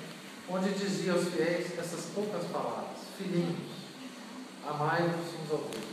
onde 0.50 0.72
dizia 0.72 1.14
aos 1.14 1.28
fiéis 1.30 1.78
essas 1.78 2.06
poucas 2.14 2.44
palavras: 2.46 2.98
Filhinhos, 3.18 3.69
amai-vos 4.66 5.34
uns 5.34 5.52
aos 5.52 5.62
outros. 5.62 5.84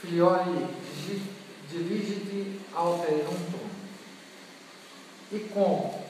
Filioli, 0.00 0.68
dirige-te 1.70 2.60
ao 2.74 2.98
teuntum. 2.98 3.68
E 5.32 5.38
como 5.52 6.04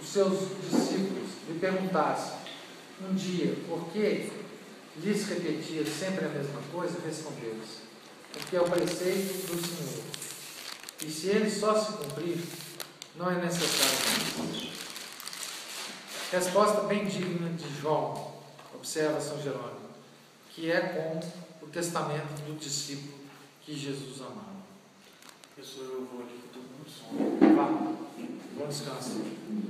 os 0.00 0.08
seus 0.08 0.48
discípulos 0.60 1.30
lhe 1.48 1.58
perguntassem 1.58 2.38
um 3.00 3.14
dia 3.14 3.56
por 3.68 3.88
que 3.92 4.30
lhes 4.96 5.26
repetia 5.26 5.84
sempre 5.84 6.24
a 6.24 6.28
mesma 6.28 6.60
coisa, 6.72 6.98
respondeu-lhes: 7.04 7.82
Porque 8.32 8.56
é 8.56 8.60
o 8.60 8.70
preceito 8.70 9.46
do 9.46 9.66
Senhor. 9.66 10.04
E 11.04 11.10
se 11.10 11.28
ele 11.28 11.50
só 11.50 11.78
se 11.78 11.92
cumprir, 11.92 12.38
não 13.16 13.30
é 13.30 13.34
necessário. 13.34 14.70
Resposta 16.30 16.82
bem 16.82 17.04
digna 17.06 17.50
de 17.50 17.80
João, 17.80 18.31
observa 18.74 19.20
São 19.20 19.40
Jerônimo, 19.40 19.90
que 20.50 20.70
é 20.70 20.80
com 20.80 21.64
o 21.64 21.68
testamento 21.68 22.42
do 22.46 22.58
discípulo 22.58 23.18
que 23.62 23.74
Jesus 23.74 24.20
amava. 24.20 24.52
Professor, 25.54 25.84
eu 25.84 26.08
vou 26.10 26.22
ali, 26.22 26.40
estou 26.46 26.62
com 26.62 26.88
sono. 26.90 27.56
Vá, 27.56 27.64
bom 28.56 28.66
descanso. 28.68 29.22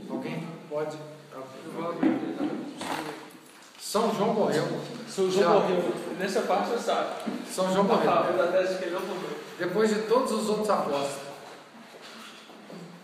Alguém 0.08 0.46
pode? 0.68 0.96
Abrir 1.34 2.08
aqui. 2.08 2.32
São 3.80 4.14
João 4.14 4.32
morreu. 4.32 4.64
São 5.08 5.30
João 5.30 5.42
Já. 5.42 5.50
morreu. 5.50 5.94
Nessa 6.18 6.42
parte 6.42 6.70
você 6.70 6.78
sabe. 6.78 7.30
São 7.52 7.70
João 7.72 7.84
morreu. 7.84 8.10
que 8.78 8.90
morreu. 8.90 9.38
Depois 9.58 9.90
de 9.90 10.02
todos 10.02 10.32
os 10.32 10.48
outros 10.48 10.70
apóstolos, 10.70 11.32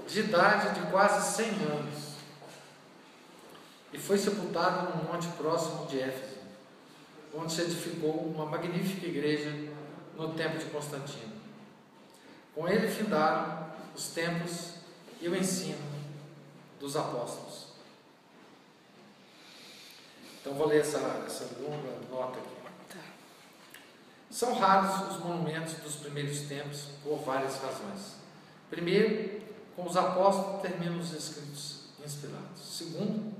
de 0.07 0.21
idade 0.21 0.81
de 0.81 0.91
quase 0.91 1.37
100 1.37 1.47
anos, 1.47 2.08
e 3.93 3.99
foi 3.99 4.19
sepultado 4.19 4.97
num 4.97 5.13
monte 5.13 5.29
próximo 5.29 5.87
de 5.87 6.01
Éfeso, 6.01 6.39
onde 7.35 7.53
se 7.53 7.63
edificou 7.63 8.13
uma 8.13 8.47
magnífica 8.47 9.07
igreja 9.07 9.51
no 10.17 10.35
tempo 10.35 10.59
de 10.59 10.67
Constantino. 10.67 11.39
Com 12.55 12.69
ele 12.69 12.89
findaram 12.89 13.69
os 13.95 14.09
templos 14.09 14.75
e 15.21 15.29
o 15.29 15.37
ensino 15.37 15.79
dos 16.81 16.97
apóstolos. 16.97 17.69
Então 20.41 20.55
vou 20.55 20.67
ler 20.67 20.81
essa, 20.81 20.99
essa 21.27 21.45
longa 21.61 21.99
nota 22.11 22.39
aqui. 22.39 22.59
São 24.31 24.55
raros 24.59 25.17
os 25.17 25.25
monumentos 25.25 25.75
dos 25.75 25.97
primeiros 25.97 26.43
tempos 26.43 26.89
por 27.03 27.17
várias 27.19 27.55
razões. 27.61 28.17
Primeiro, 28.69 29.41
com 29.75 29.87
os 29.87 29.97
apóstolos 29.97 30.61
terminam 30.61 30.99
os 30.99 31.13
escritos 31.13 31.87
inspirados. 32.05 32.61
Segundo, 32.61 33.35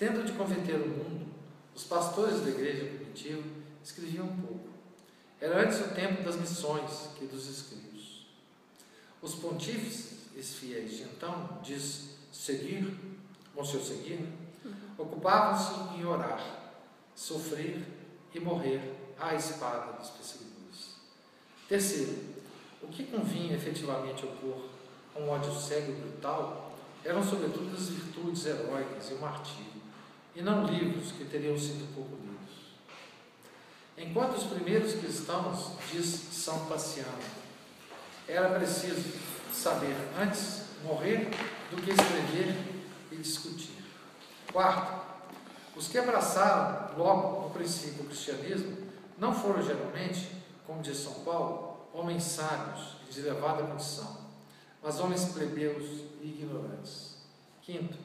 tendo 0.00 0.24
de 0.24 0.32
converter 0.32 0.76
o 0.76 0.88
mundo, 0.88 1.26
os 1.76 1.84
pastores 1.84 2.40
da 2.40 2.48
igreja 2.48 2.86
primitiva 2.86 3.46
escreviam 3.84 4.24
um 4.24 4.40
pouco. 4.40 4.70
Era 5.38 5.62
antes 5.62 5.78
o 5.78 5.94
tempo 5.94 6.22
das 6.22 6.36
missões 6.36 7.10
que 7.18 7.26
dos 7.26 7.46
escritos. 7.46 8.26
Os 9.20 9.34
pontífices 9.34 10.54
fiéis 10.54 10.96
de 10.96 11.02
então, 11.02 11.58
diz 11.62 12.16
seguir, 12.32 12.98
seu 13.62 13.78
seguir, 13.78 14.20
né? 14.20 14.32
ocupavam-se 14.96 15.98
em 15.98 16.06
orar, 16.06 16.72
sofrer 17.14 17.86
e 18.34 18.40
morrer 18.40 18.80
à 19.18 19.34
espada 19.34 19.98
dos 19.98 20.08
perseguidores. 20.08 20.94
Terceiro, 21.68 22.18
o 22.82 22.88
que 22.88 23.04
convinha 23.04 23.54
efetivamente 23.54 24.24
opor 24.24 24.64
a 25.14 25.18
um 25.18 25.28
ódio 25.28 25.54
cego 25.54 25.92
e 25.92 25.94
brutal 25.94 26.74
eram 27.04 27.22
sobretudo 27.22 27.76
as 27.76 27.90
virtudes 27.90 28.46
heróicas 28.46 29.10
e 29.10 29.14
o 29.14 29.20
martírio, 29.20 29.69
e 30.34 30.42
não 30.42 30.64
livros 30.64 31.12
que 31.12 31.24
teriam 31.24 31.58
sido 31.58 31.94
pouco 31.94 32.16
lidos. 32.16 32.30
Enquanto 33.96 34.36
os 34.36 34.44
primeiros 34.44 34.94
cristãos, 34.94 35.72
diz 35.92 36.06
São 36.06 36.66
Paciano, 36.66 37.22
era 38.26 38.58
preciso 38.58 39.18
saber 39.52 39.94
antes 40.18 40.62
morrer 40.84 41.28
do 41.70 41.82
que 41.82 41.90
escrever 41.90 42.56
e 43.12 43.16
discutir. 43.16 43.84
Quarto, 44.52 45.00
os 45.76 45.88
que 45.88 45.98
abraçaram 45.98 46.96
logo 46.96 47.48
no 47.48 47.50
princípio 47.50 48.04
o 48.04 48.06
cristianismo 48.06 48.76
não 49.18 49.34
foram 49.34 49.62
geralmente, 49.62 50.30
como 50.66 50.82
diz 50.82 50.96
São 50.96 51.14
Paulo, 51.24 51.88
homens 51.92 52.22
sábios 52.22 52.96
e 53.08 53.12
de 53.12 53.20
elevada 53.20 53.64
condição, 53.64 54.16
mas 54.82 54.98
homens 55.00 55.26
plebeus 55.26 55.84
e 56.22 56.28
ignorantes. 56.28 57.16
Quinto, 57.62 57.98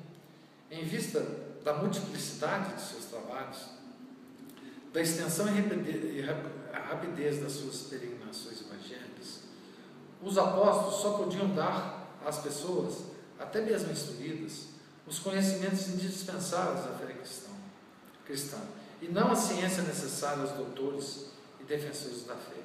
em 0.70 0.84
vista 0.84 1.45
da 1.66 1.74
multiplicidade 1.74 2.76
de 2.76 2.82
seus 2.82 3.06
trabalhos, 3.06 3.58
da 4.94 5.02
extensão 5.02 5.48
e 5.48 6.22
rapidez 6.72 7.42
das 7.42 7.54
suas 7.54 7.82
peregrinações 7.88 8.62
evangélicas, 8.62 9.42
os 10.22 10.38
apóstolos 10.38 11.02
só 11.02 11.18
podiam 11.18 11.56
dar 11.56 12.18
às 12.24 12.38
pessoas, 12.38 13.06
até 13.40 13.62
mesmo 13.62 13.92
instruídas, 13.92 14.68
os 15.08 15.18
conhecimentos 15.18 15.88
indispensáveis 15.90 16.86
da 16.86 16.94
fé 16.94 17.16
cristã, 18.26 18.60
e 19.02 19.08
não 19.08 19.32
a 19.32 19.36
ciência 19.36 19.82
necessária 19.82 20.44
aos 20.44 20.52
doutores 20.52 21.32
e 21.60 21.64
defensores 21.64 22.26
da 22.26 22.36
fé. 22.36 22.62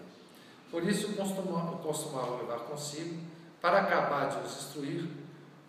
Por 0.70 0.84
isso, 0.84 1.14
costumavam 1.14 2.36
levar 2.38 2.60
consigo, 2.60 3.18
para 3.62 3.80
acabar 3.80 4.28
de 4.28 4.46
os 4.46 4.56
instruir, 4.58 5.08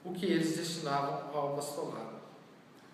o 0.04 0.12
que 0.12 0.26
eles 0.26 0.58
destinavam 0.58 1.30
ao 1.34 1.54
apostolado. 1.54 2.11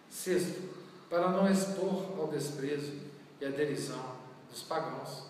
Sexto, 0.09 0.77
para 1.09 1.29
não 1.29 1.49
expor 1.49 2.19
ao 2.19 2.27
desprezo 2.27 2.93
e 3.39 3.45
à 3.45 3.49
derisão 3.49 4.17
dos 4.51 4.63
pagãos, 4.63 5.23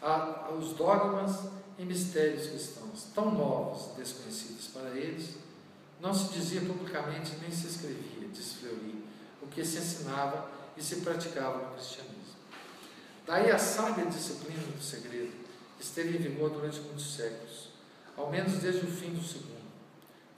aos 0.00 0.72
dogmas 0.72 1.40
e 1.78 1.84
mistérios 1.84 2.48
cristãos, 2.48 3.06
tão 3.14 3.32
novos 3.32 3.92
e 3.92 4.00
desconhecidos 4.00 4.68
para 4.68 4.90
eles, 4.90 5.36
não 6.00 6.12
se 6.12 6.32
dizia 6.32 6.60
publicamente 6.60 7.36
nem 7.40 7.50
se 7.50 7.66
escrevia, 7.66 8.28
diz 8.32 8.54
Fleury, 8.54 9.04
o 9.40 9.46
que 9.46 9.64
se 9.64 9.78
ensinava 9.78 10.50
e 10.76 10.82
se 10.82 10.96
praticava 10.96 11.66
no 11.66 11.74
cristianismo. 11.74 12.14
Daí 13.26 13.50
a 13.50 13.58
sábia 13.58 14.04
disciplina 14.06 14.62
do 14.62 14.82
segredo 14.82 15.32
esteve 15.80 16.16
em 16.16 16.20
vigor 16.20 16.50
durante 16.50 16.80
muitos 16.80 17.14
séculos, 17.14 17.68
ao 18.16 18.30
menos 18.30 18.54
desde 18.54 18.84
o 18.84 18.90
fim 18.90 19.14
do 19.14 19.22
segundo. 19.22 19.64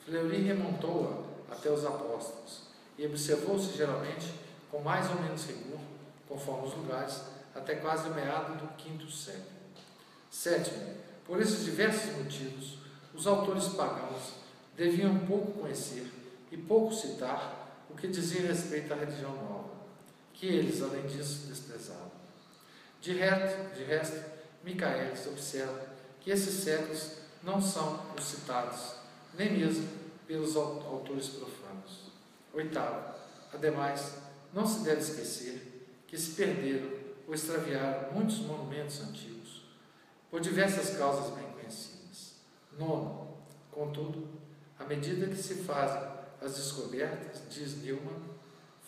Fleury 0.05 0.43
remontou-a 0.43 1.53
até 1.53 1.71
os 1.71 1.85
apóstolos 1.85 2.66
e 2.99 3.07
observou-se 3.07 3.77
geralmente 3.77 4.33
com 4.71 4.81
mais 4.81 5.09
ou 5.11 5.21
menos 5.21 5.45
rigor, 5.47 5.81
conforme 6.29 6.69
os 6.69 6.75
lugares, 6.75 7.23
até 7.55 7.77
quase 7.77 8.09
o 8.09 8.15
meado 8.15 8.59
do 8.59 8.75
quinto 8.77 9.11
século. 9.11 9.57
Sétimo, 10.31 10.95
por 11.25 11.41
esses 11.41 11.65
diversos 11.65 12.17
motivos, 12.17 12.79
os 13.15 13.27
autores 13.27 13.69
pagãos 13.69 14.35
deviam 14.77 15.19
pouco 15.21 15.61
conhecer 15.61 16.11
e 16.51 16.57
pouco 16.57 16.93
citar 16.95 17.87
o 17.89 17.95
que 17.95 18.09
dizia 18.09 18.49
respeito 18.49 18.93
à 18.93 18.97
religião 18.97 19.35
nova, 19.35 19.71
que 20.35 20.47
eles, 20.47 20.83
além 20.83 21.07
disso, 21.07 21.47
desprezavam. 21.47 22.13
De 23.01 23.15
de 23.15 23.85
resto 23.85 24.37
Micaelis 24.65 25.27
observa 25.27 25.87
que 26.21 26.31
esses 26.31 26.65
séculos 26.65 27.13
não 27.43 27.61
são 27.61 28.05
os 28.19 28.25
citados, 28.25 28.95
nem 29.39 29.53
mesmo 29.53 29.89
pelos 30.27 30.57
autores 30.57 31.29
profanos. 31.29 31.66
Oitavo, 32.57 33.15
ademais, 33.53 34.15
não 34.55 34.67
se 34.67 34.83
deve 34.83 35.03
esquecer 35.03 35.87
que 36.07 36.17
se 36.17 36.31
perderam 36.31 36.91
ou 37.29 37.35
extraviaram 37.35 38.13
muitos 38.13 38.39
monumentos 38.39 38.99
antigos, 39.03 39.63
por 40.31 40.41
diversas 40.41 40.97
causas 40.97 41.35
bem 41.35 41.45
conhecidas. 41.53 42.37
Nono, 42.79 43.37
contudo, 43.71 44.27
à 44.79 44.85
medida 44.85 45.27
que 45.27 45.37
se 45.37 45.57
fazem 45.65 46.01
as 46.41 46.57
descobertas, 46.57 47.43
diz 47.51 47.77
Newman, 47.83 48.23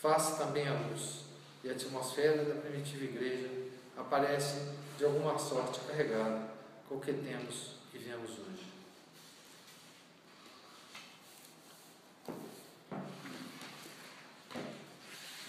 faz 0.01 0.39
também 0.39 0.67
a 0.67 0.73
luz, 0.73 1.25
e 1.63 1.69
a 1.69 1.73
atmosfera 1.73 2.47
da 2.47 2.55
primitiva 2.55 3.05
igreja 3.05 3.51
aparece 3.99 4.73
de 4.97 5.05
alguma 5.05 5.39
sorte 5.39 5.79
carregada 5.81 6.41
com 6.89 6.95
o 6.95 7.01
que 7.01 7.13
temos 7.13 7.75
e 7.93 7.99
vemos 7.99 8.31
hoje. 8.31 8.79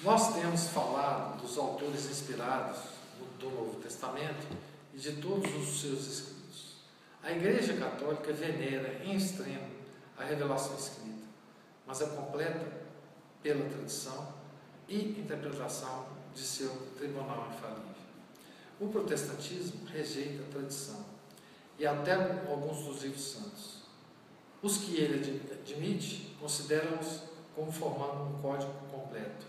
Nós 0.01 0.33
temos 0.33 0.69
falado 0.69 1.41
dos 1.41 1.57
autores 1.57 2.09
inspirados 2.09 2.77
do 3.37 3.49
Novo 3.49 3.81
Testamento 3.81 4.47
e 4.93 4.97
de 4.97 5.17
todos 5.17 5.53
os 5.53 5.81
seus 5.81 6.07
escritos. 6.07 6.77
A 7.21 7.33
Igreja 7.33 7.73
Católica 7.73 8.31
venera 8.31 9.03
em 9.03 9.17
extremo 9.17 9.69
a 10.17 10.23
revelação 10.23 10.77
escrita, 10.77 11.27
mas 11.85 11.99
é 11.99 12.05
completa 12.05 12.65
pela 13.43 13.67
tradição 13.69 14.35
e 14.87 15.19
interpretação 15.19 16.07
de 16.33 16.43
seu 16.43 16.69
tribunal 16.97 17.49
infalível. 17.53 17.83
O 18.79 18.87
protestantismo 18.87 19.85
rejeita 19.85 20.43
a 20.43 20.51
tradição 20.51 21.05
e 21.77 21.85
até 21.85 22.13
alguns 22.13 22.85
dos 22.85 23.03
livros 23.03 23.31
santos. 23.31 23.79
Os 24.61 24.77
que 24.77 24.95
ele 24.95 25.41
admite 25.51 26.37
consideram-os 26.39 27.23
como 27.53 27.69
formando 27.69 28.33
um 28.33 28.41
código 28.41 28.71
completo 28.89 29.48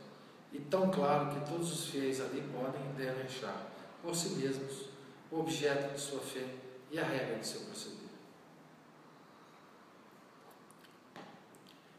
e 0.53 0.59
tão 0.59 0.91
claro 0.91 1.31
que 1.31 1.49
todos 1.49 1.73
os 1.73 1.91
fiéis 1.91 2.21
ali 2.21 2.43
podem 2.53 2.83
e 2.91 2.93
devem 2.95 3.23
achar 3.23 3.71
por 4.03 4.15
si 4.15 4.31
mesmos 4.31 4.89
o 5.31 5.41
objeto 5.41 5.95
de 5.95 6.01
sua 6.01 6.21
fé 6.21 6.45
e 6.91 6.99
a 6.99 7.05
regra 7.05 7.39
de 7.39 7.47
seu 7.47 7.61
proceder. 7.63 7.99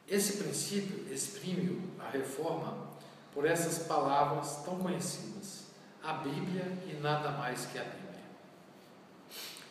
Esse 0.08 0.38
princípio 0.38 1.12
exprime 1.14 1.90
a 1.98 2.10
reforma 2.10 2.90
por 3.34 3.46
essas 3.46 3.88
palavras 3.88 4.58
tão 4.66 4.78
conhecidas, 4.80 5.68
a 6.04 6.14
Bíblia 6.14 6.66
e 6.90 7.00
nada 7.02 7.32
mais 7.32 7.66
que 7.68 7.80
a 7.80 7.84
Bíblia. 7.84 8.02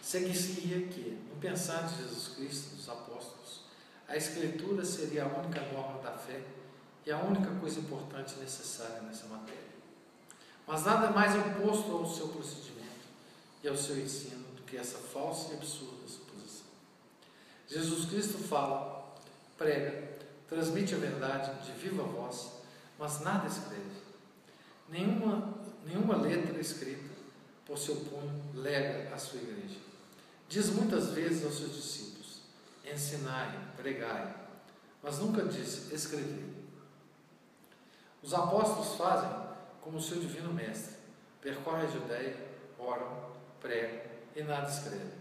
Seguiria 0.00 0.88
que, 0.88 1.22
no 1.28 1.36
pensar 1.38 1.86
de 1.86 2.02
Jesus 2.02 2.34
Cristo, 2.34 2.76
dos 2.76 2.88
apóstolos, 2.88 3.64
a 4.08 4.16
Escritura 4.16 4.84
seria 4.84 5.24
a 5.24 5.26
única 5.26 5.60
norma 5.72 6.00
da 6.00 6.12
fé 6.12 6.40
e 7.10 7.12
a 7.12 7.18
única 7.18 7.50
coisa 7.58 7.80
importante 7.80 8.36
e 8.36 8.38
necessária 8.38 9.02
nessa 9.02 9.26
matéria. 9.26 9.58
Mas 10.64 10.84
nada 10.84 11.10
mais 11.10 11.34
oposto 11.34 11.90
ao 11.90 12.06
seu 12.06 12.28
procedimento 12.28 13.08
e 13.64 13.68
ao 13.68 13.76
seu 13.76 13.98
ensino 13.98 14.44
do 14.54 14.62
que 14.62 14.76
essa 14.76 14.98
falsa 14.98 15.52
e 15.52 15.56
absurda 15.56 16.06
suposição. 16.06 16.66
Jesus 17.66 18.08
Cristo 18.08 18.38
fala, 18.38 19.12
prega, 19.58 20.18
transmite 20.48 20.94
a 20.94 20.98
verdade 20.98 21.66
de 21.66 21.72
viva 21.72 22.04
voz, 22.04 22.52
mas 22.96 23.20
nada 23.22 23.48
escreve. 23.48 23.90
Nenhuma, 24.88 25.52
nenhuma 25.84 26.16
letra 26.16 26.60
escrita 26.60 27.10
por 27.66 27.76
seu 27.76 27.96
punho 27.96 28.40
lega 28.54 29.12
à 29.12 29.18
sua 29.18 29.40
igreja. 29.40 29.80
Diz 30.48 30.70
muitas 30.70 31.08
vezes 31.08 31.44
aos 31.44 31.56
seus 31.56 31.74
discípulos: 31.74 32.42
ensinai, 32.84 33.72
pregai, 33.76 34.32
mas 35.02 35.18
nunca 35.18 35.44
diz 35.44 35.90
escrevei. 35.90 36.60
Os 38.22 38.34
apóstolos 38.34 38.96
fazem 38.96 39.30
como 39.80 39.98
o 39.98 40.02
seu 40.02 40.20
divino 40.20 40.52
mestre: 40.52 40.96
percorrem 41.40 41.86
a 41.86 41.90
Judéia, 41.90 42.36
oram, 42.78 43.30
pregam 43.60 44.00
e 44.36 44.42
nada 44.42 44.68
escrevem. 44.68 45.20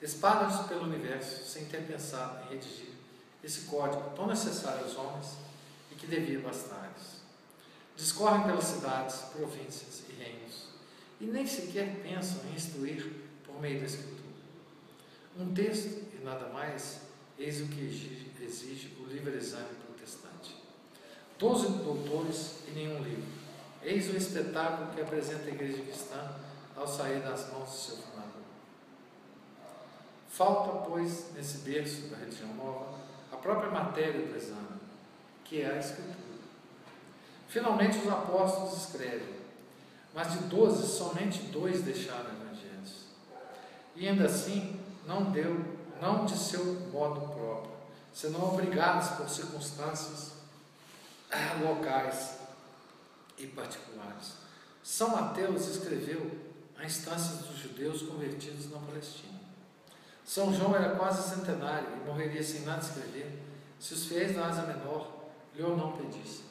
Espalham-se 0.00 0.68
pelo 0.68 0.84
universo 0.84 1.44
sem 1.44 1.64
ter 1.66 1.86
pensado 1.86 2.44
em 2.44 2.54
redigir 2.54 2.92
esse 3.42 3.62
código 3.62 4.10
tão 4.14 4.26
necessário 4.26 4.84
aos 4.84 4.96
homens 4.96 5.36
e 5.90 5.94
que 5.94 6.06
devia 6.06 6.40
bastar-lhes. 6.40 7.22
Discorrem 7.96 8.42
pelas 8.42 8.64
cidades, 8.64 9.16
províncias 9.32 10.02
e 10.08 10.12
reinos 10.12 10.66
e 11.20 11.24
nem 11.24 11.46
sequer 11.46 12.02
pensam 12.02 12.40
em 12.50 12.54
instruir 12.54 13.10
por 13.44 13.60
meio 13.60 13.80
da 13.80 13.86
Escritura. 13.86 14.16
Um 15.38 15.52
texto 15.54 16.04
e 16.14 16.24
nada 16.24 16.48
mais, 16.48 17.00
eis 17.38 17.60
o 17.60 17.68
que 17.68 17.80
exige, 17.80 18.32
exige 18.40 18.96
o 19.00 19.06
livre 19.06 19.36
exame. 19.36 19.85
Doze 21.38 21.68
doutores 21.68 22.60
e 22.66 22.70
nenhum 22.70 23.02
livro. 23.02 23.36
Eis 23.82 24.08
o 24.08 24.16
espetáculo 24.16 24.90
que 24.92 25.00
apresenta 25.00 25.44
a 25.44 25.52
igreja 25.52 25.82
cristã 25.82 26.30
ao 26.74 26.86
sair 26.86 27.20
das 27.20 27.52
mãos 27.52 27.70
de 27.70 27.76
seu 27.76 27.96
fundador. 27.96 28.42
Falta, 30.30 30.88
pois, 30.88 31.32
nesse 31.34 31.58
berço 31.58 32.08
da 32.08 32.16
religião 32.16 32.54
nova, 32.54 32.98
a 33.30 33.36
própria 33.36 33.70
matéria 33.70 34.26
do 34.26 34.36
exame, 34.36 34.80
que 35.44 35.60
é 35.60 35.70
a 35.70 35.78
Escritura. 35.78 36.16
Finalmente 37.48 37.98
os 37.98 38.08
apóstolos 38.08 38.76
escrevem, 38.84 39.36
mas 40.14 40.32
de 40.32 40.38
doze, 40.48 40.86
somente 40.86 41.42
dois 41.44 41.82
deixaram 41.82 42.30
evangelhos. 42.30 43.06
E 43.94 44.08
ainda 44.08 44.24
assim, 44.24 44.80
não 45.06 45.30
deu, 45.30 45.64
não 46.00 46.24
de 46.24 46.36
seu 46.36 46.64
modo 46.90 47.20
próprio, 47.34 47.72
senão 48.12 48.48
obrigados 48.48 49.08
por 49.10 49.28
circunstâncias 49.28 50.35
locais 51.60 52.38
e 53.38 53.46
particulares. 53.46 54.34
São 54.82 55.10
Mateus 55.10 55.66
escreveu 55.66 56.30
a 56.76 56.84
instâncias 56.84 57.38
dos 57.38 57.58
judeus 57.58 58.02
convertidos 58.02 58.70
na 58.70 58.78
Palestina. 58.78 59.40
São 60.24 60.54
João 60.54 60.74
era 60.74 60.96
quase 60.96 61.34
centenário 61.34 61.88
e 61.96 62.06
morreria 62.06 62.42
sem 62.42 62.62
nada 62.62 62.82
escrever 62.82 63.42
se 63.78 63.94
os 63.94 64.06
fiéis 64.06 64.34
da 64.34 64.46
Ásia 64.46 64.64
Menor 64.64 65.12
lhe 65.54 65.62
ou 65.62 65.76
não 65.76 65.92
pedissem. 65.92 66.44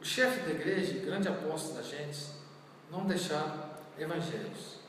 O 0.00 0.04
chefe 0.04 0.40
da 0.40 0.50
igreja 0.50 0.98
grande 1.04 1.28
apóstolo 1.28 1.76
da 1.76 1.82
gente 1.82 2.26
não 2.90 3.06
deixaram 3.06 3.70
evangelhos. 3.98 4.80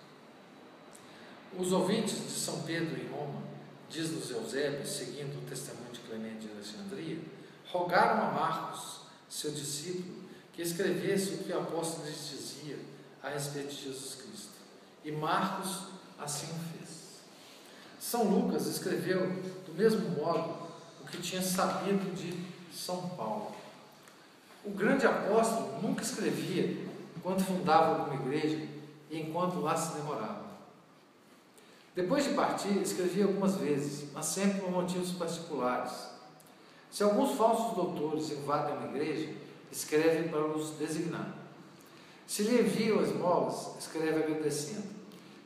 Os 1.57 1.71
ouvintes 1.71 2.15
de 2.15 2.32
São 2.32 2.63
Pedro 2.63 2.99
em 2.99 3.07
Roma, 3.09 3.43
diz-nos 3.89 4.32
Eusébio, 4.32 4.86
seguindo 4.86 5.38
o 5.38 5.47
testemunho 5.47 5.91
de 5.91 5.99
Clemente 5.99 6.47
de 6.47 6.51
Alexandria, 6.51 7.19
rogaram 7.74 8.28
a 8.28 8.32
Marcos, 8.32 9.01
seu 9.28 9.51
discípulo, 9.51 10.24
que 10.53 10.61
escrevesse 10.61 11.34
o 11.34 11.38
que 11.39 11.51
o 11.51 11.57
apóstolo 11.59 12.05
lhes 12.05 12.30
dizia 12.30 12.78
a 13.21 13.30
respeito 13.30 13.74
de 13.74 13.86
Jesus 13.86 14.15
Cristo. 14.15 14.53
E 15.03 15.11
Marcos 15.11 15.88
assim 16.19 16.45
o 16.45 16.78
fez. 16.78 17.21
São 17.99 18.26
Lucas 18.26 18.67
escreveu, 18.67 19.28
do 19.65 19.74
mesmo 19.74 20.07
modo, 20.11 20.55
o 21.01 21.07
que 21.07 21.17
tinha 21.17 21.41
sabido 21.41 22.13
de 22.13 22.45
São 22.71 23.09
Paulo. 23.09 23.55
O 24.63 24.69
grande 24.69 25.07
apóstolo 25.07 25.82
nunca 25.82 26.03
escrevia 26.03 26.88
quando 27.24 27.43
fundava 27.43 28.01
alguma 28.01 28.21
igreja 28.21 28.67
e 29.09 29.19
enquanto 29.19 29.59
lá 29.59 29.76
se 29.76 29.95
demorava. 29.95 30.43
Depois 31.95 32.24
de 32.24 32.34
partir, 32.34 32.78
escrevia 32.82 33.26
algumas 33.26 33.55
vezes, 33.55 34.11
mas 34.13 34.26
sempre 34.28 34.61
por 34.61 34.71
motivos 34.71 35.11
particulares. 35.11 36.12
Se 36.94 37.02
alguns 37.02 37.36
falsos 37.36 37.76
doutores 37.76 38.30
invadem 38.30 38.78
uma 38.78 38.86
igreja, 38.86 39.34
escreve 39.72 40.30
para 40.30 40.46
os 40.46 40.78
designar. 40.78 41.34
Se 42.28 42.44
lhe 42.44 42.62
enviam 42.62 43.02
esmolas, 43.02 43.76
escreve 43.80 44.22
agradecendo. 44.24 44.89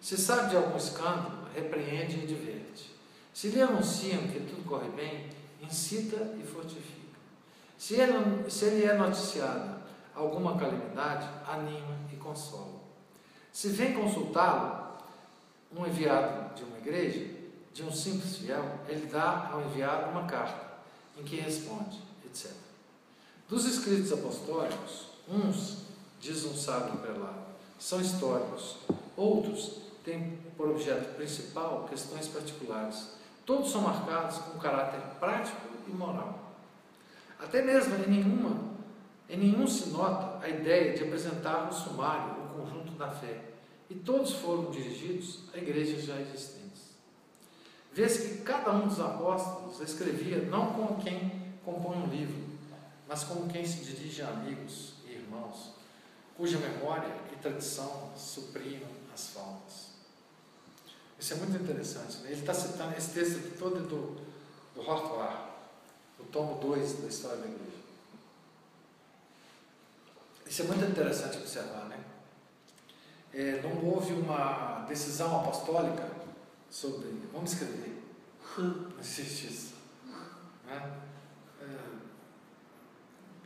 Se 0.01 0.17
sabe 0.17 0.49
de 0.49 0.57
algum 0.57 0.75
escândalo, 0.75 1.47
repreende 1.55 2.17
e 2.17 2.27
diverte. 2.27 2.93
Se 3.33 3.47
lhe 3.47 3.61
anunciam 3.61 4.27
que 4.27 4.41
tudo 4.41 4.67
corre 4.67 4.89
bem, 4.89 5.29
incita 5.61 6.17
e 6.37 6.43
fortifica. 6.43 7.17
Se 7.77 7.95
ele, 7.95 8.51
se 8.51 8.65
ele 8.65 8.83
é 8.83 8.97
noticiado 8.97 9.77
alguma 10.13 10.57
calamidade, 10.57 11.29
anima 11.47 11.97
e 12.11 12.17
consola. 12.17 12.81
Se 13.53 13.69
vem 13.69 13.93
consultá-lo 13.93 14.97
um 15.73 15.87
enviado 15.87 16.53
de 16.55 16.63
uma 16.65 16.77
igreja, 16.77 17.25
de 17.71 17.83
um 17.83 17.91
simples 17.93 18.35
fiel, 18.35 18.79
ele 18.89 19.05
dá 19.05 19.49
ao 19.53 19.61
enviado 19.61 20.11
uma 20.11 20.25
carta 20.25 20.66
em 21.19 21.23
que 21.23 21.35
responde, 21.37 21.99
etc. 22.25 22.51
Dos 23.49 23.65
escritos 23.65 24.11
apostólicos, 24.11 25.07
uns, 25.27 25.83
diz 26.19 26.45
um 26.45 26.55
sábio 26.55 26.97
prelado, 26.97 27.47
são 27.79 28.01
históricos, 28.01 28.77
outros 29.15 29.81
têm 30.03 30.37
por 30.55 30.69
objeto 30.69 31.15
principal 31.15 31.85
questões 31.89 32.27
particulares. 32.27 33.11
Todos 33.45 33.71
são 33.71 33.81
marcados 33.81 34.37
com 34.39 34.59
caráter 34.59 34.99
prático 35.19 35.61
e 35.87 35.91
moral. 35.91 36.53
Até 37.39 37.61
mesmo 37.61 37.95
em 37.95 38.09
nenhuma, 38.09 38.57
em 39.29 39.37
nenhum 39.37 39.67
se 39.67 39.89
nota 39.89 40.43
a 40.43 40.49
ideia 40.49 40.97
de 40.97 41.03
apresentar 41.03 41.65
no 41.65 41.73
sumário 41.73 42.33
o 42.43 42.59
conjunto 42.59 42.93
da 42.93 43.09
fé, 43.09 43.41
e 43.89 43.95
todos 43.95 44.33
foram 44.33 44.69
dirigidos 44.71 45.41
a 45.53 45.57
igrejas 45.57 46.03
já 46.03 46.19
existentes. 46.19 46.56
Vê-se 47.97 48.29
que 48.29 48.43
cada 48.43 48.73
um 48.73 48.87
dos 48.87 48.99
apóstolos 48.99 49.81
escrevia 49.81 50.43
não 50.43 50.71
como 50.71 51.01
quem 51.01 51.51
compõe 51.65 51.97
um 51.97 52.05
livro, 52.05 52.45
mas 53.07 53.23
como 53.23 53.49
quem 53.49 53.65
se 53.65 53.83
dirige 53.83 54.21
a 54.21 54.27
amigos 54.27 54.93
e 55.07 55.13
irmãos, 55.13 55.71
cuja 56.35 56.59
memória 56.59 57.11
e 57.33 57.35
tradição 57.37 58.11
suprimem 58.15 58.87
as 59.11 59.29
faltas. 59.29 59.87
Isso 61.19 61.33
é 61.33 61.37
muito 61.37 61.59
interessante. 61.59 62.17
Né? 62.17 62.33
Ele 62.33 62.41
está 62.41 62.53
citando 62.53 62.95
esse 62.95 63.13
texto 63.15 63.39
aqui 63.39 63.57
todo 63.57 63.79
do, 63.87 64.21
do 64.75 64.87
Hortwar, 64.87 65.55
o 66.19 66.23
tomo 66.25 66.59
2 66.61 67.01
da 67.01 67.07
História 67.07 67.37
da 67.37 67.47
Igreja. 67.47 67.77
Isso 70.45 70.61
é 70.61 70.65
muito 70.65 70.85
interessante 70.85 71.37
observar, 71.37 71.85
né? 71.85 71.99
É, 73.33 73.59
não 73.63 73.89
houve 73.89 74.13
uma 74.13 74.85
decisão 74.87 75.39
apostólica 75.39 76.26
sobre, 76.69 77.07
vamos 77.31 77.53
escrever, 77.53 78.03
não 78.57 78.99
existe 78.99 79.47
isso. 79.47 79.75
Né? 80.65 80.99
É, 81.61 81.77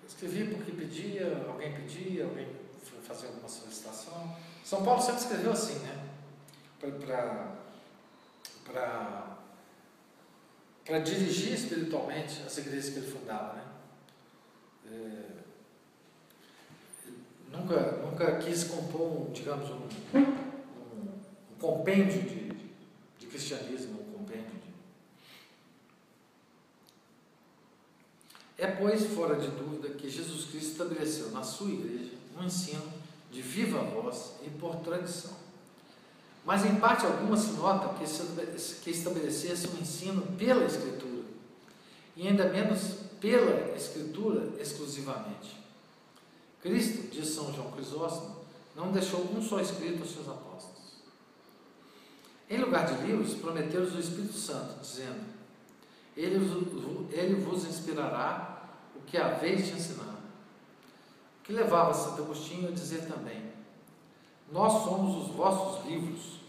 escrevi 0.08 0.56
porque 0.56 0.72
pedia, 0.72 1.46
alguém 1.48 1.74
pedia, 1.74 2.26
alguém 2.26 2.48
fazia 3.04 3.30
alguma 3.30 3.50
solicitação. 3.50 4.36
São 4.64 4.84
Paulo 4.84 5.02
sempre 5.02 5.22
escreveu 5.22 5.52
assim, 5.52 5.80
né? 5.80 6.08
Para 8.66 9.38
dirigir 11.00 11.54
espiritualmente 11.54 12.42
as 12.46 12.58
igrejas 12.58 12.90
que 12.90 13.00
ele 13.00 13.12
fundava. 13.12 13.54
Né? 13.54 13.64
É, 14.92 15.24
nunca, 17.52 17.98
nunca 17.98 18.38
quis 18.38 18.64
compor, 18.64 19.30
digamos, 19.32 19.70
um, 19.70 19.88
um, 20.18 20.22
um 20.22 21.60
compêndio 21.60 22.24
de, 22.24 22.41
cristianismo, 23.32 24.04
compêndio. 24.14 24.62
É, 28.58 28.68
pois, 28.68 29.08
fora 29.08 29.36
de 29.36 29.48
dúvida 29.48 29.90
que 29.96 30.10
Jesus 30.10 30.46
Cristo 30.46 30.72
estabeleceu 30.74 31.32
na 31.32 31.42
sua 31.42 31.72
igreja 31.72 32.12
um 32.38 32.44
ensino 32.44 32.94
de 33.32 33.42
viva 33.42 33.82
voz 33.82 34.34
e 34.46 34.50
por 34.52 34.76
tradição 34.78 35.42
mas 36.46 36.66
em 36.66 36.76
parte 36.76 37.06
alguma 37.06 37.38
se 37.38 37.52
nota 37.52 37.94
que 38.84 38.90
estabelecesse 38.90 39.68
um 39.68 39.80
ensino 39.80 40.22
pela 40.38 40.66
Escritura, 40.66 41.24
e 42.16 42.28
ainda 42.28 42.50
menos 42.50 42.96
pela 43.20 43.76
Escritura 43.76 44.50
exclusivamente. 44.60 45.60
Cristo, 46.62 47.10
diz 47.12 47.30
São 47.30 47.54
João 47.54 47.72
Crisóstomo, 47.72 48.38
não 48.76 48.92
deixou 48.92 49.22
um 49.36 49.42
só 49.42 49.60
escrito 49.60 50.02
aos 50.02 50.12
seus 50.12 50.28
apóstolos. 50.28 50.51
Em 52.52 52.58
lugar 52.58 52.86
de 52.86 53.02
livros, 53.08 53.36
prometeu-lhes 53.36 53.94
o 53.96 54.00
Espírito 54.00 54.34
Santo, 54.34 54.82
dizendo: 54.82 55.24
ele, 56.18 56.36
ele 57.10 57.36
vos 57.36 57.64
inspirará 57.64 58.68
o 58.94 59.00
que 59.04 59.18
haveis 59.18 59.68
de 59.68 59.72
ensinar. 59.72 60.20
O 61.40 61.44
que 61.44 61.54
levava 61.54 61.94
Santo 61.94 62.24
Agostinho 62.24 62.68
a 62.68 62.72
dizer 62.72 63.08
também: 63.08 63.54
nós 64.52 64.84
somos 64.84 65.30
os 65.30 65.34
vossos 65.34 65.86
livros. 65.86 66.42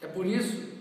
É 0.00 0.06
por 0.06 0.24
isso 0.24 0.72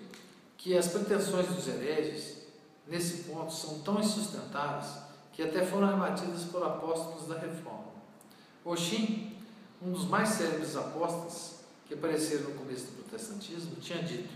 que 0.55 0.77
as 0.77 0.89
pretensões 0.89 1.47
dos 1.47 1.67
hereges, 1.67 2.43
nesse 2.87 3.23
ponto, 3.23 3.51
são 3.51 3.79
tão 3.79 3.99
insustentáveis 3.99 4.95
que 5.31 5.41
até 5.41 5.65
foram 5.65 5.87
rebatidas 5.87 6.43
por 6.43 6.63
apóstolos 6.63 7.27
da 7.27 7.39
reforma. 7.39 7.93
Oxim, 8.63 9.35
um 9.81 9.91
dos 9.91 10.05
mais 10.05 10.29
célebres 10.29 10.75
apóstolos 10.75 11.52
que 11.87 11.93
apareceram 11.93 12.49
no 12.49 12.55
começo 12.55 12.85
do 12.87 13.03
protestantismo, 13.03 13.75
tinha 13.75 14.01
dito: 14.01 14.33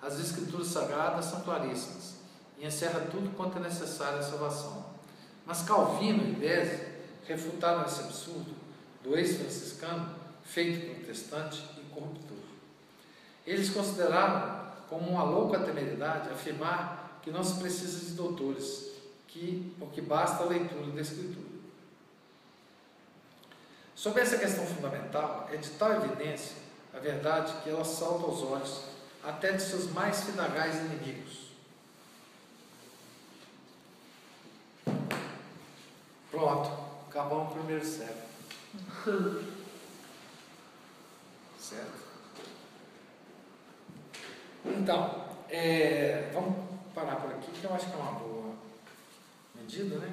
as 0.00 0.18
escrituras 0.18 0.68
sagradas 0.68 1.26
são 1.26 1.40
claríssimas 1.40 2.14
e 2.58 2.66
encerra 2.66 3.00
tudo 3.10 3.34
quanto 3.36 3.58
é 3.58 3.60
necessário 3.60 4.18
à 4.18 4.22
salvação. 4.22 4.86
Mas 5.46 5.62
Calvino 5.62 6.28
e 6.28 6.32
Beze 6.32 6.90
refutaram 7.26 7.84
esse 7.84 8.00
absurdo 8.00 8.54
do 9.02 9.16
ex-franciscano, 9.16 10.14
feito 10.44 10.94
protestante 10.94 11.64
e 11.78 11.94
corruptor. 11.94 12.36
Eles 13.46 13.70
consideraram 13.70 14.70
como 14.88 15.10
uma 15.10 15.22
louca 15.22 15.60
temeridade 15.60 16.28
afirmar 16.28 17.20
que 17.22 17.30
não 17.30 17.42
se 17.42 17.58
precisa 17.58 18.06
de 18.06 18.12
doutores, 18.12 18.90
que, 19.28 19.74
porque 19.78 20.00
basta 20.00 20.42
a 20.42 20.46
leitura 20.46 20.90
da 20.92 21.00
Escritura. 21.00 21.50
Sobre 23.94 24.22
essa 24.22 24.38
questão 24.38 24.66
fundamental, 24.66 25.48
é 25.52 25.56
de 25.56 25.68
tal 25.70 25.92
evidência 25.92 26.56
a 26.92 26.98
verdade 26.98 27.52
que 27.62 27.70
ela 27.70 27.84
salta 27.84 28.24
aos 28.24 28.42
olhos 28.42 28.84
até 29.22 29.52
de 29.52 29.62
seus 29.62 29.90
mais 29.92 30.24
finagais 30.24 30.76
inimigos. 30.76 31.50
Pronto, 36.30 36.70
acabamos 37.08 37.50
o 37.50 37.54
primeiro 37.54 37.84
século. 37.84 39.50
certo? 41.58 42.00
Então, 44.64 45.28
é, 45.48 46.30
vamos 46.32 46.56
parar 46.94 47.16
por 47.16 47.30
aqui, 47.30 47.50
que 47.52 47.64
eu 47.64 47.74
acho 47.74 47.86
que 47.86 47.92
é 47.92 47.96
uma 47.96 48.12
boa 48.12 48.54
medida, 49.54 49.98
né? 49.98 50.12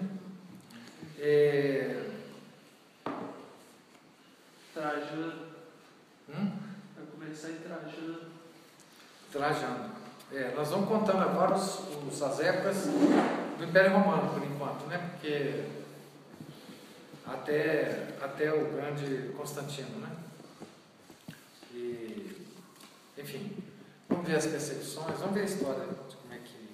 É, 1.20 2.12
Trajano. 4.74 5.48
hum? 6.30 6.57
Começar 7.28 7.50
em 7.50 7.56
Trajano. 7.58 8.20
Trajano. 9.34 9.92
É, 10.32 10.54
nós 10.56 10.70
vamos 10.70 10.88
contando 10.88 11.20
agora 11.20 11.56
os, 11.56 11.80
os- 12.08 12.22
as 12.22 12.40
épocas 12.40 12.86
do 12.86 13.66
Império 13.66 13.92
Romano, 13.92 14.34
por 14.34 14.42
enquanto, 14.48 14.86
né? 14.88 14.98
Porque 15.12 15.66
até, 17.26 18.14
até 18.22 18.54
o 18.54 18.72
grande 18.72 19.34
Constantino, 19.36 20.00
né? 20.00 20.10
E, 21.74 22.46
enfim, 23.18 23.58
vamos 24.08 24.26
ver 24.26 24.38
as 24.38 24.46
perseguições, 24.48 25.20
vamos 25.20 25.34
ver 25.34 25.42
a 25.42 25.46
história 25.46 25.86
de 25.86 26.16
como 26.16 26.34
é 26.34 26.38
que 26.38 26.70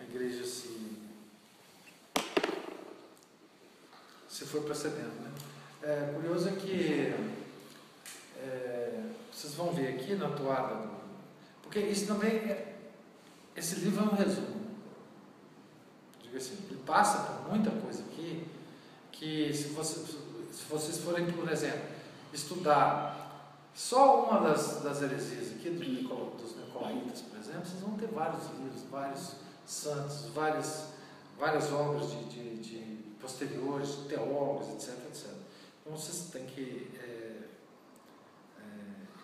a 0.00 0.02
igreja 0.02 0.44
se, 0.44 0.98
se 4.28 4.44
foi 4.46 4.62
procedendo, 4.62 5.14
né? 5.22 5.30
É, 5.84 6.12
curioso 6.12 6.48
é 6.48 6.52
que 6.56 7.14
é, 8.36 9.10
vocês 9.40 9.54
vão 9.54 9.72
ver 9.72 9.94
aqui 9.94 10.14
na 10.14 10.28
toada 10.30 10.74
do, 10.74 10.90
porque 11.62 11.78
isso 11.80 12.06
também 12.06 12.30
é. 12.30 12.76
Esse 13.56 13.76
livro 13.76 14.04
é 14.04 14.12
um 14.12 14.14
resumo. 14.16 14.60
Digo 16.22 16.36
assim, 16.36 16.58
ele 16.70 16.80
passa 16.84 17.20
por 17.32 17.50
muita 17.50 17.70
coisa 17.70 18.02
aqui 18.02 18.46
que 19.10 19.52
se, 19.52 19.68
você, 19.68 19.98
se 20.52 20.64
vocês 20.68 20.98
forem, 20.98 21.30
por 21.32 21.50
exemplo, 21.50 21.88
estudar 22.32 23.56
só 23.74 24.24
uma 24.24 24.40
das, 24.40 24.82
das 24.82 25.02
heresias 25.02 25.52
aqui 25.52 25.70
do 25.70 25.84
Nicol- 25.84 26.34
dos 26.40 26.56
Nicolaitas, 26.56 27.22
por 27.22 27.38
exemplo, 27.38 27.66
vocês 27.66 27.80
vão 27.80 27.96
ter 27.96 28.08
vários 28.08 28.44
livros, 28.58 28.82
vários 28.90 29.32
santos, 29.66 30.26
várias, 30.34 30.88
várias 31.38 31.72
obras 31.72 32.10
de, 32.10 32.24
de, 32.24 32.56
de 32.58 32.78
posteriores, 33.20 33.90
teólogos, 34.08 34.68
etc, 34.74 34.98
etc. 35.08 35.30
Então 35.80 35.96
vocês 35.96 36.28
têm 36.30 36.44
que 36.46 36.90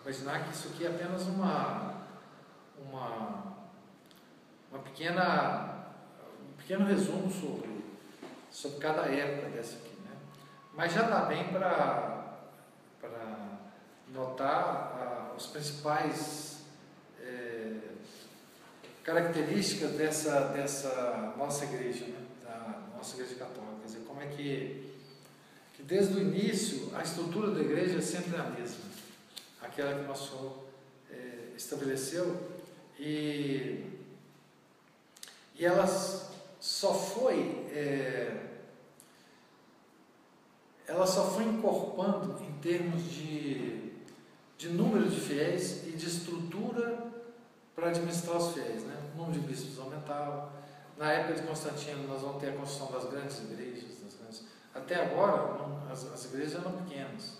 imaginar 0.07 0.45
que 0.45 0.53
isso 0.55 0.69
aqui 0.69 0.85
é 0.85 0.87
apenas 0.87 1.23
uma 1.23 1.97
uma, 2.79 3.55
uma 4.71 4.79
pequena, 4.83 5.85
um 6.41 6.53
pequeno 6.57 6.85
resumo 6.85 7.29
sobre, 7.29 7.83
sobre 8.51 8.79
cada 8.79 9.01
época 9.07 9.49
dessa 9.49 9.75
aqui. 9.75 9.95
Né? 10.05 10.15
Mas 10.73 10.93
já 10.93 11.03
dá 11.03 11.25
bem 11.25 11.49
para 11.49 12.37
notar 14.13 14.53
ah, 14.53 15.33
os 15.35 15.47
principais 15.47 16.61
eh, 17.19 17.75
características 19.03 19.91
dessa, 19.91 20.39
dessa 20.49 21.33
nossa 21.37 21.65
igreja, 21.65 22.05
né? 22.05 22.25
da 22.43 22.95
nossa 22.95 23.15
igreja 23.15 23.35
católica. 23.35 23.75
Quer 23.81 23.87
dizer, 23.87 24.05
como 24.07 24.21
é 24.21 24.27
que, 24.27 24.95
que 25.75 25.83
desde 25.83 26.15
o 26.15 26.19
início 26.19 26.91
a 26.95 27.03
estrutura 27.03 27.51
da 27.51 27.59
igreja 27.59 27.97
é 27.97 28.01
sempre 28.01 28.39
a 28.39 28.43
mesma, 28.43 28.85
aquela 29.61 29.99
que 29.99 30.07
nosso 30.07 30.29
Senhor 30.29 30.63
eh, 31.11 31.53
estabeleceu 31.55 32.51
e, 32.99 33.85
e 35.55 35.65
ela 35.65 35.85
só 36.59 36.93
foi 36.93 37.67
é, 37.71 38.47
ela 40.87 41.05
só 41.05 41.29
foi 41.31 41.43
encorpando 41.43 42.41
em 42.41 42.53
termos 42.59 43.03
de, 43.11 43.91
de 44.57 44.69
número 44.69 45.09
de 45.09 45.19
fiéis 45.19 45.85
e 45.85 45.91
de 45.91 46.07
estrutura 46.07 47.05
para 47.75 47.89
administrar 47.89 48.37
os 48.37 48.53
fiéis. 48.53 48.83
Né? 48.83 48.95
O 49.13 49.17
número 49.17 49.39
de 49.39 49.47
bispos 49.47 49.77
aumentava. 49.79 50.55
Na 50.97 51.11
época 51.11 51.39
de 51.39 51.47
Constantino, 51.47 52.07
nós 52.07 52.21
vamos 52.21 52.41
ter 52.41 52.49
a 52.49 52.53
construção 52.53 52.91
das 52.91 53.09
grandes 53.11 53.37
igrejas. 53.39 53.99
Das 54.03 54.15
grandes... 54.15 54.43
Até 54.73 54.95
agora, 54.95 55.59
as, 55.91 56.11
as 56.11 56.25
igrejas 56.25 56.55
eram 56.55 56.71
pequenas, 56.71 57.37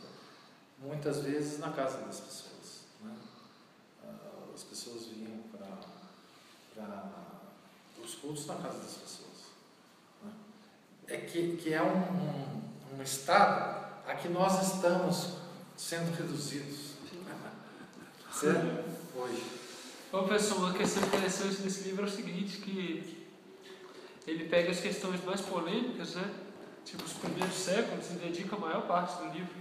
muitas 0.78 1.22
vezes 1.22 1.60
na 1.60 1.72
casa 1.72 2.00
das 2.06 2.20
pessoas. 2.20 2.86
Né? 3.04 3.16
Ah, 4.04 4.54
As 4.54 4.64
pessoas 4.64 5.06
vinham 5.08 5.40
para 5.52 5.68
os 8.04 8.16
cultos 8.16 8.46
na 8.46 8.56
casa 8.56 8.78
das 8.80 8.94
pessoas. 8.94 9.38
né? 10.24 10.32
É 11.08 11.18
que, 11.18 11.58
que 11.58 11.74
é 11.74 11.82
um, 11.82 11.98
um, 11.98 12.98
um 12.98 13.02
estado 13.02 13.86
a 14.08 14.16
que 14.16 14.30
nós 14.30 14.74
estamos 14.74 15.38
sendo 15.76 16.16
reduzidos. 16.16 16.88
Certo? 18.32 18.86
Hoje. 19.16 19.44
Ô, 20.12 20.24
pessoal, 20.24 20.60
uma 20.60 20.74
questão 20.74 21.04
interessante 21.04 21.62
nesse 21.64 21.82
livro 21.84 22.06
é 22.06 22.08
o 22.08 22.12
seguinte, 22.12 22.58
que 22.58 23.28
ele 24.28 24.48
pega 24.48 24.72
as 24.72 24.80
questões 24.80 25.24
mais 25.24 25.42
polêmicas, 25.42 26.16
né? 26.16 26.34
Tipo, 26.86 27.04
os 27.04 27.14
primeiros 27.14 27.56
séculos, 27.56 28.10
e 28.12 28.14
dedica 28.14 28.56
a 28.56 28.60
maior 28.60 28.88
parte 28.88 29.18
do 29.24 29.34
livro. 29.34 29.54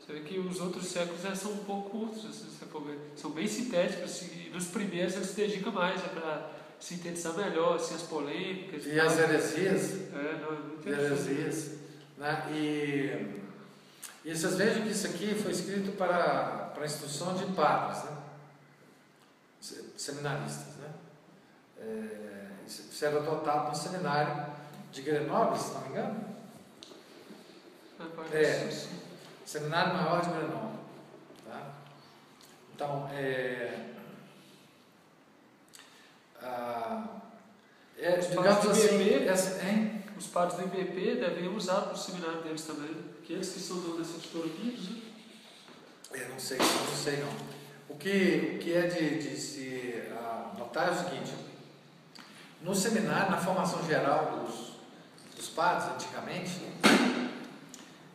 Você 0.00 0.12
vê 0.14 0.20
que 0.20 0.38
os 0.38 0.60
outros 0.60 0.86
séculos 0.86 1.22
já 1.22 1.34
são 1.34 1.52
um 1.52 1.64
pouco 1.64 1.90
curtos, 1.90 2.24
assim, 2.24 2.48
se 2.50 2.56
você 2.58 2.66
for 2.66 2.82
ver. 2.82 2.98
são 3.16 3.30
bem 3.30 3.46
sintéticos, 3.46 4.22
e 4.22 4.50
nos 4.52 4.66
primeiros 4.66 5.14
ele 5.14 5.24
se 5.24 5.34
dedica 5.34 5.70
mais, 5.70 6.02
é 6.02 6.08
para 6.08 6.50
sintetizar 6.80 7.34
melhor 7.36 7.76
assim, 7.76 7.94
as 7.94 8.02
polêmicas. 8.02 8.86
E 8.86 8.98
as 8.98 9.18
heresias, 9.18 9.92
É, 10.12 10.40
não, 10.40 10.52
é 10.52 10.88
e 10.88 10.92
heresias, 11.04 11.70
né? 12.16 12.46
E, 12.52 13.40
e 14.24 14.34
vocês 14.36 14.56
vejam 14.56 14.82
que 14.82 14.88
isso 14.90 15.06
aqui 15.06 15.34
foi 15.34 15.52
escrito 15.52 15.92
para, 15.96 16.70
para 16.74 16.82
a 16.82 16.86
instrução 16.86 17.34
de 17.34 17.44
padres, 17.52 18.02
né? 18.04 18.16
Se- 19.60 19.84
seminaristas, 19.96 20.74
né? 20.76 20.90
É, 21.78 22.46
isso 22.66 23.04
era 23.04 23.18
adotado 23.18 23.68
no 23.68 23.74
seminário 23.76 24.46
de 24.92 25.02
Grenoble, 25.02 25.58
se 25.58 25.72
não 25.74 25.80
me 25.82 25.88
engano. 25.90 26.24
É, 28.00 28.04
pode 28.16 28.36
É. 28.36 28.70
ser. 28.70 28.88
Seminário 29.50 29.94
Maior 29.94 30.22
de 30.22 30.28
Grenoble. 30.30 30.78
Tá? 31.44 31.72
Então, 32.72 33.10
é, 33.12 33.94
ah, 36.40 37.04
é, 37.98 38.20
Os 38.20 38.28
digamos 38.28 38.48
padres 38.48 38.62
do 38.62 38.70
assim, 38.70 39.24
essa, 39.26 39.68
hein? 39.68 40.04
Os 40.16 40.28
padres 40.28 40.56
do 40.56 40.66
IBP 40.66 41.16
devem 41.16 41.48
usar 41.48 41.80
para 41.80 41.94
o 41.94 41.96
seminário 41.96 42.42
deles 42.42 42.62
também, 42.62 42.94
que 43.24 43.32
eles 43.32 43.52
que 43.52 43.58
são 43.58 43.80
donos 43.80 44.06
dessa 44.06 44.20
teologia, 44.28 44.72
né? 44.72 45.00
Eu 46.12 46.28
não 46.28 46.38
sei, 46.38 46.58
não 46.58 46.96
sei 46.96 47.16
não. 47.16 47.32
O 47.88 47.96
que, 47.96 48.54
o 48.54 48.58
que 48.60 48.72
é 48.72 48.86
de, 48.86 49.18
de 49.18 49.36
se 49.36 50.00
ah, 50.12 50.52
notar 50.56 50.90
é 50.90 50.90
o 50.92 50.96
seguinte, 50.96 51.32
no 52.62 52.72
seminário, 52.72 53.32
na 53.32 53.38
formação 53.38 53.84
geral 53.84 54.46
dos, 54.46 54.74
dos 55.34 55.48
padres, 55.48 55.92
antigamente, 55.92 56.60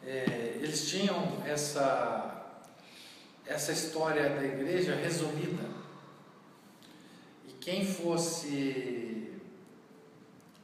é, 0.06 0.58
eles 0.62 0.88
tinham 0.88 1.42
essa, 1.46 2.60
essa 3.46 3.72
história 3.72 4.30
da 4.30 4.44
igreja 4.44 4.96
resumida. 4.96 5.64
E 7.48 7.54
quem 7.54 7.86
fosse 7.86 9.34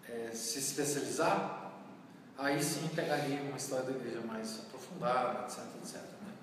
é, 0.07 0.29
se 0.31 0.59
especializar, 0.59 1.73
aí 2.37 2.61
sim 2.61 2.87
pegaria 2.89 3.41
uma 3.41 3.57
história 3.57 3.85
da 3.85 3.91
igreja 3.91 4.21
mais 4.21 4.59
aprofundada, 4.59 5.45
etc, 5.45 5.59
etc. 5.83 5.95
né? 5.95 6.33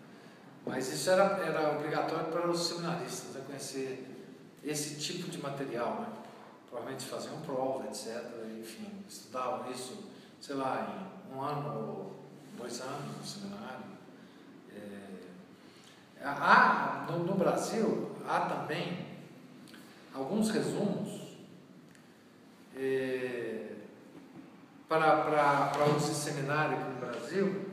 Mas 0.66 0.92
isso 0.92 1.08
era, 1.08 1.38
era 1.38 1.76
obrigatório 1.76 2.26
para 2.26 2.50
os 2.50 2.66
seminaristas, 2.66 3.34
né, 3.34 3.42
conhecer 3.46 4.06
esse 4.64 4.96
tipo 4.96 5.30
de 5.30 5.38
material. 5.38 6.00
Né? 6.00 6.08
Provavelmente 6.68 7.06
faziam 7.06 7.40
prova, 7.42 7.86
etc. 7.86 8.22
Enfim, 8.60 9.04
estudavam 9.08 9.70
isso, 9.70 10.10
sei 10.40 10.56
lá, 10.56 11.08
em 11.30 11.34
um 11.34 11.40
ano 11.40 11.78
ou 11.78 12.17
dois 12.58 12.80
anos 12.80 13.16
no 13.16 13.24
seminário. 13.24 13.84
É, 14.74 16.24
há, 16.24 17.06
no, 17.08 17.24
no 17.24 17.34
Brasil, 17.34 18.16
há 18.26 18.40
também 18.40 19.06
alguns 20.12 20.50
resumos 20.50 21.36
é, 22.76 23.76
para, 24.88 25.22
para, 25.22 25.66
para 25.68 25.88
em 25.88 26.00
seminário 26.00 26.76
aqui 26.76 26.90
no 26.90 27.00
Brasil. 27.00 27.70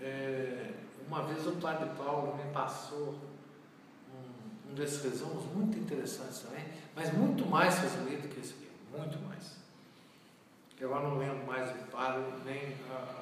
É, 0.00 0.72
uma 1.06 1.22
vez 1.22 1.46
o 1.46 1.52
padre 1.52 1.88
Paulo 1.96 2.36
me 2.36 2.52
passou 2.52 3.18
um, 4.12 4.70
um 4.70 4.74
desses 4.74 5.02
resumos 5.02 5.44
muito 5.54 5.78
interessantes 5.78 6.40
também, 6.40 6.64
mas 6.94 7.12
muito 7.12 7.46
mais 7.46 7.78
resumido 7.78 8.28
que 8.28 8.40
esse 8.40 8.52
aqui, 8.52 8.68
muito 8.96 9.18
mais. 9.26 9.56
Eu 10.80 10.90
não 10.90 11.18
lembro 11.18 11.44
mais 11.44 11.70
o 11.70 11.84
padre 11.90 12.22
nem 12.44 12.76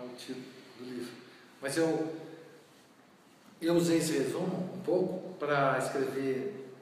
o 0.05 0.14
título 0.16 0.55
do 0.78 0.84
livro. 0.84 1.12
Mas 1.60 1.76
eu, 1.76 2.14
eu 3.60 3.74
usei 3.74 3.98
esse 3.98 4.12
resumo 4.18 4.72
um 4.74 4.80
pouco 4.82 5.34
para 5.38 5.78
escrever 5.78 6.72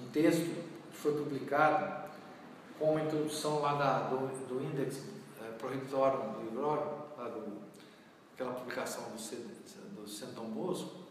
um 0.00 0.08
texto 0.08 0.44
que 0.90 0.96
foi 0.96 1.12
publicado 1.12 2.10
com 2.78 2.92
uma 2.92 3.02
introdução 3.02 3.60
lá 3.60 3.74
da, 3.74 4.08
do, 4.08 4.46
do 4.46 4.62
Index 4.62 5.02
eh, 5.40 5.50
Prohibitorum 5.58 6.42
Librorum, 6.42 7.02
lá 7.16 7.28
do, 7.28 7.62
aquela 8.34 8.54
publicação 8.54 9.04
do, 9.04 9.94
do 9.94 10.08
Centro 10.08 10.42
Bosco. 10.44 11.04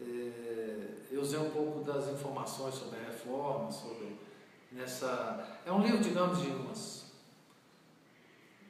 Eh, 0.00 0.88
eu 1.10 1.20
usei 1.22 1.38
um 1.38 1.50
pouco 1.50 1.84
das 1.84 2.08
informações 2.08 2.74
sobre 2.74 2.98
a 2.98 3.04
reforma, 3.04 3.70
sobre 3.72 4.18
nessa. 4.70 5.60
É 5.64 5.72
um 5.72 5.82
livro, 5.82 6.00
digamos, 6.00 6.40
de 6.40 6.48
umas 6.48 7.04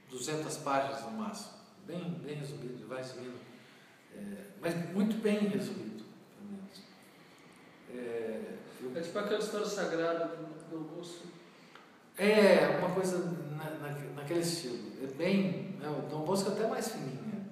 200 0.09 0.57
páginas 0.59 1.03
no 1.03 1.11
máximo. 1.13 1.59
Bem, 1.89 2.21
bem 2.23 2.35
resumido, 2.37 2.87
vai 2.87 2.99
resumindo. 2.99 3.39
É, 4.15 4.21
mas 4.61 4.75
muito 4.93 5.17
bem 5.23 5.39
resumido, 5.49 6.05
pelo 6.37 6.51
menos. 6.51 6.83
É, 7.95 8.53
eu- 8.83 8.93
É 8.95 9.01
tipo 9.01 9.19
aquela 9.19 9.39
história 9.41 9.67
sagrada 9.67 10.27
do 10.71 10.81
Bosco. 10.81 11.27
é 12.19 12.77
uma 12.79 12.91
coisa 12.91 13.19
na, 13.57 13.71
na- 13.71 13.99
naquele 14.17 14.41
estilo. 14.41 14.93
É 15.03 15.07
bem. 15.07 15.77
Né, 15.81 15.89
o 15.89 16.03
Dom 16.11 16.25
Bosco 16.27 16.51
é 16.51 16.53
até 16.53 16.67
mais 16.69 16.89
fininho. 16.89 17.23
né? 17.23 17.45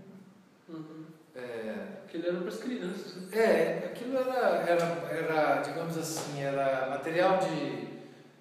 Uhum. 0.68 1.05
É, 1.34 2.03
ele 2.12 2.28
era 2.28 2.39
para 2.41 2.49
as 2.49 2.59
crianças. 2.59 3.32
É, 3.32 3.87
aquilo 3.87 4.18
era, 4.18 4.39
era, 4.68 4.84
era, 5.11 5.62
digamos 5.62 5.97
assim, 5.97 6.41
era 6.43 6.91
material 6.91 7.39
de 7.39 7.89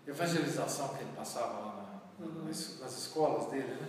evangelização 0.08 0.89
que 0.89 1.04
ele 1.04 1.12
passava 1.16 1.54
lá 1.60 2.02
na- 2.20 2.26
Uhum. 2.26 2.46
nas, 2.46 2.80
nas 2.82 2.98
escolas 2.98 3.50
dele, 3.52 3.68
né? 3.80 3.88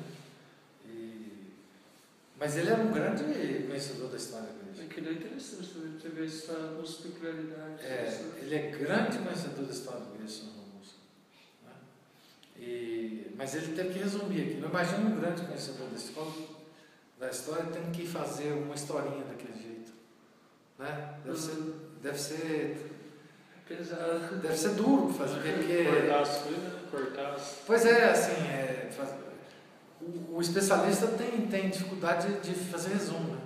Mas 2.38 2.56
ele 2.56 2.68
era 2.70 2.82
um 2.82 2.92
grande 2.92 3.22
conhecedor 3.66 4.10
da 4.10 4.16
história 4.16 4.46
da 4.48 4.52
igreja. 4.70 4.82
Aquilo 4.82 5.08
é 5.08 5.12
interessante 5.12 5.66
você 5.66 6.24
isso, 6.24 6.52
as 6.82 6.94
peculiaridades. 6.94 7.84
É, 7.84 8.24
ele 8.40 8.54
é 8.54 8.70
grande 8.70 9.18
conhecedor 9.18 9.64
da 9.64 9.72
história 9.72 10.00
da 10.00 10.14
igreja, 10.14 10.42
João 10.44 10.66
Bosco, 10.76 10.98
né? 11.64 11.72
E, 12.58 13.32
mas 13.36 13.54
ele 13.54 13.74
teve 13.74 13.94
que 13.94 13.98
resumir 14.00 14.42
aquilo. 14.42 14.66
Imagina 14.68 14.98
um 14.98 15.18
grande 15.18 15.42
conhecedor 15.42 15.88
da 15.88 15.96
escola, 15.96 16.32
da 17.18 17.30
história 17.30 17.64
tendo 17.72 17.90
que 17.90 18.06
fazer 18.06 18.52
uma 18.52 18.74
historinha 18.74 19.24
daquele 19.24 19.58
jeito. 19.62 19.92
Né? 20.78 21.14
Deve, 21.24 21.38
ser, 21.38 21.74
deve, 22.02 22.18
ser, 22.18 22.90
Pesado. 23.66 24.36
deve 24.36 24.56
ser 24.56 24.74
duro 24.74 25.08
fazer, 25.12 25.40
porque. 25.40 25.84
Cortar 25.84 26.20
as 26.20 26.38
coisas? 26.42 26.72
Cortar 26.90 27.32
as. 27.32 27.62
Pois 27.66 27.84
é, 27.86 28.10
assim, 28.10 28.32
é, 28.46 28.90
faz- 28.94 29.25
o, 30.00 30.36
o 30.36 30.40
especialista 30.40 31.08
tem, 31.08 31.46
tem 31.46 31.70
dificuldade 31.70 32.40
de, 32.40 32.52
de 32.52 32.54
fazer 32.54 32.90
resumo. 32.90 33.34
Né? 33.34 33.40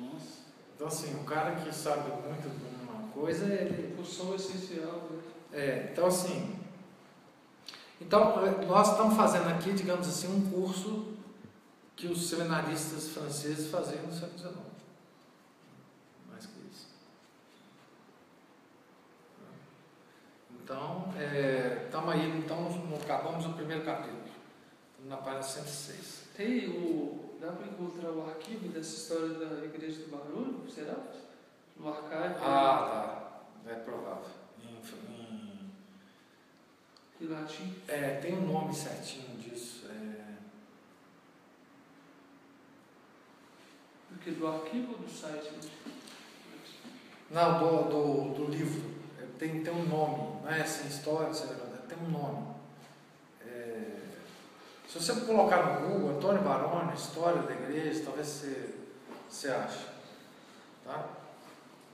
Nossa. 0.00 0.26
Então, 0.74 0.86
assim, 0.86 1.14
o 1.14 1.24
cara 1.24 1.56
que 1.56 1.74
sabe 1.74 2.10
muito 2.10 2.48
de 2.48 2.90
uma 2.90 3.08
coisa, 3.08 3.46
ele. 3.46 3.94
O 3.98 4.04
som 4.04 4.32
é 4.32 4.36
essencial. 4.36 5.08
Né? 5.10 5.22
É, 5.52 5.88
então, 5.92 6.06
assim. 6.06 6.58
Então, 8.00 8.44
eh, 8.44 8.66
nós 8.66 8.90
estamos 8.90 9.16
fazendo 9.16 9.48
aqui, 9.48 9.72
digamos 9.72 10.06
assim, 10.06 10.28
um 10.28 10.50
curso 10.50 11.14
que 11.96 12.08
os 12.08 12.28
seminaristas 12.28 13.08
franceses 13.08 13.70
faziam 13.70 14.02
no 14.02 14.12
século 14.12 14.38
XIX. 14.38 14.54
Mais 16.28 16.44
que 16.44 16.58
isso. 16.70 16.88
Então, 20.62 21.14
estamos 21.84 22.12
aí, 22.12 22.38
então, 22.38 22.68
acabamos 23.00 23.46
o 23.46 23.52
primeiro 23.52 23.84
capítulo. 23.84 24.23
Na 25.04 25.16
página 25.18 25.42
106. 25.42 26.22
Tem 26.36 26.68
o. 26.70 27.36
Dá 27.40 27.52
para 27.52 27.66
encontrar 27.66 28.10
o 28.10 28.26
arquivo 28.28 28.68
dessa 28.68 28.96
história 28.96 29.28
da 29.34 29.64
igreja 29.64 30.02
do 30.02 30.10
Barulho? 30.16 30.64
Será? 30.70 30.96
No 31.76 31.88
archive? 31.88 32.34
Ah, 32.42 33.40
tá. 33.64 33.70
É 33.70 33.74
provável. 33.74 34.24
Em, 34.62 34.76
em- 35.12 35.70
Em 37.20 37.26
latim. 37.28 37.74
é, 37.88 38.14
tem 38.20 38.34
um 38.38 38.46
nome 38.50 38.74
certinho 38.74 39.36
disso. 39.38 39.86
É, 39.88 40.24
Porque 44.08 44.30
do 44.30 44.46
arquivo 44.46 44.92
ou 44.92 44.98
do 44.98 45.10
site? 45.10 45.50
Não, 47.30 47.58
do, 47.58 47.88
do, 47.88 48.34
do 48.34 48.50
livro. 48.50 48.90
É, 49.20 49.26
Tem, 49.38 49.62
tem 49.62 49.72
um 49.72 49.86
nome, 49.86 50.40
não 50.42 50.48
é 50.50 50.62
assim, 50.62 50.88
história, 50.88 51.28
lá, 51.28 51.78
tem 51.88 51.98
um 51.98 52.10
nome. 52.10 52.53
Se 54.94 55.00
você 55.00 55.20
colocar 55.22 55.80
no 55.80 55.88
Google 55.88 56.16
Antônio 56.16 56.42
Baroni, 56.42 56.94
História 56.94 57.42
da 57.42 57.52
Igreja, 57.52 58.04
talvez 58.04 58.28
você, 58.28 58.74
você 59.28 59.48
ache. 59.48 59.86
Tá? 60.84 61.08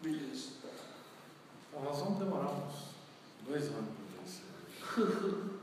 Beleza. 0.02 0.50
Então, 1.70 1.82
nós 1.82 1.98
vamos 1.98 2.18
demorar 2.18 2.50
uns 2.50 2.90
dois 3.46 3.68
anos 3.68 3.88
para 3.96 4.22
isso. 4.22 5.60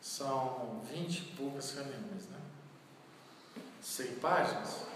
São 0.00 0.80
vinte 0.88 1.18
e 1.18 1.36
poucas 1.36 1.74
reuniões, 1.74 2.28
né? 2.28 2.38
100 3.80 4.14
páginas. 4.20 4.86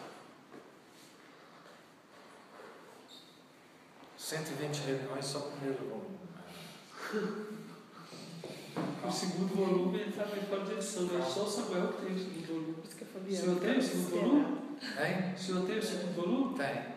120 4.16 4.76
reuniões 4.82 5.26
só 5.26 5.38
o 5.38 5.50
primeiro 5.50 5.84
volume. 5.84 7.46
né? 8.76 9.08
O 9.08 9.10
segundo 9.10 9.54
volume 9.54 9.98
ele 9.98 10.10
estava 10.10 10.36
em 10.36 10.42
fora 10.42 10.64
de 10.64 10.72
edição, 10.72 11.04
né? 11.04 11.24
Só 11.26 11.42
o 11.42 11.48
Samuel 11.48 11.88
que 11.88 12.06
tem 12.06 12.14
o 12.14 12.18
segundo 12.18 12.46
volume. 12.46 12.74
O 13.28 13.34
senhor 13.34 13.60
tem 13.60 13.70
o 13.70 13.74
tá 13.74 13.82
segundo 13.82 14.10
volume? 14.10 14.46
Hein? 14.98 15.34
O 15.34 15.38
senhor 15.38 15.66
tem 15.66 15.78
o 15.78 15.82
segundo 15.82 16.14
volume? 16.14 16.58
Tem. 16.58 16.96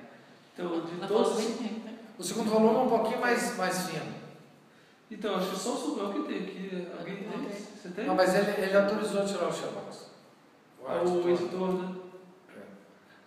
Então, 0.54 0.82
de 0.82 1.08
todos. 1.08 1.46
tem, 1.46 1.72
né? 1.80 2.00
O 2.18 2.24
segundo 2.24 2.50
volume 2.50 2.76
é 2.76 2.82
um 2.82 2.90
pouquinho 2.90 3.22
mais, 3.22 3.58
mais 3.58 3.90
fino. 3.90 4.14
Então, 5.10 5.36
acho 5.36 5.52
que 5.52 5.60
só 5.60 5.74
o 5.74 5.78
Samuel 5.78 6.14
que 6.14 6.34
tem. 6.34 6.46
Que 6.46 6.88
alguém 6.98 7.16
tem? 7.18 7.32
Tem. 7.32 7.50
Você 7.50 7.90
tem? 7.90 8.06
Não, 8.06 8.16
mas 8.16 8.36
ele, 8.36 8.52
ele 8.62 8.78
autorizou 8.78 9.26
tirar 9.26 9.48
o 9.48 9.54
Xerox. 9.54 10.10
É 10.88 11.08
o 11.08 11.30
editor, 11.30 11.74
né? 11.74 11.96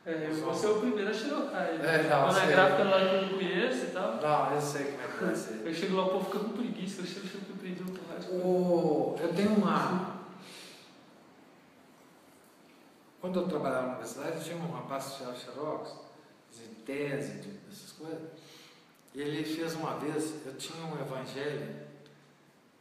É, 0.05 0.27
eu 0.29 0.35
vou 0.35 0.53
ser 0.53 0.67
o 0.67 0.81
primeiro 0.81 1.11
a 1.11 1.15
xerocar. 1.15 1.63
É, 1.63 2.03
não, 2.03 2.25
Quando 2.25 2.37
a 2.37 2.41
sei. 2.41 2.49
gráfica 2.49 2.85
lá 2.85 2.99
que 2.99 3.15
eu 3.15 3.23
não 3.23 3.39
conheço 3.39 3.85
e 3.85 3.91
tal. 3.91 4.17
Não, 4.17 4.55
eu 4.55 4.61
sei 4.61 4.85
como 4.87 5.03
é 5.03 5.07
que 5.07 5.25
vai 5.25 5.35
ser. 5.37 5.63
Eu 5.65 5.75
chego 5.75 5.97
lá, 5.97 6.07
o 6.07 6.11
povo 6.11 6.25
fica 6.25 6.39
com 6.41 6.51
preguiça, 6.51 7.03
eu 7.03 7.07
chego, 7.07 7.27
chego 7.29 7.45
com 7.47 7.57
preguiça 7.57 7.85
no 7.85 8.13
rádio. 8.13 8.35
O, 8.35 9.17
eu 9.21 9.33
tenho 9.33 9.51
uma. 9.55 10.23
Quando 13.21 13.39
eu 13.39 13.47
trabalhava 13.47 13.83
na 13.83 13.89
universidade, 13.91 14.37
eu 14.39 14.43
tinha 14.43 14.57
um 14.57 14.73
rapaz 14.73 15.05
que 15.05 15.19
tirava 15.19 15.39
xerox, 15.39 15.95
de 16.51 16.75
tese, 16.85 17.39
de, 17.39 17.61
essas 17.71 17.93
coisas. 17.93 18.31
E 19.15 19.21
ele 19.21 19.45
fez 19.45 19.75
uma 19.75 19.97
vez, 19.99 20.45
eu 20.45 20.55
tinha 20.57 20.85
um 20.85 21.01
evangelho, 21.01 21.87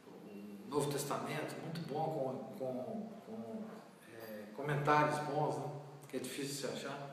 um 0.08 0.68
Novo 0.68 0.90
Testamento, 0.90 1.54
muito 1.62 1.80
bom, 1.86 2.52
com, 2.58 2.64
com, 2.64 3.08
com 3.24 3.64
é, 4.12 4.42
comentários 4.56 5.20
bons, 5.20 5.58
né? 5.58 5.70
que 6.08 6.16
é 6.16 6.20
difícil 6.20 6.68
de 6.68 6.74
se 6.74 6.86
achar. 6.86 7.11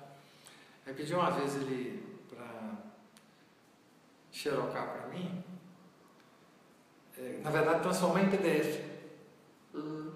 Aí 0.85 0.93
pedi 0.93 1.13
uma 1.13 1.29
vez 1.29 1.55
ele 1.55 2.03
para 2.29 2.77
xerocar 4.31 4.91
para 4.91 5.07
mim, 5.07 5.43
é, 7.17 7.39
na 7.43 7.49
verdade 7.49 7.81
transformar 7.81 8.23
em 8.23 8.29
PDF. 8.29 8.81
Uhum. 9.73 10.11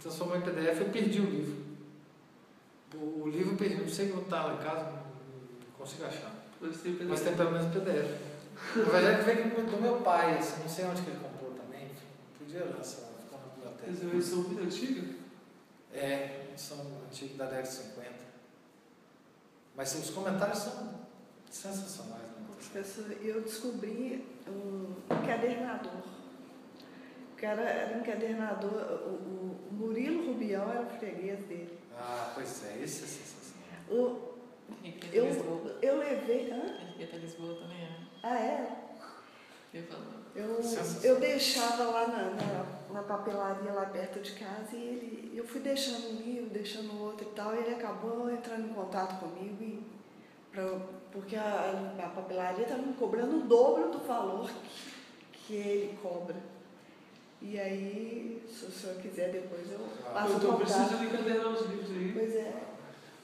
Transformou 0.00 0.36
em 0.36 0.42
PDF 0.42 0.80
e 0.80 0.90
perdi 0.90 1.20
o 1.20 1.30
livro. 1.30 1.66
O, 2.94 3.22
o 3.24 3.28
livro 3.28 3.56
perdi, 3.56 3.76
não 3.76 3.88
sei 3.88 4.12
onde 4.12 4.22
está 4.22 4.44
lá 4.44 4.54
em 4.54 4.58
casa, 4.58 4.90
não, 4.90 5.02
consigo 5.76 6.04
achar. 6.04 6.32
Mas 6.60 6.80
tem 6.80 6.92
Mas 6.92 7.20
tem 7.20 7.36
pelo 7.36 7.52
menos 7.52 7.72
PDF. 7.72 8.28
Na 8.74 8.82
verdade 8.84 9.22
veio 9.22 9.66
do 9.66 9.80
meu 9.80 10.00
pai, 10.00 10.38
assim, 10.38 10.60
não 10.62 10.68
sei 10.68 10.84
onde 10.86 11.02
que 11.02 11.10
ele 11.10 11.20
comprou 11.20 11.52
também. 11.52 11.88
Podia 12.38 12.64
lançar, 12.64 13.08
ficou 13.22 13.38
na 13.38 13.46
Essa 13.46 13.68
é 13.68 13.84
biblioteca. 13.84 14.02
uma 14.04 14.12
versão 14.12 14.38
muito 14.42 14.62
antiga? 14.62 15.14
É, 15.92 16.48
são 16.56 16.78
antigos 17.06 17.36
da 17.36 17.44
década 17.44 17.62
de 17.62 17.68
50. 17.68 18.17
Mas 19.78 19.94
os 19.94 20.10
comentários 20.10 20.58
são 20.58 21.06
sensacionais. 21.48 22.20
Né? 22.24 22.46
Professor, 22.48 23.12
eu 23.22 23.40
descobri 23.42 24.26
um 24.48 24.92
encadernador. 25.22 26.02
O 27.32 27.36
cara 27.40 27.62
era 27.62 27.96
um 27.96 28.00
encadernador, 28.00 28.72
o, 28.72 29.10
o- 29.10 29.68
o 29.70 29.72
Murilo 29.74 30.26
Rubião 30.32 30.68
era 30.68 30.82
o 30.82 30.98
freguês 30.98 31.38
dele. 31.46 31.78
Ah, 31.96 32.32
pois 32.34 32.64
é, 32.64 32.82
esse 32.82 33.04
é 33.04 33.06
sensacional. 33.06 33.84
O, 33.88 34.34
eu, 35.12 35.78
eu 35.80 35.98
levei. 35.98 36.50
Hã? 36.50 36.92
Que 36.96 37.02
ir 37.02 37.04
até 37.04 37.16
Lisboa 37.18 37.54
também, 37.60 37.78
é. 37.80 37.96
Ah, 38.24 38.36
é? 38.40 38.84
Eu 39.72 39.84
falo. 39.84 40.17
Eu, 40.38 40.60
eu 41.02 41.18
deixava 41.20 41.82
lá 41.84 42.06
na, 42.06 42.30
na, 42.30 42.66
na 42.94 43.02
papelaria 43.02 43.72
lá 43.72 43.86
perto 43.86 44.20
de 44.20 44.32
casa 44.32 44.74
e 44.74 44.76
ele, 44.76 45.32
eu 45.34 45.44
fui 45.46 45.60
deixando 45.60 46.10
um 46.12 46.22
livro, 46.22 46.50
deixando 46.50 47.00
outro 47.02 47.26
e 47.28 47.34
tal, 47.34 47.54
e 47.54 47.58
ele 47.58 47.74
acabou 47.74 48.30
entrando 48.30 48.66
em 48.70 48.72
contato 48.72 49.18
comigo 49.18 49.56
e 49.62 49.82
pra, 50.52 50.62
porque 51.10 51.34
a, 51.34 51.92
a 51.98 52.08
papelaria 52.08 52.62
estava 52.62 52.82
me 52.82 52.92
cobrando 52.94 53.38
o 53.38 53.40
dobro 53.48 53.90
do 53.90 53.98
valor 54.06 54.48
que, 55.32 55.38
que 55.46 55.54
ele 55.54 55.98
cobra. 56.00 56.36
E 57.40 57.58
aí, 57.58 58.42
se 58.48 58.66
o 58.66 58.70
senhor 58.70 58.96
quiser 58.96 59.30
depois 59.30 59.70
eu 59.70 59.80
Ah. 60.06 60.10
passo 60.10 60.28
Eu 60.28 60.32
o 60.34 60.36
estou 60.38 60.52
contato. 60.52 60.66
precisando 60.66 61.04
encadernar 61.04 61.48
os 61.52 61.66
livros 61.68 61.90
aí. 61.90 62.12
Pois 62.14 62.34
é. 62.34 62.52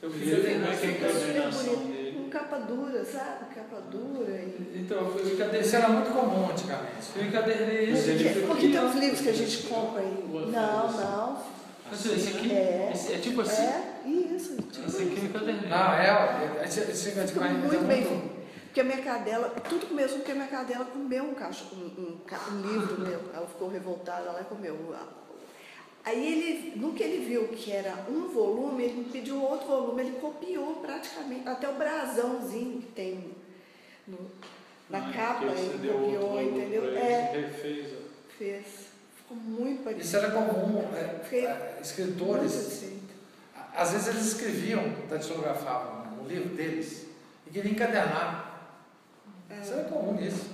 Eu 0.02 0.10
queria 0.10 0.34
ele 0.34 0.54
encadernar 0.54 0.68
como 0.68 0.80
que 0.80 0.86
é 0.86 0.88
a 0.88 1.10
encadernação 1.10 1.76
dele? 1.86 2.03
Capa 2.34 2.58
dura, 2.58 3.04
sabe? 3.04 3.54
Capa 3.54 3.80
dura 3.90 4.30
e... 4.32 4.80
Então, 4.82 4.98
eu 4.98 5.16
Isso 5.24 5.34
encadernei. 5.34 5.70
era 5.72 5.88
muito 5.88 6.10
comum 6.12 6.50
antigamente. 6.50 7.06
Eu 7.14 7.24
encadernei 7.26 7.92
esse 7.92 8.10
Porque, 8.12 8.46
porque 8.46 8.68
tem 8.68 8.80
uns 8.84 8.94
livros 8.96 9.20
que 9.20 9.28
a 9.28 9.32
gente 9.32 9.62
compra 9.68 10.00
aí. 10.00 10.24
Não, 10.50 10.92
não. 10.92 11.42
Esse 11.92 12.36
aqui, 12.36 12.52
É. 12.52 12.90
esse 12.92 13.12
é 13.12 13.18
tipo 13.18 13.40
assim. 13.40 13.62
É, 13.62 14.02
isso. 14.06 14.56
tipo 14.56 14.88
Esse 14.88 15.02
aqui 15.02 15.14
isso. 15.14 15.24
encadernei. 15.26 15.68
Não, 15.70 15.94
é, 15.94 16.08
é 16.08 17.52
muito 17.52 17.86
bem 17.86 18.04
muito. 18.04 18.08
feito. 18.08 18.34
Porque 18.64 18.80
a 18.80 18.84
minha 18.84 19.02
cadela, 19.02 19.50
tudo 19.68 19.86
começou 19.86 20.18
porque 20.18 20.32
a 20.32 20.34
minha 20.34 20.48
cadela 20.48 20.84
comeu 20.86 21.22
um, 21.22 21.34
cacho, 21.34 21.66
um, 21.72 21.84
um, 22.02 22.18
um 22.52 22.60
livro 22.72 23.00
meu. 23.00 23.20
Ela 23.32 23.46
ficou 23.46 23.68
revoltada 23.68 24.32
lá 24.32 24.40
e 24.40 24.44
comeu. 24.44 24.76
Aí 26.04 26.26
ele, 26.26 26.72
no 26.78 26.92
que 26.92 27.02
ele 27.02 27.24
viu 27.24 27.48
que 27.48 27.72
era 27.72 28.04
um 28.10 28.28
volume, 28.28 28.84
ele 28.84 28.94
me 28.98 29.04
pediu 29.04 29.40
outro 29.42 29.66
volume, 29.66 30.02
ele 30.02 30.18
copiou 30.20 30.76
praticamente, 30.76 31.48
até 31.48 31.68
o 31.68 31.74
brasãozinho 31.76 32.80
que 32.82 32.88
tem 32.88 33.32
no- 34.06 34.18
na 34.90 34.98
Ah, 35.08 35.12
capa, 35.12 35.40
porque 35.46 35.54
você 35.56 35.62
ele 35.74 35.88
copiou, 35.92 36.42
entendeu? 36.42 36.94
É, 36.96 37.30
refez, 37.32 37.86
fez. 38.38 38.66
Ficou 39.16 39.36
muito 39.38 39.82
parecido. 39.82 40.04
Isso 40.06 40.16
era 40.18 40.30
comum. 40.30 40.82
é, 40.94 41.36
é, 41.36 41.78
escritores, 41.80 42.84
às 43.74 43.92
vezes 43.92 44.08
eles 44.08 44.26
escreviam, 44.26 44.82
datilografavam 45.08 46.22
um 46.22 46.26
livro 46.28 46.54
deles 46.54 47.06
e 47.46 47.50
queriam 47.50 47.72
encadernar. 47.72 48.74
É. 49.48 49.58
Isso 49.60 49.72
era 49.72 49.84
comum 49.84 50.12
nisso. 50.20 50.53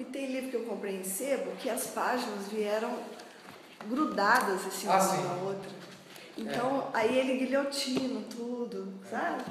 E 0.00 0.04
tem 0.04 0.32
livro 0.32 0.48
que 0.48 0.56
eu 0.56 0.62
comprei 0.64 0.96
em 0.98 1.04
sebo 1.04 1.50
que 1.58 1.68
as 1.68 1.88
páginas 1.88 2.46
vieram 2.50 2.90
grudadas 3.86 4.66
assim 4.66 4.88
Ah, 4.88 4.92
uma 4.92 5.00
sim. 5.00 5.22
na 5.22 5.34
outra. 5.34 5.70
Então, 6.38 6.88
aí 6.94 7.18
ele 7.18 7.36
guilhotina 7.44 8.22
tudo, 8.34 8.94
sabe? 9.10 9.44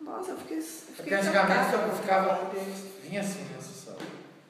Nossa, 0.00 0.30
eu 0.30 0.38
fiquei. 0.38 0.56
É 0.56 0.62
fiquei 0.62 0.94
porque 0.96 1.14
antigamente 1.14 1.74
eu 1.74 1.96
ficava. 1.96 2.50
Vinha 3.02 3.20
assim, 3.20 3.44
história. 3.60 4.00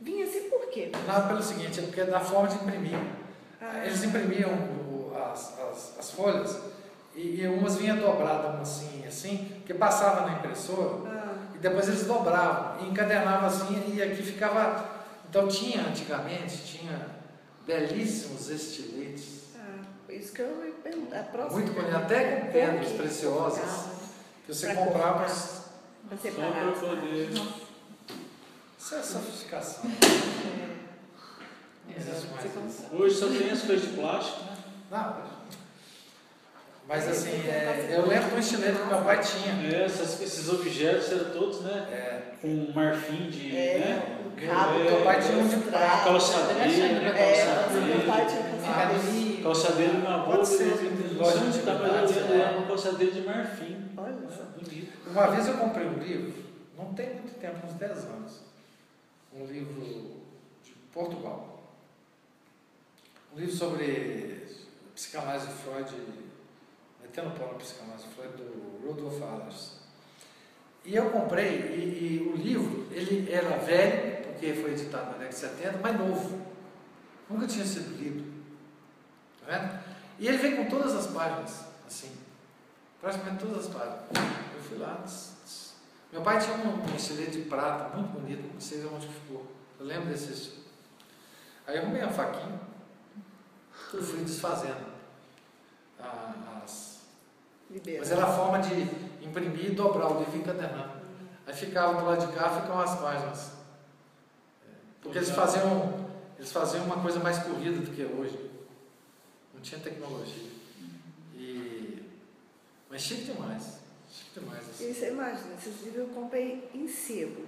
Vinha 0.00 0.24
assim 0.24 0.48
por 0.48 0.68
quê? 0.70 0.92
Não, 1.04 1.26
pelo 1.26 1.42
seguinte, 1.42 1.80
é 1.80 1.82
porque 1.82 2.00
é 2.02 2.04
da 2.04 2.20
forma 2.20 2.46
de 2.46 2.54
imprimir. 2.54 2.96
Ah, 3.60 3.84
Eles 3.84 4.04
imprimiam 4.04 4.50
o- 4.52 5.12
as, 5.16 5.58
as, 5.58 5.98
as 5.98 6.10
folhas 6.12 6.56
e, 7.16 7.40
e 7.42 7.48
umas 7.48 7.74
vinham 7.74 7.96
dobradas, 7.96 8.54
umas 8.54 8.68
assim, 8.68 9.04
assim, 9.04 9.62
que 9.66 9.74
passava 9.74 10.26
na 10.30 10.38
impressora 10.38 11.08
ah, 11.08 11.34
e 11.56 11.58
depois 11.58 11.88
eles 11.88 12.04
dobravam 12.06 12.84
e 12.86 12.90
encadernavam 12.90 13.48
assim 13.48 13.92
e 13.96 14.00
aqui 14.00 14.22
ficava. 14.22 14.93
Então 15.34 15.48
tinha 15.48 15.80
antigamente, 15.88 16.58
tinha 16.58 17.08
belíssimos 17.66 18.48
estiletes, 18.50 19.46
ah, 19.56 19.82
isso 20.12 20.32
que 20.32 20.42
eu. 20.42 20.72
A 21.12 21.22
próxima 21.24 21.58
muito 21.60 21.72
bonito, 21.72 21.90
pergunta 21.90 22.04
até 22.04 22.22
é 22.22 22.36
com 22.36 22.52
pedras 22.52 22.92
preciosas 22.92 23.64
Ah, 23.64 23.90
que 24.46 24.54
você 24.54 24.66
Pra 24.66 24.76
comprava. 24.76 25.26
Isso 25.26 25.64
Pra 26.08 26.16
Só 26.16 26.22
separar. 26.22 26.72
poder. 26.74 27.30
é 28.96 29.02
sofisticação. 29.02 29.90
Mais 31.84 32.72
isso. 32.72 32.86
Hoje 32.92 33.16
só 33.16 33.26
tem 33.26 33.50
as 33.50 33.62
coisas 33.62 33.88
de 33.88 33.96
plástico, 33.96 34.44
né? 34.44 34.56
Não, 34.88 35.34
mas 36.86 37.08
assim, 37.08 37.30
é, 37.48 37.88
eu 37.90 38.06
lembro 38.06 38.28
de 38.28 38.36
um 38.36 38.38
estilete 38.38 38.78
que 38.78 38.86
meu 38.86 39.02
pai 39.02 39.20
tinha. 39.20 39.52
É, 39.74 39.86
esses 39.86 40.48
objetos 40.48 41.10
eram 41.10 41.30
todos, 41.32 41.62
né? 41.62 41.88
É, 41.90 42.33
Com 42.44 42.72
marfim 42.74 43.30
de. 43.30 43.56
É, 43.56 43.78
né? 43.78 44.18
o 44.26 44.46
cabo 44.46 44.74
É, 44.74 44.82
um 44.82 44.84
de 44.84 44.90
né? 44.90 45.08
É, 45.08 45.22
tinha 45.22 45.40
Ah, 45.80 46.04
calçadeira. 46.04 46.62
Calçadeira 49.42 49.92
de 49.92 49.96
uma 49.96 50.18
boa. 50.18 50.36
Pode 50.36 50.48
ser, 50.48 50.64
Não 50.64 51.24
tá, 51.64 51.72
lembro, 51.72 52.20
né? 52.28 52.40
era 52.42 52.58
uma 52.58 52.66
calçadeira 52.66 53.12
de 53.14 53.20
marfim. 53.22 53.76
Olha 53.96 54.12
só. 54.28 54.42
Era 54.42 54.44
bonito. 54.58 54.92
Uma 55.10 55.26
vez 55.28 55.48
eu 55.48 55.54
comprei 55.54 55.86
um 55.86 55.94
livro, 55.94 56.44
não 56.76 56.92
tem 56.92 57.14
muito 57.14 57.40
tempo, 57.40 57.66
uns 57.66 57.72
10 57.74 57.98
anos. 58.04 58.40
Um 59.32 59.46
livro 59.46 59.80
de 60.62 60.72
Portugal. 60.92 61.62
Um 63.34 63.40
livro 63.40 63.54
sobre 63.56 64.46
psicanálise 64.94 65.46
de 65.46 65.52
Freud, 65.54 65.90
metendo 67.00 67.30
pau 67.38 67.52
na 67.52 67.58
psicanálise 67.58 68.04
de 68.06 68.14
Freud, 68.14 68.34
do 68.36 68.86
Rudolf 68.86 69.22
Allers. 69.22 69.83
E 70.84 70.94
eu 70.94 71.10
comprei, 71.10 71.48
e, 71.60 72.20
e 72.24 72.28
o 72.28 72.36
livro, 72.36 72.86
ele 72.90 73.30
era 73.32 73.56
velho, 73.58 74.24
porque 74.24 74.52
foi 74.54 74.72
editado 74.72 75.06
na 75.06 75.12
década 75.12 75.28
de 75.30 75.34
70, 75.36 75.78
mas 75.82 75.98
novo. 75.98 76.46
Nunca 77.28 77.46
tinha 77.46 77.64
sido 77.64 77.96
lido. 77.96 78.24
Tá 79.40 79.52
vendo? 79.58 79.78
E 80.18 80.28
ele 80.28 80.36
vem 80.38 80.56
com 80.56 80.66
todas 80.68 80.94
as 80.94 81.06
páginas, 81.06 81.64
assim. 81.86 82.12
Praticamente 83.00 83.44
todas 83.44 83.66
as 83.66 83.72
páginas. 83.72 84.00
Eu 84.54 84.62
fui 84.62 84.78
lá. 84.78 84.96
tss, 85.04 85.32
tss. 85.44 85.74
Meu 86.12 86.22
pai 86.22 86.38
tinha 86.38 86.56
um, 86.56 86.82
um 86.82 86.94
estilete 86.96 87.32
de 87.32 87.42
prata 87.48 87.96
muito 87.96 88.12
bonito, 88.12 88.52
não 88.52 88.60
sei 88.60 88.84
onde 88.86 89.08
ficou. 89.08 89.50
Eu 89.80 89.86
lembro 89.86 90.10
desse. 90.10 90.52
Aí 91.66 91.76
eu 91.76 91.82
arrumei 91.82 92.02
uma 92.02 92.12
faquinha 92.12 92.60
e 93.94 94.02
fui 94.02 94.20
desfazendo 94.22 94.86
a- 95.98 96.60
as. 96.62 96.93
Libera. 97.70 97.98
Mas 97.98 98.10
era 98.10 98.24
a 98.24 98.32
forma 98.32 98.58
de 98.60 98.82
imprimir 99.24 99.66
e 99.66 99.74
dobrar 99.74 100.12
o 100.12 100.18
livro 100.18 100.36
e 100.36 100.40
encadernar. 100.40 100.96
Aí 101.46 101.54
ficava 101.54 102.00
do 102.00 102.06
lado 102.06 102.26
de 102.26 102.32
cá, 102.32 102.48
ficavam 102.50 102.80
as 102.80 102.98
páginas. 102.98 103.52
Porque 105.02 105.18
eles 105.18 105.30
faziam, 105.30 106.06
eles 106.38 106.50
faziam 106.50 106.84
uma 106.84 107.00
coisa 107.00 107.20
mais 107.20 107.38
corrida 107.38 107.80
do 107.80 107.90
que 107.90 108.02
hoje. 108.02 108.50
Não 109.52 109.60
tinha 109.60 109.80
tecnologia. 109.80 110.50
E, 111.34 112.02
mas 112.88 113.02
chique 113.02 113.24
demais. 113.32 113.80
Chique 114.08 114.40
demais. 114.40 114.62
Assim. 114.68 114.90
E 114.90 114.94
você 114.94 115.10
imagina, 115.10 115.54
esses 115.58 115.82
livros 115.82 116.08
eu 116.08 116.14
comprei 116.14 116.70
em 116.74 116.88
sebo. 116.88 117.42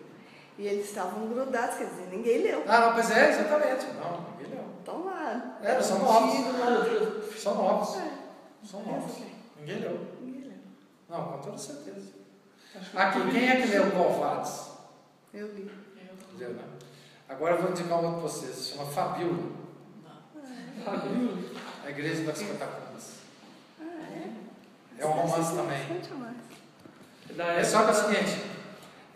E 0.59 0.67
eles 0.67 0.89
estavam 0.89 1.29
grudados, 1.29 1.77
quer 1.77 1.87
dizer, 1.87 2.09
ninguém 2.11 2.43
leu. 2.43 2.65
Ah, 2.67 2.81
não, 2.81 2.95
pois 2.95 3.11
é, 3.11 3.31
exatamente. 3.31 3.87
Não, 3.95 4.31
ninguém 4.31 4.55
leu. 4.55 4.65
Estão 4.79 5.05
lá. 5.05 5.59
É, 5.63 5.83
são 5.83 5.97
Antigo, 5.97 6.53
novos. 6.53 6.59
lá. 6.59 7.37
São 7.37 7.55
novos. 7.55 7.97
É, 7.97 8.11
São 8.65 8.83
novos. 8.83 9.36
Ninguém 9.59 9.81
leu. 9.81 10.07
Ninguém 10.21 10.43
leu. 10.43 10.59
Não, 11.09 11.33
com 11.33 11.39
toda 11.39 11.59
certeza. 11.59 12.13
Aqui, 12.95 13.31
quem 13.31 13.49
é 13.49 13.61
que 13.61 13.69
leu 13.69 13.91
Golvados? 13.91 14.73
Eu 15.33 15.55
li. 15.55 15.71
Leu, 16.39 16.51
né? 16.51 16.65
Agora 17.29 17.57
eu 17.57 17.63
vou 17.63 17.71
indicar 17.71 17.99
um 17.99 18.05
outro 18.05 18.21
para 18.21 18.29
vocês. 18.29 18.55
Se 18.55 18.73
chama 18.73 18.87
Fabíola. 18.87 19.39
Fabíola. 20.85 21.39
A 21.85 21.91
Igreja 21.91 22.25
das 22.25 22.39
Catacumbas. 22.39 23.15
Ah, 23.81 23.85
é? 23.85 25.03
É 25.03 25.07
um 25.07 25.11
romance 25.11 25.55
também. 25.55 25.79
É 27.39 27.65
só 27.65 27.83
que 27.83 27.89
é 27.89 27.93
o 27.93 27.95
seguinte, 27.95 28.43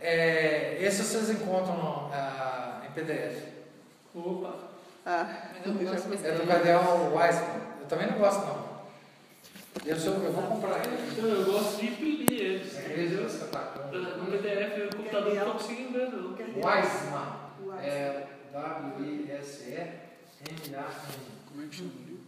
é, 0.01 0.79
esse 0.81 1.03
vocês 1.03 1.31
encontram 1.31 2.11
ah, 2.12 2.83
em 2.87 2.93
PDF. 2.93 3.45
Opa. 4.15 4.55
Ah, 5.07 5.27
eu 5.65 5.73
não. 5.73 5.93
É 5.93 6.33
do 6.33 6.47
Cardeal 6.47 7.12
Weissman. 7.15 7.61
Eu 7.81 7.87
também 7.87 8.11
não 8.11 8.19
gosto 8.19 8.47
não. 8.47 8.70
Eu, 9.87 9.97
sou, 9.99 10.15
eu 10.15 10.33
vou 10.33 10.43
comprar 10.43 10.87
ele. 10.87 11.11
Então, 11.13 11.27
eu 11.27 11.45
gosto 11.45 11.81
de 11.81 11.87
imprimir 11.87 12.33
eles. 12.33 12.77
A 12.77 12.81
Igreja 12.83 13.23
das 13.23 13.39
Catacumbas. 13.39 14.17
No 14.17 14.27
PDF, 14.27 14.93
o 14.93 14.97
computador 14.97 15.35
não 15.35 15.45
tô 15.45 15.53
conseguindo 15.53 15.93
ver, 15.93 16.11
não. 16.11 16.37
Uai. 16.63 16.83
É 17.83 18.31
W-I-S-E-M-A-N. 18.53 20.01
Como 21.49 21.63
é 21.63 21.67
que 21.69 21.77
chama 21.77 21.91
o 21.91 21.99
livro? 21.99 22.21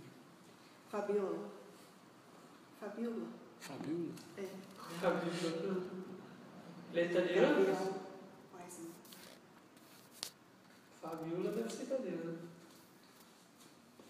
Fabiola. 0.88 1.50
Fabiola. 2.80 3.26
Fabiola? 3.60 4.12
É. 4.38 4.46
Fabíola. 5.00 5.82
Ele 6.92 7.00
é 7.00 7.04
italiano? 7.06 7.64
Gabriel 7.64 7.94
Weissman. 8.54 8.92
Fabíola 11.00 11.52
deve 11.52 11.70
ser 11.70 11.82
italiano. 11.84 12.38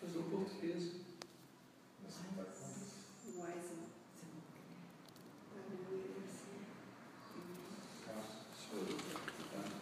Mas 0.03 0.15
no 0.15 0.23
português. 0.25 0.83
Weissman. 3.37 3.89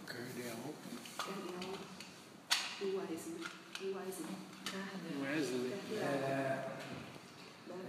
Cardeal. 0.06 0.74
Gabriel 1.16 1.78
Weissman. 2.98 3.40
Weissman. 3.80 4.50
Wesley. 5.20 5.72
É, 5.92 6.04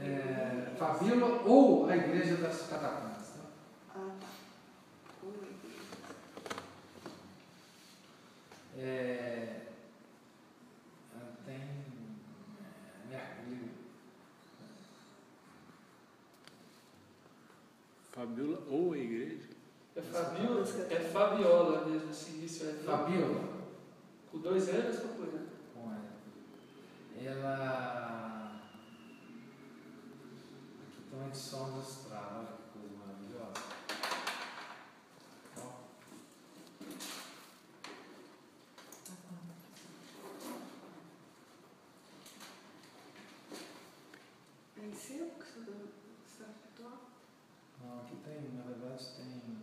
é, 0.01 0.71
Ou 1.45 1.87
a 1.89 1.95
Igreja 1.95 2.35
das 2.37 2.67
Catacumbas. 2.67 3.35
né? 3.35 3.43
Ah, 3.95 4.11
tá. 4.19 4.27
É, 8.77 9.61
ela 11.13 11.33
tem 11.45 11.55
é, 11.55 13.09
Mercúrio. 13.09 13.69
Fabiola 18.11 18.59
ou 18.69 18.93
a 18.93 18.97
igreja? 18.97 19.49
É 19.95 20.01
Fabíola? 20.01 20.65
É 20.89 20.99
Fabiola 20.99 21.85
mesmo, 21.85 22.09
assim, 22.09 22.43
isso 22.43 22.65
é. 22.65 22.73
Fabíola. 22.73 23.61
Com 24.31 24.39
dois 24.39 24.69
anos, 24.69 25.03
uma 25.03 25.13
coisa. 25.13 25.45
com 25.75 25.91
ela. 25.91 26.11
Ela. 27.23 28.40
Aqui 31.21 31.27
tem 31.27 31.27
uma 31.27 31.27
edição 31.27 31.75
austral, 31.75 32.33
olha 32.39 32.47
que 32.47 32.79
coisa 32.79 32.95
maravilhosa. 32.97 33.53
Ó. 35.57 35.61
É 44.77 44.85
em 44.85 44.95
sebo 44.95 45.31
que 45.39 45.59
está 46.25 46.45
atual? 46.45 46.99
Não, 47.83 47.99
aqui 47.99 48.15
tem, 48.23 48.41
na 48.53 48.63
verdade 48.63 49.05
tem. 49.17 49.61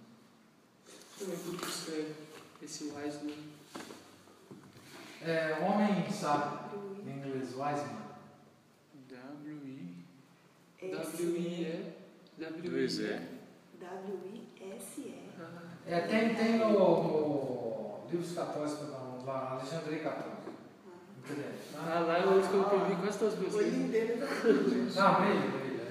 Também 1.19 1.39
tudo 1.39 1.59
que 1.59 1.69
escreve. 1.69 2.15
Esse 2.63 2.85
Weisman. 2.85 3.53
É, 5.23 5.59
homem 5.61 6.13
sábio, 6.13 7.03
em 7.05 7.19
inglês. 7.19 7.55
Wiseman. 7.57 7.98
W-I. 10.81 10.93
W-I-E. 10.93 11.93
W-I-E. 12.39 13.05
E. 13.05 13.39
W-I-S-E. 13.81 15.29
É, 15.87 16.01
tem, 16.03 16.35
tem 16.35 16.59
no, 16.59 16.73
no 16.73 18.11
Livros 18.11 18.33
Católicos, 18.33 18.89
não, 18.91 19.25
lá, 19.25 19.53
Alexandria 19.53 20.01
Católica. 20.01 20.39
Ah, 21.77 22.01
lá 22.01 22.19
eu 22.21 22.39
acho 22.39 22.49
que 22.49 22.55
eu 22.55 22.65
perdi 22.65 22.95
quase 23.03 23.19
todas 23.19 23.35
as 23.35 23.41
O 23.41 23.43
coisas. 23.51 23.73
olhinho 23.73 23.89
dele 23.93 24.15
não 24.17 24.27
Não, 24.29 25.21
brilha, 25.21 25.47
brilha. 25.51 25.85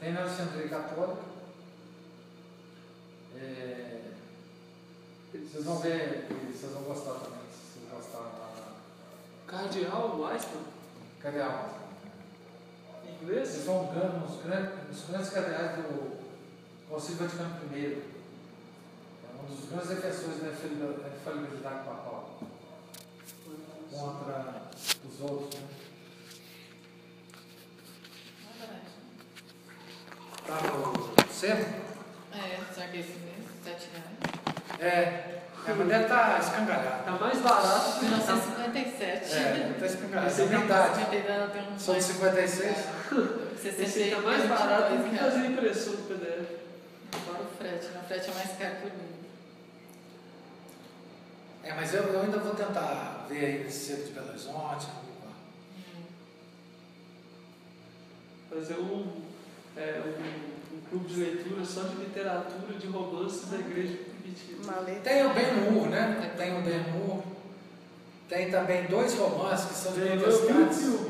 Tem 0.00 0.12
na 0.12 0.20
Alexandria 0.22 0.68
Católica. 0.68 1.22
É, 3.36 4.00
vocês 5.32 5.64
vão 5.64 5.78
ver, 5.78 6.26
vocês 6.52 6.72
vão 6.72 6.82
gostar 6.82 7.12
também, 7.14 7.40
se 7.52 7.78
vocês 7.80 7.90
gostarem 7.90 8.26
lá 8.38 8.74
Cardeal 9.46 10.20
Weissman. 10.20 10.62
Cardeal. 11.20 11.78
Em 11.80 11.83
inglês? 13.22 13.50
Eles 13.54 13.64
são 13.64 13.82
um 13.84 13.86
uns 13.86 14.42
grandes, 14.42 14.72
uns 14.90 15.08
grandes 15.08 15.30
cardeais 15.30 15.76
do 15.76 16.18
Concílio 16.88 17.18
Vaticano 17.18 17.76
I. 17.76 18.02
É 19.24 19.42
um 19.42 19.46
dos 19.46 19.68
grandes 19.68 19.88
defensores 19.88 20.40
da 20.40 20.48
infalib- 20.48 21.02
da 21.02 21.08
infalibilidade 21.08 21.84
papal 21.84 22.38
contra 23.90 24.70
os 25.08 25.20
outros. 25.20 25.60
Né? 25.60 25.68
Tá 30.46 30.60
no 30.62 31.32
centro? 31.32 31.64
É, 32.32 32.74
será 32.74 32.88
que 32.88 32.96
é 32.96 33.00
esse 33.00 33.12
mesmo? 33.12 33.48
Sete 33.64 33.88
reais? 33.92 34.23
É, 34.84 35.40
é 35.66 35.72
mas 35.72 35.88
deve 35.88 36.02
estar 36.02 36.40
escangalhado. 36.40 37.04
Tá 37.04 37.12
mais 37.12 37.40
barato 37.40 37.98
que 37.98 38.04
1957. 38.04 39.32
É, 39.32 39.52
deve 39.54 39.70
estar 39.70 39.86
escangalhado. 39.86 40.26
É 40.26 40.44
tá 40.44 40.44
verdade. 40.44 41.00
52 41.00 41.52
tem 41.52 41.78
São 41.78 41.94
de 41.94 42.02
56? 42.02 42.76
60 43.62 43.82
Esse 43.82 44.02
aí 44.02 44.10
tá 44.10 44.20
mais 44.20 44.46
barato 44.46 44.94
do 44.94 45.04
que 45.04 45.16
reais. 45.16 45.32
fazer 45.32 45.46
impressão 45.46 45.94
do 45.94 46.02
PDF. 46.02 46.60
Agora 47.14 47.44
o 47.44 47.56
frete, 47.56 47.86
né? 47.86 48.00
O 48.02 48.06
frete 48.06 48.30
é 48.30 48.34
mais 48.34 48.58
caro 48.58 48.76
que 48.76 48.86
o 48.86 48.90
livro. 48.90 49.14
É, 51.62 51.72
mas 51.72 51.94
eu, 51.94 52.02
eu 52.02 52.20
ainda 52.20 52.38
vou 52.38 52.54
tentar 52.54 53.26
ver 53.26 53.44
aí 53.46 53.64
nesse 53.64 53.86
centro 53.86 54.04
de 54.04 54.12
Belo 54.12 54.28
Horizonte. 54.28 54.86
Fazer 58.50 58.74
um, 58.74 59.22
é, 59.78 60.02
um, 60.04 60.76
um 60.76 60.80
clube 60.90 61.08
de 61.08 61.20
leitura 61.20 61.64
só 61.64 61.84
de 61.84 61.96
literatura 61.96 62.78
de 62.78 62.86
romances 62.86 63.48
da 63.48 63.56
igreja 63.56 64.13
letra. 64.80 65.00
Tem 65.02 65.26
o 65.26 65.34
Ben-Hur, 65.34 65.88
né? 65.88 66.32
Tem 66.36 66.58
o 66.58 66.62
Ben-Hur. 66.62 67.22
Tem 68.28 68.50
também 68.50 68.86
dois 68.86 69.14
romances 69.18 69.66
que 69.66 69.74
são 69.74 69.92
de 69.92 70.00
o 70.00 70.20
protestantes. 70.20 71.00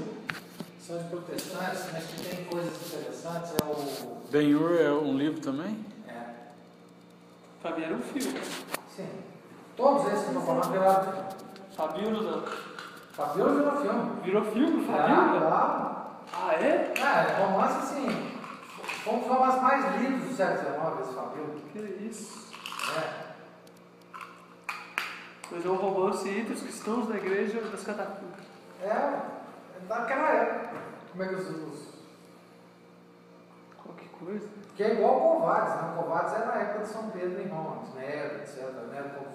São 0.80 0.98
de 0.98 1.04
protestantes, 1.04 1.84
mas 1.92 2.04
que 2.04 2.28
tem 2.28 2.44
coisas 2.44 2.72
interessantes. 2.86 3.52
É 3.60 3.64
o... 3.64 4.16
Ben-Hur 4.30 4.80
é 4.80 4.90
um 4.92 5.16
livro 5.16 5.40
também? 5.40 5.84
É, 6.08 7.70
mim 7.76 7.82
era 7.84 7.94
um 7.94 8.00
filme. 8.00 8.40
sim. 8.94 9.08
Todos 9.76 10.06
esses 10.12 10.26
que 10.28 10.34
eu 10.34 10.40
estou 10.40 10.42
falando 10.42 10.72
viraram 10.72 11.02
filme. 11.04 11.28
Fabíola 11.76 12.22
não. 12.22 12.44
Fabiola 13.12 13.54
virou 13.54 13.80
filme. 13.80 14.20
Virou 14.22 14.44
filme, 14.44 14.86
Ah, 14.88 14.96
Fabíola? 14.96 15.40
claro. 15.40 15.94
Ah, 16.32 16.54
é? 16.54 16.92
É, 16.96 17.42
romance 17.44 17.78
assim. 17.78 18.30
Foi 19.04 19.14
um 19.14 19.18
dos 19.20 19.28
romances 19.28 19.62
mais 19.62 20.00
lidos 20.00 20.28
do 20.28 20.36
século 20.36 20.58
XIX, 20.58 21.00
esse 21.00 21.14
Fabiola. 21.14 21.54
Que 21.72 21.78
isso. 22.08 22.43
É. 22.96 23.24
Mas 25.50 25.64
é 25.64 25.68
um 25.68 25.76
romance 25.76 26.28
entre 26.28 26.54
os 26.54 26.62
cristãos 26.62 27.06
da 27.08 27.16
igreja 27.16 27.60
das 27.62 27.84
catacumbas. 27.84 28.44
É, 28.82 29.20
daquela 29.88 30.30
época. 30.30 30.76
Como 31.12 31.22
é 31.22 31.28
que 31.28 31.34
os. 31.34 31.48
os 31.48 31.94
Qualquer 33.82 34.08
coisa. 34.18 34.48
que 34.76 34.82
é 34.82 34.94
igual 34.94 35.16
o 35.16 35.40
Covades, 35.40 35.74
né? 35.74 35.92
O 35.96 36.02
Covades 36.02 36.32
é 36.34 36.44
na 36.44 36.54
época 36.54 36.80
de 36.80 36.88
São 36.88 37.10
Pedro 37.10 37.40
em 37.42 37.48
Roma, 37.48 37.82
Nero, 37.94 38.36
etc. 38.38 38.70
Nero 38.90 39.10
como. 39.10 39.34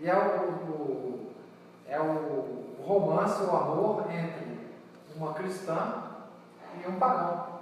E 0.00 0.08
é 0.08 0.14
o, 0.16 0.50
o- 0.50 1.32
é 1.86 2.00
o 2.00 2.76
romance, 2.82 3.42
o 3.42 3.54
amor 3.54 4.04
entre 4.10 4.70
uma 5.14 5.34
cristã 5.34 6.04
e 6.82 6.88
um 6.88 6.98
pagão. 6.98 7.60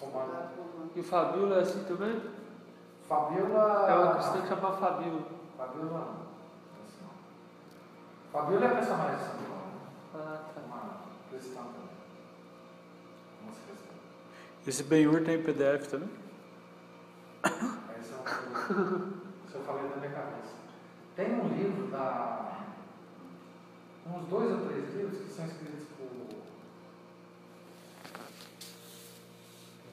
Romano. 0.00 0.48
E 0.94 1.00
o 1.00 1.04
Fabíola 1.04 1.58
é 1.58 1.60
assim 1.62 1.84
também? 1.84 2.18
Fabiola. 3.08 3.88
É 3.88 3.94
uma 3.94 4.14
cristã 4.14 4.42
que 4.42 4.48
chama 4.48 4.72
Fabíola. 4.72 5.22
Fabiola 5.56 5.98
não. 5.98 6.28
Não. 7.00 7.10
Fabiola 8.30 8.66
é 8.66 8.68
a 8.68 8.74
personagem 8.74 9.16
de 9.16 9.24
São 9.24 9.38
Paulo. 9.48 9.72
Ah, 10.14 10.44
tá. 10.54 10.60
Uma 10.60 11.00
cristã 11.30 11.60
também. 11.60 11.88
Uma 13.42 13.52
cristã. 13.52 13.92
Esse 14.66 14.82
Ben-Hur 14.82 15.24
tem 15.24 15.42
PDF 15.42 15.88
também? 15.88 16.10
Esse 17.98 18.12
é 18.12 18.16
um 18.16 18.24
Isso 19.46 19.56
eu 19.56 19.64
falei 19.64 19.88
na 19.88 19.96
minha 19.96 20.12
cabeça. 20.12 20.54
Tem 21.16 21.40
um 21.40 21.48
livro 21.48 21.86
da. 21.86 22.58
Uns 24.06 24.28
dois 24.28 24.50
ou 24.52 24.68
três 24.68 24.94
livros 24.94 25.18
que 25.18 25.30
são 25.32 25.46
escritos 25.46 25.86
por, 25.96 26.08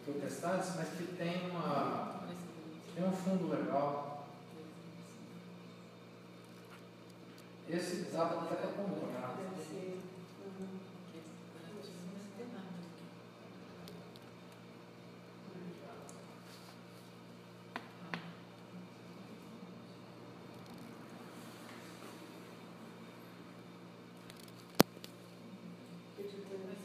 por 0.06 0.14
protestantes, 0.14 0.76
mas 0.76 0.90
que 0.90 1.04
tem 1.16 1.50
uma. 1.50 2.25
Tem 2.96 3.04
um 3.04 3.12
fundo 3.12 3.50
legal. 3.50 4.26
Esse 7.70 8.10
dá 8.12 8.24
até 8.24 8.68
para 8.68 8.84
uhum. 10.46 10.80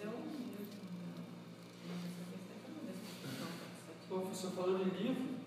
É 0.02 0.08
um 0.08 0.32
livro. 0.32 0.66
Professor, 4.08 4.50
falando 4.52 4.82
em 4.82 4.88
livro, 4.88 5.39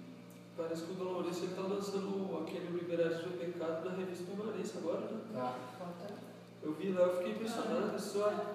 parece 0.64 0.84
que 0.86 0.92
o 0.94 0.96
Dom 0.96 1.14
Maurício 1.14 1.46
está 1.46 1.62
lançando 1.62 2.38
aquele 2.42 2.68
Liberais 2.78 3.18
do 3.18 3.38
Pecado 3.38 3.90
na 3.90 3.98
revista 3.98 4.32
Permanência 4.32 4.80
agora, 4.80 5.02
né? 5.02 5.20
Tá? 5.34 5.58
Eu 6.62 6.74
vi 6.74 6.94
lá, 6.94 7.02
eu 7.02 7.18
fiquei 7.18 7.34
impressionado 7.34 7.90
com 7.90 7.94
a 7.94 7.98
história. 7.98 8.46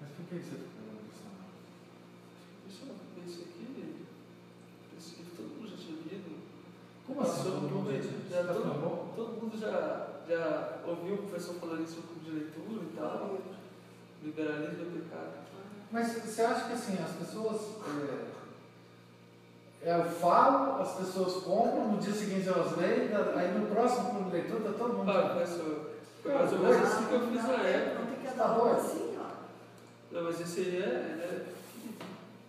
Mas 0.00 0.10
por 0.10 0.26
que 0.26 0.34
você 0.36 0.54
ficou 0.54 0.94
impressionado? 0.94 1.50
Impressionado 2.62 3.00
com 3.12 3.20
esse 3.26 3.42
aqui. 3.42 4.06
Esse 4.96 5.16
livro 5.16 5.32
todo 5.36 5.48
mundo 5.48 5.68
já 5.68 5.76
tinha 5.76 5.98
lido. 6.02 6.38
Como 7.04 7.20
assim? 7.20 7.42
Todo 7.42 7.68
mundo 7.68 7.90
já 8.30 8.44
tá 8.44 8.54
todo, 8.54 9.16
todo 9.16 9.42
mundo 9.42 9.58
já, 9.58 10.22
já 10.28 10.82
ouviu 10.86 11.14
o 11.14 11.18
professor 11.18 11.54
falando 11.56 11.84
isso 11.84 11.96
no 11.96 12.02
clube 12.02 12.24
de 12.24 12.30
leitura 12.30 12.84
e 12.84 12.96
tal. 12.96 13.56
Liberalismo 14.26 14.82
é 14.82 14.98
pecado. 14.98 15.46
Mas 15.92 16.12
você 16.12 16.42
acha 16.42 16.66
que 16.66 16.72
assim, 16.72 16.98
as 17.02 17.12
pessoas. 17.12 17.60
É, 19.82 19.90
é, 19.90 20.00
eu 20.00 20.04
falo, 20.04 20.82
as 20.82 20.94
pessoas 20.96 21.44
compram, 21.44 21.92
no 21.92 21.98
dia 21.98 22.12
seguinte 22.12 22.48
elas 22.48 22.76
leem, 22.76 23.08
aí 23.14 23.56
no 23.56 23.66
próximo 23.68 24.10
clube 24.10 24.30
de 24.30 24.36
leitura 24.36 24.58
está 24.58 24.72
todo 24.72 24.94
mundo. 24.94 25.10
Ah, 25.12 25.28
professor, 25.30 25.90
foi 26.22 26.34
mais 26.34 26.52
ou 26.52 26.58
menos 26.58 26.76
assim 26.82 27.06
que 27.06 27.12
eu 27.14 27.20
fiz 27.28 27.42
na 27.44 27.62
época. 27.62 28.00
Não 28.00 28.06
tem 28.06 28.16
que 28.20 28.36
Tá 28.36 28.48
doido? 28.48 28.76
assim, 28.76 29.16
ó. 29.18 29.26
Não, 30.12 30.22
mas 30.24 30.40
esse 30.40 30.60
aí 30.60 30.82
é, 30.82 30.88
ele 31.12 31.22
é 31.22 31.46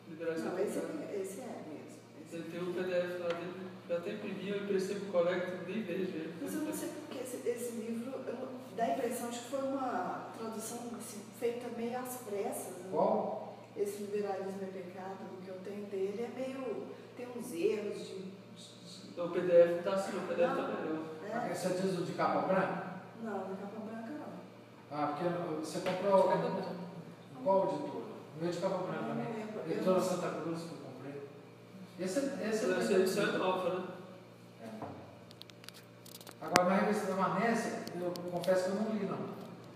liberalismo 0.10 0.50
Não, 0.50 0.58
é 0.58 0.64
esse, 0.64 0.80
pecado. 0.80 1.04
esse 1.14 1.40
é 1.42 1.64
mesmo. 1.70 1.98
Esse 2.26 2.36
Ele 2.36 2.52
tem 2.52 2.62
um 2.62 2.74
PDF 2.74 3.20
lá 3.22 3.28
dele, 3.30 3.54
eu 3.90 3.98
até 3.98 4.12
imprimi, 4.14 4.50
eu 4.50 4.64
emprestei 4.64 4.96
pro 5.00 5.12
colega 5.12 5.46
que 5.58 5.72
nem 5.72 5.84
vejo 5.84 6.02
ele. 6.02 6.34
Mas 6.42 6.54
eu 6.56 6.62
não 6.62 6.74
sei 6.74 6.90
porque 6.90 7.24
esse, 7.24 7.48
esse 7.48 7.72
livro 7.76 8.12
eu, 8.28 8.48
dá 8.78 8.84
a 8.84 8.90
impressão 8.92 9.30
de 9.30 9.40
que 9.40 9.50
foi 9.50 9.60
uma 9.64 10.28
tradução 10.38 10.78
assim, 10.98 11.22
feita 11.40 11.68
meio 11.76 11.98
às 12.00 12.18
pressas. 12.18 12.78
né? 12.78 12.90
Qual? 12.92 13.58
Esse 13.76 14.04
liberalismo 14.04 14.62
é 14.64 14.66
pecado, 14.68 15.18
o 15.38 15.42
que 15.44 15.50
eu 15.50 15.58
tenho 15.64 15.86
dele 15.88 16.24
é 16.24 16.40
meio. 16.40 16.88
tem 17.18 17.28
uns 17.36 17.52
erros 17.52 17.98
de. 18.08 18.16
de- 18.16 19.10
Então, 19.10 19.26
O 19.26 19.30
PDF 19.32 19.84
tá 19.84 19.94
assim, 19.94 20.16
o 20.18 20.22
PDF 20.28 20.56
tá 20.56 20.62
melhor. 20.62 21.04
né? 21.24 21.52
Você 21.54 21.70
diz 21.70 22.00
o 22.00 22.04
de 22.06 22.14
capa 22.14 22.42
branca? 22.48 22.88
Não, 23.24 23.34
na 23.50 23.56
capa 23.56 23.80
branca 23.86 24.12
não. 24.12 24.28
Ah, 24.92 25.08
porque 25.08 25.28
você 25.66 25.80
comprou. 25.80 26.24
Qual 27.44 27.68
editor? 27.70 28.02
O 28.02 28.44
meu 28.44 28.52
de 28.52 28.58
capa 28.60 28.78
branca. 28.78 29.28
Eu- 29.68 29.72
Editora 29.76 30.00
Santa 30.02 30.30
Cruz 30.42 30.62
que 30.62 30.72
eu 30.72 30.78
comprei. 30.78 31.22
Esse, 32.00 32.20
esse 32.20 32.72
Essa 32.72 32.94
edição 32.94 33.24
é 33.24 33.38
nova, 33.38 33.70
né? 33.80 33.86
É. 33.90 33.97
Agora, 36.48 36.70
na 36.70 36.76
revista 36.78 37.08
da 37.08 37.16
Manésia, 37.16 37.80
eu 38.00 38.14
confesso 38.32 38.64
que 38.64 38.70
eu 38.70 38.76
não 38.76 38.92
li, 38.94 39.06
não. 39.06 39.18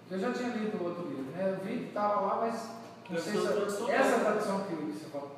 Eu 0.09 0.19
já 0.19 0.31
tinha 0.31 0.49
lido 0.49 0.77
o 0.77 0.83
outro 0.85 1.07
livro, 1.07 1.31
né? 1.31 1.51
Eu 1.51 1.65
vi 1.65 1.79
que 1.79 1.87
estava 1.87 2.21
lá, 2.21 2.35
mas 2.41 2.69
não 3.09 3.15
Deve 3.15 3.21
sei 3.21 3.41
se 3.41 3.47
tradução 3.47 3.89
essa 3.89 4.19
tradução 4.19 4.63
que 4.63 4.75
você 4.75 5.09
falou, 5.09 5.31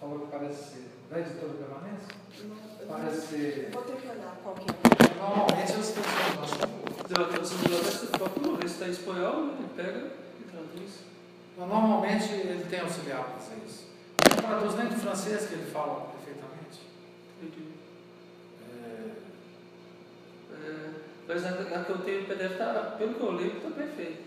falou 0.00 0.18
que 0.20 0.26
parece 0.26 0.70
ser 0.70 0.90
Da 1.08 1.20
editora 1.20 1.52
permanência? 1.54 2.08
Não, 2.42 2.80
eu 2.80 2.86
Parece 2.88 3.20
ser. 3.28 3.70
Vou 3.72 3.82
ter 3.82 3.96
que 3.96 4.08
olhar 4.08 4.36
qual 4.42 4.54
que 4.56 4.70
é. 4.70 5.18
Normalmente 5.18 5.72
eles 5.72 5.94
Então, 7.04 7.24
a 7.24 7.28
tradução 7.28 7.58
vê 8.56 8.68
se 8.68 8.74
está 8.74 8.86
em 8.88 8.90
espanhol, 8.90 9.42
né? 9.46 9.54
ele 9.58 9.68
pega 9.76 10.10
e 10.40 10.44
traduz. 10.50 10.92
Mas 11.56 11.68
Normalmente 11.68 12.32
ele 12.32 12.64
tem 12.64 12.80
auxiliar 12.80 13.22
para 13.22 13.34
fazer 13.34 13.62
isso. 13.64 13.86
Não 14.30 14.48
traduz 14.48 14.74
nem 14.74 14.88
do 14.88 14.96
francês, 14.96 15.46
que 15.46 15.54
ele 15.54 15.70
fala 15.70 16.08
perfeitamente. 16.12 16.80
Entendi. 17.40 17.71
É, 20.54 20.68
É, 20.68 20.90
mas 21.28 21.44
a, 21.44 21.50
a 21.50 21.84
que 21.84 21.90
eu 21.90 21.98
tenho 21.98 22.20
no 22.22 22.26
PDF, 22.26 22.58
tá, 22.58 22.94
pelo 22.98 23.14
que 23.14 23.20
eu 23.20 23.32
lembro, 23.32 23.56
está 23.58 23.70
perfeito. 23.70 24.22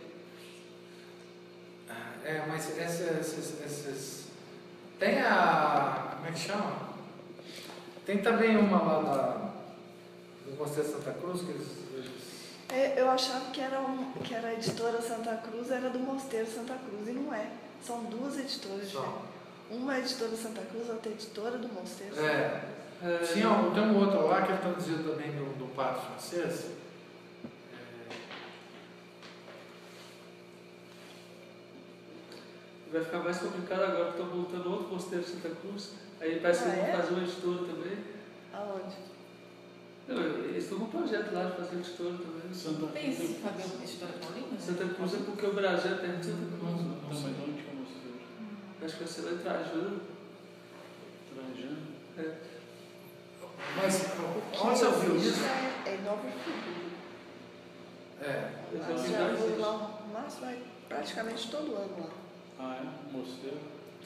é, 2.24 2.46
mas 2.48 2.78
esses, 2.78 3.62
esses. 3.62 4.26
Tem 5.00 5.20
a. 5.20 6.16
Como 6.16 6.28
é 6.28 6.32
que 6.32 6.40
chama? 6.40 6.86
Tem 8.06 8.20
também 8.20 8.58
uma 8.58 8.82
lá 8.82 9.02
da, 9.02 10.50
do 10.50 10.58
Mosteiro 10.58 10.90
Santa 10.90 11.12
Cruz, 11.14 11.42
que 11.42 11.52
eles. 11.52 11.68
eles 11.94 12.12
É, 12.70 13.02
eu 13.02 13.10
achava 13.10 13.52
que 13.52 13.62
era, 13.62 13.80
um, 13.82 14.12
que 14.24 14.34
era 14.34 14.50
a 14.50 14.54
editora 14.54 15.02
Santa 15.02 15.36
Cruz, 15.38 15.70
era 15.72 15.90
do 15.90 16.00
Mosteiro 16.00 16.48
Santa 16.48 16.76
Cruz, 16.76 17.08
e 17.08 17.12
não 17.12 17.34
é. 17.34 17.50
São 17.84 18.04
duas 18.06 18.38
editoras 18.38 18.88
diferentes. 18.88 19.36
Uma 19.70 19.94
é 19.94 19.98
a 19.98 20.00
editora 20.00 20.36
Santa 20.36 20.62
Cruz, 20.62 20.90
outra 20.90 21.10
é 21.10 21.14
a 21.14 21.16
editora 21.16 21.58
do 21.58 21.68
Mosteiro. 21.68 22.20
É, 22.20 22.62
É, 23.04 23.18
tinha 23.18 23.50
um, 23.50 23.74
tem 23.74 23.84
um 23.84 23.98
outro 24.00 24.26
lá 24.28 24.42
que 24.42 24.52
ele 24.52 24.60
traduziu 24.62 24.98
também 25.04 25.32
do, 25.32 25.58
do 25.60 25.66
padre 25.76 26.02
francês. 26.02 26.72
É, 26.72 26.76
Vai 32.92 33.04
ficar 33.04 33.20
mais 33.20 33.38
complicado 33.40 33.84
agora 33.84 34.12
que 34.12 34.22
estão 34.22 34.36
montando 34.36 34.72
outro 34.72 34.94
mosteiro 34.94 35.24
de 35.24 35.30
Santa 35.32 35.50
Cruz. 35.50 35.92
Aí 36.22 36.40
parece 36.40 36.64
que 36.64 36.70
Ah, 36.70 36.74
eles 36.74 36.86
vão 36.86 36.94
é? 36.94 36.98
fazer 37.02 37.14
uma 37.14 37.24
editora 37.24 37.58
também. 37.66 37.98
Aonde? 38.54 38.96
Não, 40.08 40.18
eles 40.46 40.64
estão 40.64 40.80
com 40.80 40.86
um 40.86 40.90
projeto 40.90 41.34
lá 41.34 41.46
de 41.46 41.58
fazer 41.58 41.76
editora 41.76 42.16
também. 42.18 42.54
Santa 42.54 42.88
Tem 42.88 43.10
esse 43.10 43.26
Cruz. 43.26 43.38
Fabião 43.42 43.70
Editora 43.84 44.12
Paulina? 44.22 44.60
Santa 44.60 44.86
Cruz 44.94 45.14
é 45.14 45.18
porque 45.18 45.46
o 45.46 45.54
Brasil 45.54 45.92
é 45.92 45.96
perto 45.96 46.18
de 46.20 46.26
Santa 46.26 46.58
Cruz. 46.58 46.62
Não, 46.82 46.98
mas 47.04 47.18
onde 47.26 47.62
que 47.62 47.68
é 47.68 47.74
o 47.74 47.76
mosteiro? 47.76 48.20
Acho 48.86 48.98
que 48.98 49.22
vai 49.22 49.36
trajando. 49.44 50.02
Trajano? 51.34 51.78
Mas 53.76 54.06
onde 54.62 54.78
você 54.80 54.86
ouviu 54.86 55.16
isso? 55.18 55.44
É, 55.44 55.90
é 55.90 55.96
em 55.96 56.02
Nova 56.04 56.22
Friburgo. 56.22 56.86
É. 58.22 58.50
Eu 58.72 58.80
Eu 58.80 58.98
já 58.98 59.34
vou 59.36 59.60
lá, 59.60 60.00
mas 60.14 60.36
vai 60.36 60.60
praticamente 60.88 61.52
todo 61.52 61.76
ano 61.76 61.96
lá. 62.00 62.10
Ah, 62.60 62.80
é? 62.82 63.12
Mosteiro? 63.18 63.58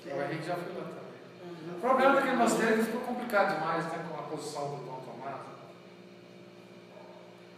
O 0.06 0.22
Henrique 0.22 0.48
já 0.48 0.56
foi 0.56 0.74
lá 0.74 0.88
também. 0.88 1.76
O 1.76 1.80
problema 1.80 2.16
daquele 2.16 2.36
mosteiro 2.38 2.74
é 2.74 2.78
que 2.78 2.84
ficou 2.84 3.02
complicado 3.02 3.56
demais, 3.60 3.86
né? 3.86 4.06
Com 4.10 4.16
a 4.20 4.24
posição 4.24 4.70
do 4.78 4.86
Dom 4.86 5.02
Tomás. 5.06 5.42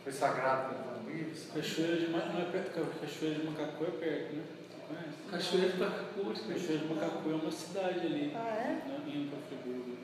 Foi 0.04 0.12
sagrado 0.12 0.74
pelo 0.74 0.84
Van 0.84 1.08
Willis. 1.08 1.48
Cachoeira 1.54 1.98
de, 1.98 2.08
não 2.08 2.20
é 2.20 2.46
perto, 2.52 2.74
Ca- 2.74 3.00
Cachoeira 3.02 3.40
de 3.40 3.46
Macacu 3.46 3.84
é 3.86 3.92
perto, 3.92 4.36
né? 4.36 4.44
Você 4.68 4.78
conhece? 4.88 5.32
Cachoeira 5.32 5.70
de 5.70 5.78
que 5.78 5.84
é. 5.84 6.54
Cachoeira 6.56 6.78
de 6.88 6.94
Macacu 6.94 7.30
é 7.30 7.34
uma 7.36 7.52
cidade 7.52 8.00
ali, 8.00 8.34
Ah, 8.36 8.48
é? 8.48 8.68
né? 8.88 9.02
indo 9.08 9.30
para 9.30 9.40
Friburgo. 9.48 9.98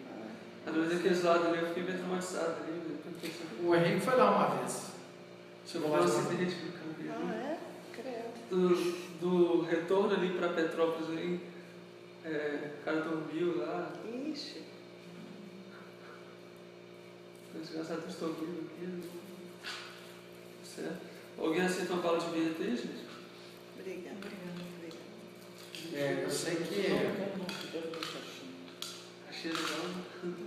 Ah, 0.67 0.71
mas 0.75 0.91
aqueles 0.99 1.23
lados 1.23 1.47
ali 1.47 1.59
eu 1.59 1.67
fiquei 1.69 1.83
meio 1.83 1.97
traumatizado 1.97 2.63
ali. 2.63 2.71
né? 2.73 2.97
Porque 3.03 3.31
O 3.63 3.73
Henrique 3.75 4.01
foi 4.01 4.15
lá 4.15 4.31
uma 4.35 4.55
vez. 4.57 4.91
Chegou 5.65 5.89
lá 5.91 6.01
um 6.01 6.03
acidente 6.03 6.55
no 6.55 6.71
caminho. 6.73 7.13
Ah, 7.13 7.33
é? 7.33 7.57
Credo. 7.93 8.27
Do, 8.49 9.19
do 9.19 9.61
retorno 9.61 10.13
ali 10.13 10.29
para 10.37 10.49
Petrópolis 10.49 11.09
aí, 11.17 11.39
é, 12.25 12.71
o 12.81 12.83
cara 12.83 13.01
dormiu 13.01 13.57
lá. 13.57 13.93
Ixi. 14.05 14.63
Desgraçado, 17.55 18.01
eu 18.03 18.09
estou 18.09 18.33
vivo 18.33 18.61
aqui. 18.65 18.85
né? 18.85 19.09
Certo. 20.63 20.99
Alguém 21.37 21.61
aceita 21.61 21.93
uma 21.93 22.01
bala 22.01 22.19
de 22.19 22.27
bilhete 22.29 22.61
aí, 22.61 22.75
gente? 22.75 23.05
Obrigada. 23.79 24.17
Obrigada. 24.17 24.97
É, 25.93 26.23
eu 26.23 26.29
sei 26.29 26.55
que. 26.57 26.89
não, 29.47 30.29
não, 30.29 30.46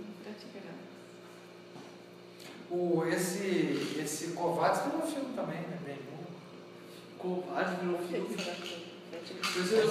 O, 2.69 3.03
esse, 3.05 3.97
esse 4.01 4.27
Kovács 4.29 4.81
um 4.93 5.01
filme 5.01 5.33
também, 5.35 5.59
né? 5.59 5.77
Bem 5.85 5.97
bom. 6.09 6.23
Covarde 7.17 7.75
virou 7.83 7.99
filme. 7.99 8.33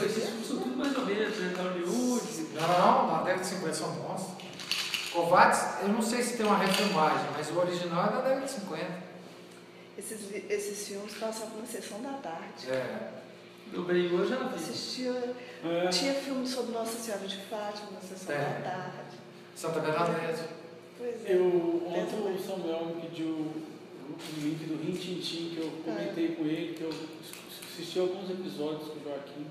esses 0.04 0.24
filmes 0.24 0.46
são 0.46 0.58
tudo 0.60 0.76
mais 0.76 0.96
ou 0.96 1.04
menos, 1.04 1.36
né? 1.36 1.54
Hollywood. 1.56 2.46
Não, 2.54 2.68
não, 2.68 3.06
na 3.16 3.22
década 3.22 3.42
de 3.42 3.48
50 3.48 3.74
são 3.74 3.92
bons. 3.92 4.22
Kovács, 5.12 5.82
eu 5.82 5.88
não 5.88 6.00
sei 6.00 6.22
se 6.22 6.36
tem 6.38 6.46
uma 6.46 6.56
refilmagem, 6.56 7.26
mas 7.36 7.50
o 7.50 7.58
original 7.58 8.06
é 8.08 8.12
da 8.12 8.20
década 8.22 8.46
de 8.46 8.50
50. 8.52 9.10
Esses, 9.98 10.32
esses 10.48 10.88
filmes 10.88 11.12
passavam 11.14 11.58
na 11.58 11.66
sessão 11.66 12.00
da 12.00 12.12
tarde. 12.14 12.70
É. 12.70 13.10
Do 13.72 13.82
bem 13.82 14.10
eu 14.10 14.26
já 14.26 14.36
Eu 14.36 14.48
vi. 14.48 14.54
assistia. 14.54 15.34
É, 15.62 15.88
Tinha 15.88 16.14
filme 16.14 16.46
sobre 16.48 16.72
Nossa 16.72 16.98
Senhora 16.98 17.26
de 17.26 17.36
Fátima 17.36 17.90
na 17.92 18.00
sessão 18.00 18.34
É. 18.34 18.38
da 18.38 18.70
tarde. 18.70 19.19
Santa 19.60 19.80
Bernadette. 19.80 20.44
Pois 20.96 21.26
é. 21.26 21.34
eu, 21.34 21.82
Tem 21.92 22.02
ontem 22.02 22.34
o 22.34 22.38
Samuel 22.40 22.86
me 22.96 23.02
pediu 23.02 23.26
o 23.26 24.16
link 24.38 24.64
do 24.64 24.82
Rin 24.82 24.96
Tin 24.96 25.20
Tin, 25.20 25.50
que 25.50 25.58
eu 25.60 25.70
comentei 25.84 26.28
com 26.28 26.44
ele, 26.46 26.72
que 26.72 26.82
eu 26.82 26.88
assisti 26.88 27.98
alguns 27.98 28.30
episódios 28.30 28.88
com 28.88 29.00
o 29.00 29.02
Joaquim. 29.04 29.46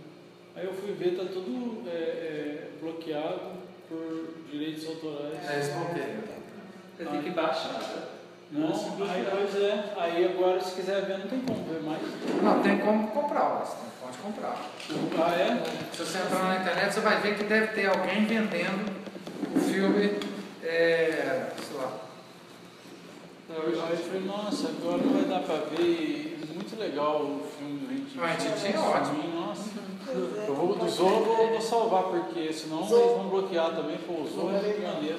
Aí 0.56 0.66
eu 0.66 0.74
fui 0.74 0.94
ver, 0.94 1.16
tá 1.16 1.26
tudo 1.32 1.88
é, 1.88 1.92
é, 1.92 2.70
bloqueado 2.82 3.52
por 3.88 4.34
direitos 4.52 4.88
autorais. 4.88 5.48
É, 5.48 5.54
eles. 5.54 5.68
Você 6.98 7.06
tem 7.06 7.22
que 7.22 7.30
baixar. 7.30 7.74
né? 7.74 8.08
Não, 8.52 8.68
aí, 8.68 9.28
pois 9.30 9.64
é. 9.64 9.94
Aí 9.96 10.26
agora, 10.26 10.60
se 10.60 10.74
quiser 10.74 11.06
ver, 11.06 11.20
não 11.20 11.28
tem 11.28 11.40
como 11.42 11.64
ver 11.66 11.84
mais. 11.84 12.02
Não, 12.42 12.64
tem 12.64 12.80
como 12.80 13.08
comprar, 13.10 13.60
mas 13.60 13.70
não 13.78 14.08
pode 14.08 14.18
comprar. 14.18 14.58
Ah, 15.24 15.36
é? 15.36 15.64
Se 15.94 16.04
você 16.04 16.18
entrar 16.18 16.44
na 16.46 16.56
internet, 16.62 16.94
você 16.96 17.00
vai 17.00 17.22
ver 17.22 17.38
que 17.38 17.44
deve 17.44 17.68
ter 17.74 17.86
alguém 17.86 18.26
vendendo 18.26 19.00
o 19.56 19.60
filme, 19.60 20.20
é, 20.64 21.52
sei 21.68 21.78
lá. 21.78 21.98
Não, 23.50 23.56
Aí 23.58 23.64
eu 23.72 23.80
eu 23.80 23.98
falei, 23.98 24.22
nossa, 24.26 24.68
agora 24.70 24.98
não 25.04 25.14
vai 25.14 25.24
dar 25.24 25.40
pra 25.42 25.56
ver. 25.76 26.38
Muito 26.54 26.78
legal 26.80 27.22
o 27.22 27.42
filme 27.58 27.80
do 28.02 28.22
Ah, 28.22 28.28
Rin 28.28 28.38
Tin 28.38 28.52
Tin 28.62 28.74
é 28.76 28.80
ótimo. 28.80 29.40
Nossa. 29.40 29.70
É. 30.10 30.46
Eu 30.48 30.56
vou, 30.56 30.76
do 30.76 30.90
Zorro 30.90 31.36
eu 31.42 31.50
vou, 31.50 31.62
salvar, 31.62 32.04
porque 32.04 32.52
senão 32.54 32.84
Zorro. 32.88 33.02
eles 33.04 33.18
vão 33.18 33.30
bloquear 33.30 33.76
também. 33.76 33.98
Pô, 34.00 34.14
o 34.24 34.28
Zorro 34.28 34.50
é 34.56 34.62
muito 34.62 34.82
maneiro. 34.82 35.18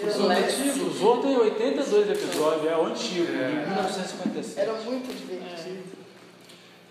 Eu 0.00 0.06
O 0.08 0.10
Zorro 0.12 0.32
é 0.32 0.40
o 0.84 0.90
Zorro 0.92 1.22
tem 1.22 1.36
82 1.36 2.10
episódios, 2.10 2.66
é 2.66 2.76
o 2.76 2.86
antigo, 2.86 3.32
É. 3.32 3.48
de 3.48 3.68
1957. 3.70 4.60
Era 4.60 4.72
muito 4.82 5.16
divertido. 5.16 5.82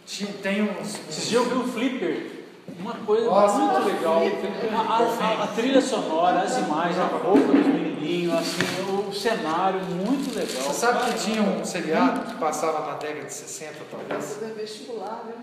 Tinha- 0.05 0.33
Tem 0.41 0.61
uns. 0.63 0.99
Esses 1.09 1.29
dias 1.29 1.43
eu 1.43 1.49
vi 1.49 1.55
o 1.55 1.73
Flipper, 1.73 2.31
uma 2.81 2.93
coisa 3.05 3.25
Nossa, 3.25 3.57
muito 3.57 3.85
legal. 3.87 4.21
A, 4.75 4.97
a- 4.97 5.43
a 5.43 5.47
trilha 5.47 5.81
sonora, 5.81 6.41
as 6.41 6.57
imagens, 6.57 6.97
a 6.99 7.05
roupa 7.05 7.39
dos 7.53 7.65
menininhos, 7.65 8.33
assim, 8.33 9.07
o 9.07 9.13
cenário, 9.13 9.79
muito 9.85 10.35
legal. 10.35 10.63
Você 10.63 10.73
sabe 10.73 11.11
que 11.11 11.19
tinha 11.19 11.41
um 11.41 11.63
seriado 11.63 12.21
que 12.31 12.35
passava 12.39 12.91
na 12.91 12.97
década 12.97 13.25
de 13.25 13.33
60, 13.33 13.75
talvez? 13.89 14.31
Isso 14.31 14.43
é 14.43 14.47
vestibular, 14.47 15.23
né? 15.25 15.33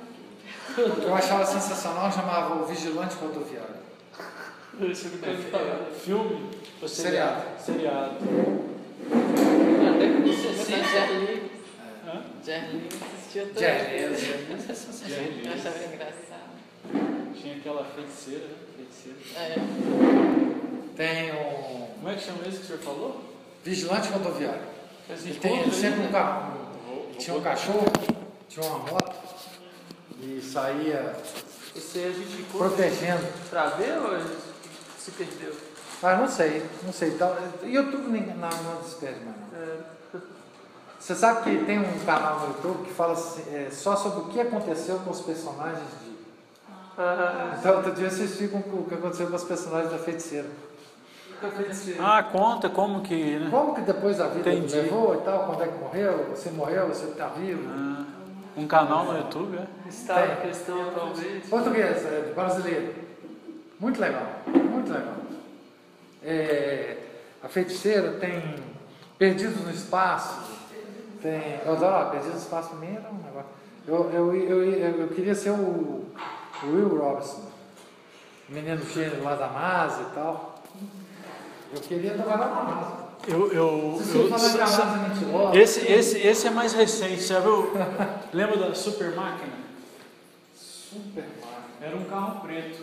que 0.74 0.80
eu 1.04 1.14
achava 1.14 1.44
sensacional, 1.46 2.10
chamava 2.12 2.62
O 2.62 2.66
Vigilante 2.66 3.16
Rodoviário. 3.16 3.78
Esse 4.80 5.06
eu. 5.06 5.58
É, 5.60 5.90
filme? 5.98 6.50
Ou 6.80 6.88
Seriado. 6.88 7.42
Seriado. 7.58 8.14
Na 9.10 9.90
década 9.98 10.20
de 10.22 10.36
60, 10.36 10.84
Jerry? 10.88 11.50
Jerry 12.44 12.88
assistia 13.14 13.42
todo. 13.46 13.58
Jerry, 13.58 14.02
Eu 14.02 14.14
Jerry 14.14 15.48
achava 15.48 15.78
engraçado. 15.92 17.17
Tinha 17.40 17.56
aquela 17.56 17.84
feiticeira, 17.84 18.44
né? 18.44 18.54
Feiticeira. 18.76 19.18
É. 19.36 19.54
Tem 20.96 21.32
um 21.32 21.86
Como 21.96 22.08
é 22.10 22.14
que 22.14 22.20
chama 22.24 22.38
esse 22.46 22.58
que 22.58 22.64
o 22.64 22.66
senhor 22.66 22.80
falou? 22.80 23.24
Vigilante 23.64 24.08
Rodoviário. 24.08 24.62
Ele 25.08 25.34
tem 25.38 25.60
aí, 25.60 25.72
sempre 25.72 26.00
um 26.00 26.04
né? 26.04 26.12
carro. 26.12 26.58
Tinha 27.18 27.36
um 27.36 27.40
cachorro, 27.40 27.86
tinha 28.48 28.64
uma 28.66 28.78
moto 28.80 29.16
e 30.20 30.40
saía 30.40 31.16
Esse 31.74 31.98
aí 31.98 32.06
a 32.06 32.12
gente 32.12 32.42
protegendo. 32.52 33.26
pra 33.50 33.66
ver 33.70 33.98
ou 33.98 34.14
a 34.14 34.18
gente 34.18 34.36
se 34.98 35.10
perdeu? 35.12 35.52
Ah, 36.02 36.16
não 36.16 36.28
sei, 36.28 36.62
não 36.84 36.92
sei. 36.92 37.12
Tal- 37.12 37.36
YouTube 37.64 38.10
nem- 38.10 38.26
não, 38.36 38.48
não 38.48 38.80
despede 38.82 39.18
mais 39.24 39.36
não. 39.52 39.58
É, 39.58 39.78
Você 41.00 41.14
sabe 41.14 41.42
que 41.58 41.64
tem 41.64 41.78
um 41.80 41.98
canal 42.04 42.40
no 42.40 42.46
YouTube 42.48 42.84
que 42.86 42.92
fala 42.94 43.12
assim, 43.14 43.42
é, 43.52 43.68
só 43.70 43.96
sobre 43.96 44.20
o 44.20 44.24
que 44.26 44.40
aconteceu 44.40 44.98
com 45.00 45.10
os 45.10 45.20
personagens 45.20 45.82
de. 46.02 46.07
Ah, 46.98 47.56
Então 47.58 47.76
outro 47.76 47.92
dia 47.92 48.04
eu 48.04 48.08
assisti 48.08 48.48
com 48.48 48.58
o 48.58 48.86
que 48.88 48.94
aconteceu 48.94 49.28
com 49.28 49.36
os 49.36 49.44
personagens 49.44 49.92
da 49.92 49.98
feiticeira. 49.98 50.48
Ah, 52.00 52.22
conta 52.24 52.68
como 52.68 53.00
que, 53.00 53.38
né? 53.38 53.48
Como 53.48 53.74
que 53.74 53.82
depois 53.82 54.20
a 54.20 54.26
vida 54.26 54.52
Entendi. 54.52 54.74
levou 54.74 55.14
e 55.14 55.18
tal, 55.18 55.46
quando 55.46 55.62
é 55.62 55.68
que 55.68 55.78
morreu, 55.78 56.26
você 56.30 56.50
morreu, 56.50 56.88
você 56.88 57.06
está 57.06 57.28
vivo. 57.28 57.62
Ah, 57.70 58.04
um 58.56 58.66
canal 58.66 59.04
no 59.04 59.16
YouTube, 59.16 59.56
é? 59.56 59.88
Está 59.88 60.26
em 60.26 60.36
questão 60.48 60.88
atualmente. 60.88 61.46
Português, 61.48 62.04
é, 62.04 62.24
de 62.26 62.34
brasileiro. 62.34 62.92
Muito 63.78 64.00
legal, 64.00 64.26
muito 64.48 64.92
legal. 64.92 65.14
É, 66.24 66.96
A 67.44 67.48
Feiticeira, 67.48 68.12
tem 68.14 68.56
Perdidos 69.16 69.64
no 69.64 69.70
Espaço, 69.70 70.40
tem. 71.22 71.60
Eu 71.64 71.72
adoro, 71.74 71.94
ó, 71.94 72.04
Perdidos 72.10 72.34
no 72.34 72.40
Espaço 72.40 72.70
pra 72.70 72.78
mim 72.78 72.96
era 72.96 73.08
um 73.10 73.22
negócio. 73.22 73.48
Eu, 73.86 74.10
eu, 74.12 74.34
eu, 74.34 74.64
eu, 74.64 75.00
eu 75.02 75.08
queria 75.08 75.36
ser 75.36 75.50
o 75.50 76.04
Will 76.64 76.88
Robinson, 76.98 77.42
menino 78.48 78.82
gênio 78.92 79.22
lá 79.22 79.34
da 79.34 79.46
NASA 79.48 80.02
e 80.02 80.14
tal. 80.14 80.54
Eu 81.72 81.80
queria 81.80 82.14
trabalhar 82.14 82.46
na 82.48 82.62
NASA. 82.64 83.08
Eu, 83.26 83.52
eu, 83.52 84.00
Se 84.02 84.12
você 84.18 84.62
eu- 84.62 84.66
falar 84.66 85.08
mentirosa. 85.08 85.56
esse, 85.58 85.80
esse, 85.92 86.18
esse 86.18 86.46
é 86.46 86.50
mais 86.50 86.72
recente, 86.72 87.20
você 87.20 87.34
já 87.34 87.40
viu? 87.40 87.70
Lembra 88.32 88.56
da 88.56 88.74
Super 88.74 89.14
Máquina? 89.14 89.52
Super 90.54 91.24
máquina. 91.24 91.58
Era 91.82 91.96
um 91.96 92.04
carro 92.04 92.40
preto. 92.40 92.82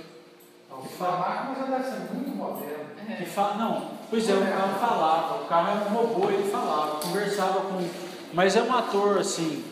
Não, 0.69 0.83
Super 0.83 1.07
máquina 1.07 1.55
já 1.59 1.77
deve 1.77 1.83
ser 1.89 2.13
muito 2.13 2.29
moderno. 2.35 2.85
Que 3.17 3.25
fa... 3.25 3.53
Não, 3.55 3.91
pois 4.09 4.29
é, 4.29 4.33
o 4.33 4.41
carro 4.41 4.79
falava, 4.79 5.43
o 5.43 5.47
carro 5.47 5.69
era 5.81 5.89
um 5.89 5.93
robô, 5.95 6.29
ele 6.29 6.49
falava, 6.51 6.99
conversava 7.01 7.61
com. 7.61 7.87
Mas 8.33 8.55
é 8.55 8.61
um 8.61 8.73
ator 8.75 9.17
assim. 9.17 9.63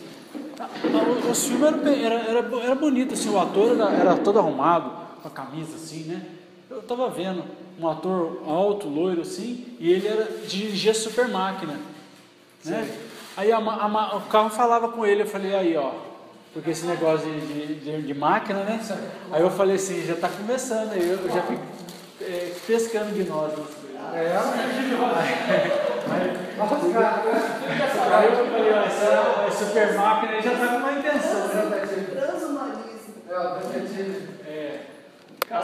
A- 0.58 0.64
a- 0.64 1.30
Os 1.30 1.44
filmes 1.46 1.66
eram, 1.66 1.78
bem- 1.78 2.04
era, 2.04 2.14
era, 2.14 2.42
bo- 2.42 2.60
era 2.60 2.74
bonito, 2.74 3.14
assim, 3.14 3.28
o 3.30 3.38
ator 3.40 3.72
era, 3.72 3.90
era 3.90 4.16
todo 4.16 4.38
arrumado, 4.38 4.90
com 5.22 5.28
a 5.28 5.30
camisa 5.30 5.76
assim, 5.76 6.04
né? 6.04 6.22
Eu 6.70 6.82
tava 6.82 7.08
vendo 7.10 7.44
um 7.78 7.88
ator 7.88 8.42
alto, 8.46 8.88
loiro 8.88 9.22
assim, 9.22 9.66
e 9.80 9.90
ele 9.92 10.06
era, 10.06 10.24
dirigia 10.46 10.94
super 10.94 11.28
máquina. 11.28 11.78
Né? 12.64 12.88
Aí 13.36 13.50
a 13.52 13.58
a 13.58 14.16
o 14.16 14.20
carro 14.22 14.48
falava 14.50 14.88
com 14.88 15.04
ele, 15.04 15.22
eu 15.22 15.26
falei, 15.26 15.54
aí 15.54 15.76
ó, 15.76 15.90
porque 16.52 16.70
esse 16.70 16.86
negócio 16.86 17.26
de, 17.28 17.40
de, 17.40 17.74
de- 17.80 18.02
de 18.02 18.14
máquina, 18.14 18.60
né? 18.60 18.80
Aí 19.32 19.42
eu 19.42 19.50
falei 19.50 19.76
assim, 19.76 20.04
já 20.06 20.14
tá 20.14 20.28
começando, 20.28 20.92
aí 20.92 21.08
eu 21.08 21.18
já 21.30 21.42
fico 21.42 21.62
é, 22.20 22.52
pescando 22.66 23.12
gnose 23.12 23.56
nas 23.56 23.66
coisas. 23.66 23.83
É, 24.14 24.32
Nossa, 26.56 26.88
cara, 26.92 27.22
Aí 28.16 28.26
eu 28.26 28.46
falei, 28.46 28.72
ó, 28.72 28.82
essa, 28.84 29.44
essa 29.48 29.64
super 29.64 29.94
máquina 29.94 30.40
já 30.40 30.50
tá 30.52 30.68
com 30.68 30.76
uma 30.76 30.92
intenção, 30.92 31.48
né? 31.48 31.86
Transhumanismo. 32.14 33.14
É, 33.28 33.36
o. 33.36 33.74
É, 34.46 34.80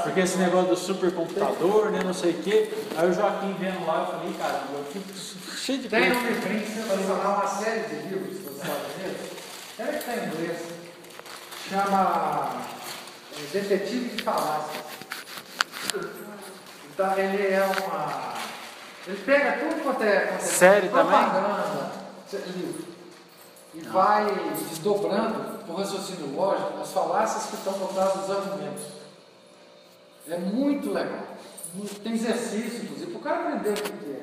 porque 0.02 0.20
esse 0.20 0.39
negócio 0.39 0.68
do 0.70 0.77
supercomputador, 0.77 1.90
né, 1.90 2.01
não 2.05 2.12
sei 2.12 2.32
o 2.32 2.43
quê. 2.43 2.72
Aí 2.97 3.09
o 3.09 3.12
Joaquim 3.12 3.55
vendo 3.59 3.86
lá, 3.86 4.01
eu 4.01 4.06
falei, 4.18 4.35
cara, 4.35 4.62
eu 4.72 4.85
fico 4.85 5.56
cheio 5.56 5.78
de 5.78 5.89
Tem 5.89 6.12
um 6.12 6.27
livrinho 6.27 6.66
sensacional, 6.66 7.36
uma 7.36 7.47
série 7.47 7.81
de 7.82 7.94
livros 8.09 8.39
dos 8.39 8.56
Estados 8.56 8.94
Unidos, 8.97 9.31
deve 9.78 9.98
estar 9.98 10.16
em 10.16 10.27
inglês, 10.27 10.59
chama 11.68 12.62
é, 13.32 13.52
Detetive 13.52 14.09
de 14.16 14.22
Falácias. 14.22 14.90
Então 17.01 17.16
ele 17.16 17.47
é 17.47 17.64
uma. 17.64 18.35
Ele 19.06 19.16
pega 19.24 19.52
tudo 19.52 19.82
quanto 19.82 20.05
é. 20.05 20.27
quanto 20.27 20.35
é 20.35 20.47
Série 20.47 20.89
também? 20.90 21.18
livro, 22.59 22.85
E 23.72 23.81
vai 23.89 24.27
desdobrando 24.68 25.64
por 25.64 25.78
raciocínio 25.78 26.36
lógico 26.36 26.78
as 26.78 26.93
falácias 26.93 27.47
que 27.47 27.56
estão 27.56 27.72
contadas 27.72 28.16
nos 28.16 28.31
argumentos. 28.31 28.82
É 30.28 30.36
muito 30.36 30.93
legal. 30.93 31.24
Tem 32.02 32.12
exercício, 32.12 32.85
inclusive, 32.85 33.12
para 33.12 33.18
o 33.18 33.22
cara 33.22 33.48
aprender 33.48 33.70
o 33.70 33.82
que 33.82 34.10
é. 34.10 34.18